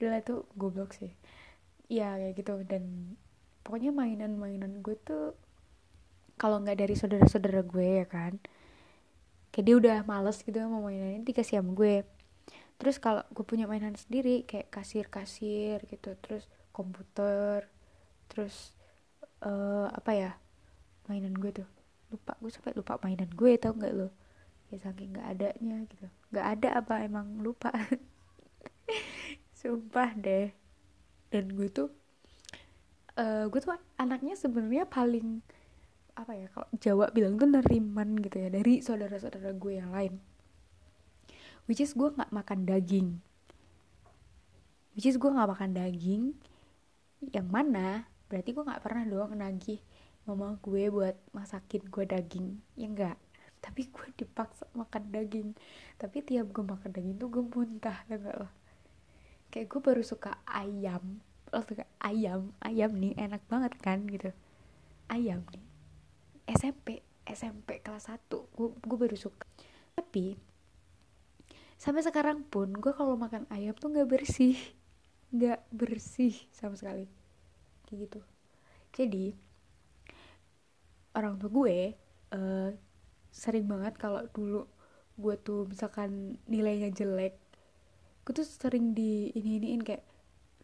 Udahlah 0.00 0.20
itu 0.24 0.34
goblok 0.58 0.90
sih. 0.98 1.12
Ya 1.86 2.18
kayak 2.18 2.34
gitu. 2.40 2.54
Dan 2.66 3.14
pokoknya 3.64 3.90
mainan-mainan 3.94 4.82
gue 4.84 4.96
tuh 5.00 5.32
kalau 6.34 6.58
nggak 6.62 6.78
dari 6.82 6.94
saudara-saudara 6.98 7.62
gue 7.62 7.86
ya 8.02 8.06
kan 8.10 8.34
kayak 9.54 9.66
dia 9.70 9.76
udah 9.78 9.96
males 10.02 10.42
gitu 10.42 10.58
mau 10.66 10.82
mainan 10.82 11.22
ini 11.22 11.30
dikasih 11.30 11.62
sama 11.62 11.78
gue. 11.78 12.02
Terus 12.74 12.98
kalau 12.98 13.22
gue 13.30 13.46
punya 13.46 13.70
mainan 13.70 13.94
sendiri 13.94 14.42
kayak 14.42 14.66
kasir-kasir 14.74 15.78
gitu 15.86 16.18
terus 16.18 16.50
komputer 16.74 17.70
terus 18.26 18.74
uh, 19.46 19.86
apa 19.94 20.10
ya 20.10 20.30
mainan 21.06 21.38
gue 21.38 21.54
tuh. 21.54 21.68
Lupa 22.10 22.34
gue 22.42 22.50
sampai 22.50 22.74
lupa 22.74 22.98
mainan 23.06 23.30
gue 23.30 23.54
tau 23.54 23.78
nggak 23.78 23.94
lo? 23.94 24.10
Ya 24.74 24.82
saking 24.82 25.14
nggak 25.14 25.28
adanya 25.38 25.86
gitu. 25.86 26.06
Nggak 26.34 26.46
ada 26.58 26.68
apa 26.82 26.94
emang 27.06 27.38
lupa. 27.38 27.70
Sumpah 29.62 30.18
deh. 30.18 30.50
Dan 31.30 31.54
gue 31.54 31.70
tuh 31.70 31.94
uh, 33.18 33.46
gue 33.46 33.60
tuh 33.62 33.78
anaknya 33.98 34.34
sebenarnya 34.34 34.84
paling 34.90 35.42
apa 36.14 36.32
ya 36.38 36.46
kalau 36.54 36.70
Jawa 36.78 37.10
bilang 37.10 37.34
tuh 37.34 37.50
neriman 37.50 38.14
gitu 38.22 38.38
ya 38.38 38.48
dari 38.50 38.78
saudara-saudara 38.78 39.50
gue 39.50 39.72
yang 39.74 39.90
lain. 39.90 40.14
Which 41.66 41.82
is 41.82 41.96
gue 41.96 42.06
nggak 42.06 42.30
makan 42.30 42.68
daging. 42.70 43.18
Which 44.94 45.10
is 45.10 45.18
gue 45.18 45.30
nggak 45.30 45.50
makan 45.50 45.74
daging 45.74 46.38
yang 47.34 47.48
mana 47.50 48.06
berarti 48.28 48.52
gue 48.52 48.62
nggak 48.62 48.84
pernah 48.84 49.04
doang 49.08 49.32
nagih 49.32 49.80
mama 50.28 50.60
gue 50.60 50.92
buat 50.92 51.16
masakin 51.32 51.88
gue 51.88 52.04
daging 52.04 52.60
ya 52.76 52.84
enggak 52.84 53.16
tapi 53.64 53.88
gue 53.88 54.08
dipaksa 54.12 54.68
makan 54.76 55.08
daging. 55.08 55.56
Tapi 55.96 56.20
tiap 56.20 56.52
gue 56.52 56.64
makan 56.64 56.90
daging 56.92 57.16
tuh 57.16 57.32
gue 57.32 57.44
muntah 57.48 58.04
ya 58.06 58.20
enggak 58.20 58.36
loh 58.38 58.52
kayak 59.50 59.70
gue 59.70 59.80
baru 59.80 60.02
suka 60.02 60.38
ayam. 60.50 61.22
Lo 61.54 61.62
suka 61.62 61.86
ayam? 62.02 62.50
Ayam 62.58 62.90
nih 62.98 63.14
enak 63.14 63.46
banget 63.46 63.72
kan 63.78 64.02
gitu. 64.10 64.34
Ayam 65.06 65.46
nih 65.54 65.73
SMP 66.48 67.00
SMP 67.24 67.80
kelas 67.80 68.12
1 68.12 68.48
gue, 68.56 68.68
gue 68.74 68.98
baru 68.98 69.16
suka. 69.16 69.46
Tapi 69.96 70.36
sampai 71.80 72.02
sekarang 72.04 72.44
pun 72.46 72.72
gue 72.72 72.92
kalau 72.94 73.16
makan 73.18 73.44
ayam 73.52 73.74
tuh 73.76 73.90
nggak 73.92 74.08
bersih. 74.10 74.56
Nggak 75.34 75.66
bersih 75.74 76.34
sama 76.54 76.78
sekali. 76.78 77.10
Kayak 77.88 77.98
gitu. 78.06 78.20
Jadi 78.94 79.34
orang 81.14 81.34
tua 81.38 81.50
gue 81.50 81.76
uh, 82.34 82.70
sering 83.30 83.66
banget 83.66 83.94
kalau 83.98 84.22
dulu 84.30 84.66
gue 85.14 85.34
tuh 85.42 85.66
misalkan 85.70 86.38
nilainya 86.50 86.90
jelek 86.90 87.38
gue 88.26 88.32
tuh 88.34 88.46
sering 88.46 88.96
di 88.98 89.30
ini 89.38 89.62
iniin 89.62 89.82
kayak 89.82 90.02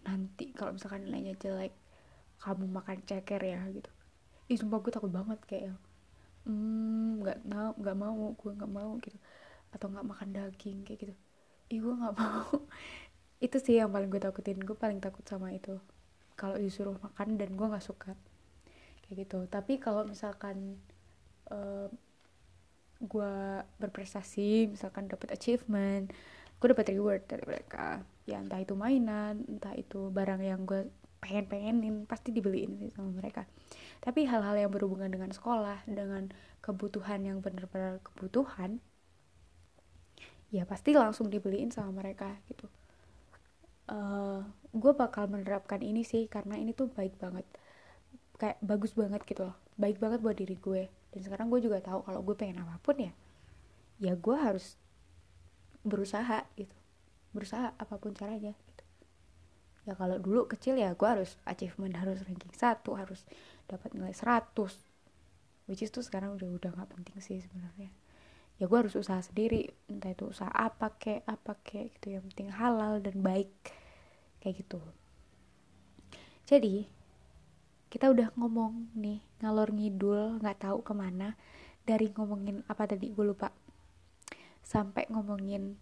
nanti 0.07 0.51
kalau 0.57 0.75
misalkan 0.75 1.07
nilainya 1.07 1.35
jelek 1.39 1.75
kamu 2.43 2.67
makan 2.67 2.99
ceker 3.07 3.43
ya 3.43 3.61
gitu 3.71 3.91
ih 4.51 4.59
sumpah 4.61 4.79
gue 4.83 4.93
takut 4.93 5.13
banget 5.19 5.39
kayak 5.51 5.75
hmm 6.47 7.23
nggak 7.23 7.39
mau 7.53 7.71
nggak 7.81 7.97
mau 8.03 8.21
gue 8.41 8.53
nggak 8.59 8.73
mau 8.79 8.91
gitu. 9.05 9.19
Atau 9.75 9.87
nggak 9.93 10.07
makan 10.11 10.29
daging 10.37 10.79
kayak 10.87 10.99
gitu. 11.09 11.15
Ih 11.73 11.79
gue 11.85 11.95
nggak 12.01 12.15
mau. 12.23 12.51
Itu 13.45 13.57
sih 13.65 13.81
yang 13.81 13.91
paling 13.95 14.09
gue 14.13 14.21
takutin. 14.23 14.59
Gue 14.61 14.77
paling 14.77 14.99
takut 15.05 15.25
sama 15.27 15.49
itu. 15.55 15.79
Kalau 16.41 16.57
disuruh 16.59 16.97
makan 17.01 17.39
dan 17.41 17.51
gue 17.59 17.67
nggak 17.71 17.85
suka. 17.85 18.13
Kayak 19.07 19.17
gitu. 19.27 19.39
Tapi 19.47 19.79
kalau 19.85 20.03
misalkan 20.09 20.81
uh, 21.53 21.89
gue 23.01 23.35
berprestasi 23.81 24.69
misalkan 24.69 25.09
dapat 25.09 25.33
achievement 25.33 26.13
gue 26.61 26.69
dapat 26.69 26.93
reward 26.93 27.25
dari 27.25 27.45
mereka. 27.49 28.05
Ya 28.29 28.37
entah 28.45 28.61
itu 28.61 28.77
mainan 28.77 29.41
entah 29.49 29.73
itu 29.73 30.13
barang 30.13 30.45
yang 30.45 30.69
gue 30.69 30.85
pengen 31.21 31.45
pengenin 31.47 31.97
pasti 32.09 32.33
dibeliin 32.33 32.81
sih 32.81 32.91
sama 32.97 33.13
mereka. 33.13 33.45
Tapi 34.01 34.25
hal-hal 34.25 34.57
yang 34.57 34.73
berhubungan 34.73 35.13
dengan 35.13 35.31
sekolah 35.31 35.85
dengan 35.85 36.33
kebutuhan 36.65 37.21
yang 37.25 37.39
benar-benar 37.45 38.01
kebutuhan 38.05 38.81
ya 40.51 40.67
pasti 40.67 40.97
langsung 40.97 41.31
dibeliin 41.31 41.71
sama 41.71 42.03
mereka 42.03 42.35
gitu. 42.51 42.67
Uh, 43.87 43.95
eh, 43.95 44.41
gue 44.75 44.93
bakal 44.95 45.31
menerapkan 45.31 45.79
ini 45.83 46.03
sih 46.03 46.27
karena 46.27 46.59
ini 46.59 46.75
tuh 46.75 46.91
baik 46.91 47.21
banget. 47.21 47.47
Kayak 48.41 48.59
bagus 48.65 48.97
banget 48.97 49.23
gitu 49.29 49.47
loh. 49.53 49.57
Baik 49.77 50.01
banget 50.03 50.19
buat 50.25 50.35
diri 50.35 50.57
gue. 50.59 50.89
Dan 51.13 51.21
sekarang 51.21 51.53
gue 51.53 51.61
juga 51.63 51.79
tahu 51.85 52.03
kalau 52.03 52.21
gue 52.25 52.35
pengen 52.35 52.65
apa 52.65 52.81
pun 52.83 52.97
ya 52.99 53.13
ya 54.01 54.17
gue 54.17 54.37
harus 54.37 54.81
berusaha 55.85 56.49
gitu. 56.57 56.75
Berusaha 57.31 57.77
apa 57.77 57.95
pun 58.01 58.17
caranya 58.17 58.57
ya 59.91 59.99
kalau 59.99 60.23
dulu 60.23 60.47
kecil 60.47 60.79
ya 60.79 60.95
gue 60.95 61.09
harus 61.11 61.35
achievement 61.43 61.99
harus 61.99 62.23
ranking 62.23 62.55
satu 62.55 62.95
harus 62.95 63.27
dapat 63.67 63.91
nilai 63.91 64.15
100 64.15 64.55
which 65.67 65.83
is 65.83 65.91
tuh 65.91 66.03
sekarang 66.03 66.35
udah 66.39 66.51
udah 66.51 66.71
nggak 66.75 66.91
penting 66.95 67.19
sih 67.23 67.39
sebenarnya. 67.39 67.91
Ya 68.59 68.67
gue 68.67 68.79
harus 68.79 68.99
usaha 68.99 69.23
sendiri 69.23 69.71
entah 69.87 70.11
itu 70.11 70.27
usaha 70.27 70.51
apa 70.51 70.99
kek 70.99 71.23
apa 71.27 71.55
kek 71.63 71.95
gitu 71.97 72.19
yang 72.19 72.27
penting 72.27 72.51
halal 72.51 72.99
dan 72.99 73.23
baik. 73.23 73.51
Kayak 74.43 74.67
gitu. 74.67 74.83
Jadi 76.47 76.91
kita 77.87 78.11
udah 78.11 78.35
ngomong 78.35 78.95
nih 78.99 79.23
ngalor 79.43 79.71
ngidul 79.71 80.43
nggak 80.43 80.67
tahu 80.67 80.83
ke 80.83 80.91
mana 80.91 81.39
dari 81.87 82.11
ngomongin 82.15 82.67
apa 82.67 82.91
tadi 82.91 83.15
gue 83.15 83.25
lupa. 83.25 83.55
Sampai 84.67 85.07
ngomongin 85.07 85.79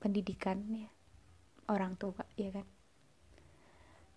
pendidikan 0.00 0.64
ya 0.72 0.90
orang 1.72 1.96
tua 1.96 2.22
ya 2.36 2.52
kan? 2.52 2.66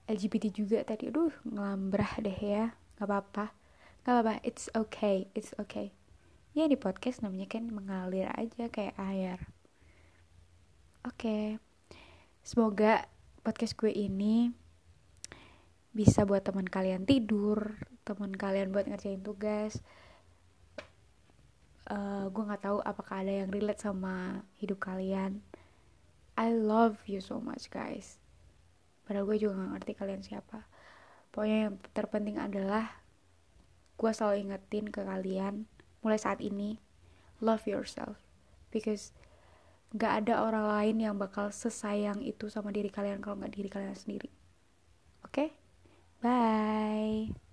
LGBT 0.05 0.53
juga 0.53 0.77
tadi 0.85 1.09
aduh 1.09 1.33
ngelambrah 1.47 2.21
deh 2.21 2.35
ya 2.37 2.75
nggak 2.99 3.07
apa-apa. 3.09 3.45
Nggak 4.05 4.13
apa-apa 4.13 4.33
it's 4.45 4.69
okay 4.77 5.31
it's 5.33 5.55
okay. 5.57 5.95
Ya 6.53 6.69
di 6.69 6.77
podcast 6.77 7.25
namanya 7.25 7.49
kan 7.49 7.67
mengalir 7.71 8.29
aja 8.35 8.69
kayak 8.69 8.95
air. 9.01 9.39
Oke 11.01 11.15
okay. 11.15 11.45
semoga 12.45 13.09
podcast 13.41 13.73
gue 13.79 13.89
ini 13.91 14.53
bisa 15.95 16.27
buat 16.27 16.43
teman 16.43 16.67
kalian 16.67 17.07
tidur 17.07 17.79
teman 18.05 18.35
kalian 18.35 18.69
buat 18.69 18.85
ngerjain 18.85 19.25
tugas. 19.25 19.81
Uh, 21.85 22.29
gue 22.33 22.43
nggak 22.45 22.65
tahu 22.65 22.77
apakah 22.81 23.21
ada 23.21 23.45
yang 23.45 23.49
relate 23.53 23.77
sama 23.77 24.41
hidup 24.57 24.81
kalian 24.81 25.45
I 26.35 26.51
love 26.51 27.03
you 27.07 27.23
so 27.23 27.39
much 27.39 27.71
guys 27.71 28.19
padahal 29.05 29.27
gue 29.29 29.37
juga 29.47 29.59
gak 29.59 29.71
ngerti 29.79 29.93
kalian 29.95 30.21
siapa 30.23 30.67
pokoknya 31.31 31.57
yang 31.69 31.75
terpenting 31.91 32.37
adalah 32.39 33.01
gue 33.95 34.11
selalu 34.11 34.49
ingetin 34.49 34.91
ke 34.91 35.01
kalian 35.03 35.69
mulai 36.03 36.19
saat 36.19 36.43
ini 36.43 36.79
love 37.39 37.63
yourself 37.67 38.19
because 38.71 39.15
gak 39.95 40.25
ada 40.25 40.43
orang 40.43 40.67
lain 40.67 40.97
yang 40.99 41.15
bakal 41.15 41.53
sesayang 41.53 42.19
itu 42.19 42.51
sama 42.51 42.73
diri 42.73 42.91
kalian 42.91 43.23
kalau 43.23 43.39
nggak 43.39 43.55
diri 43.55 43.69
kalian 43.71 43.95
sendiri 43.95 44.27
oke 45.23 45.31
okay? 45.31 45.49
Bye. 46.25 47.35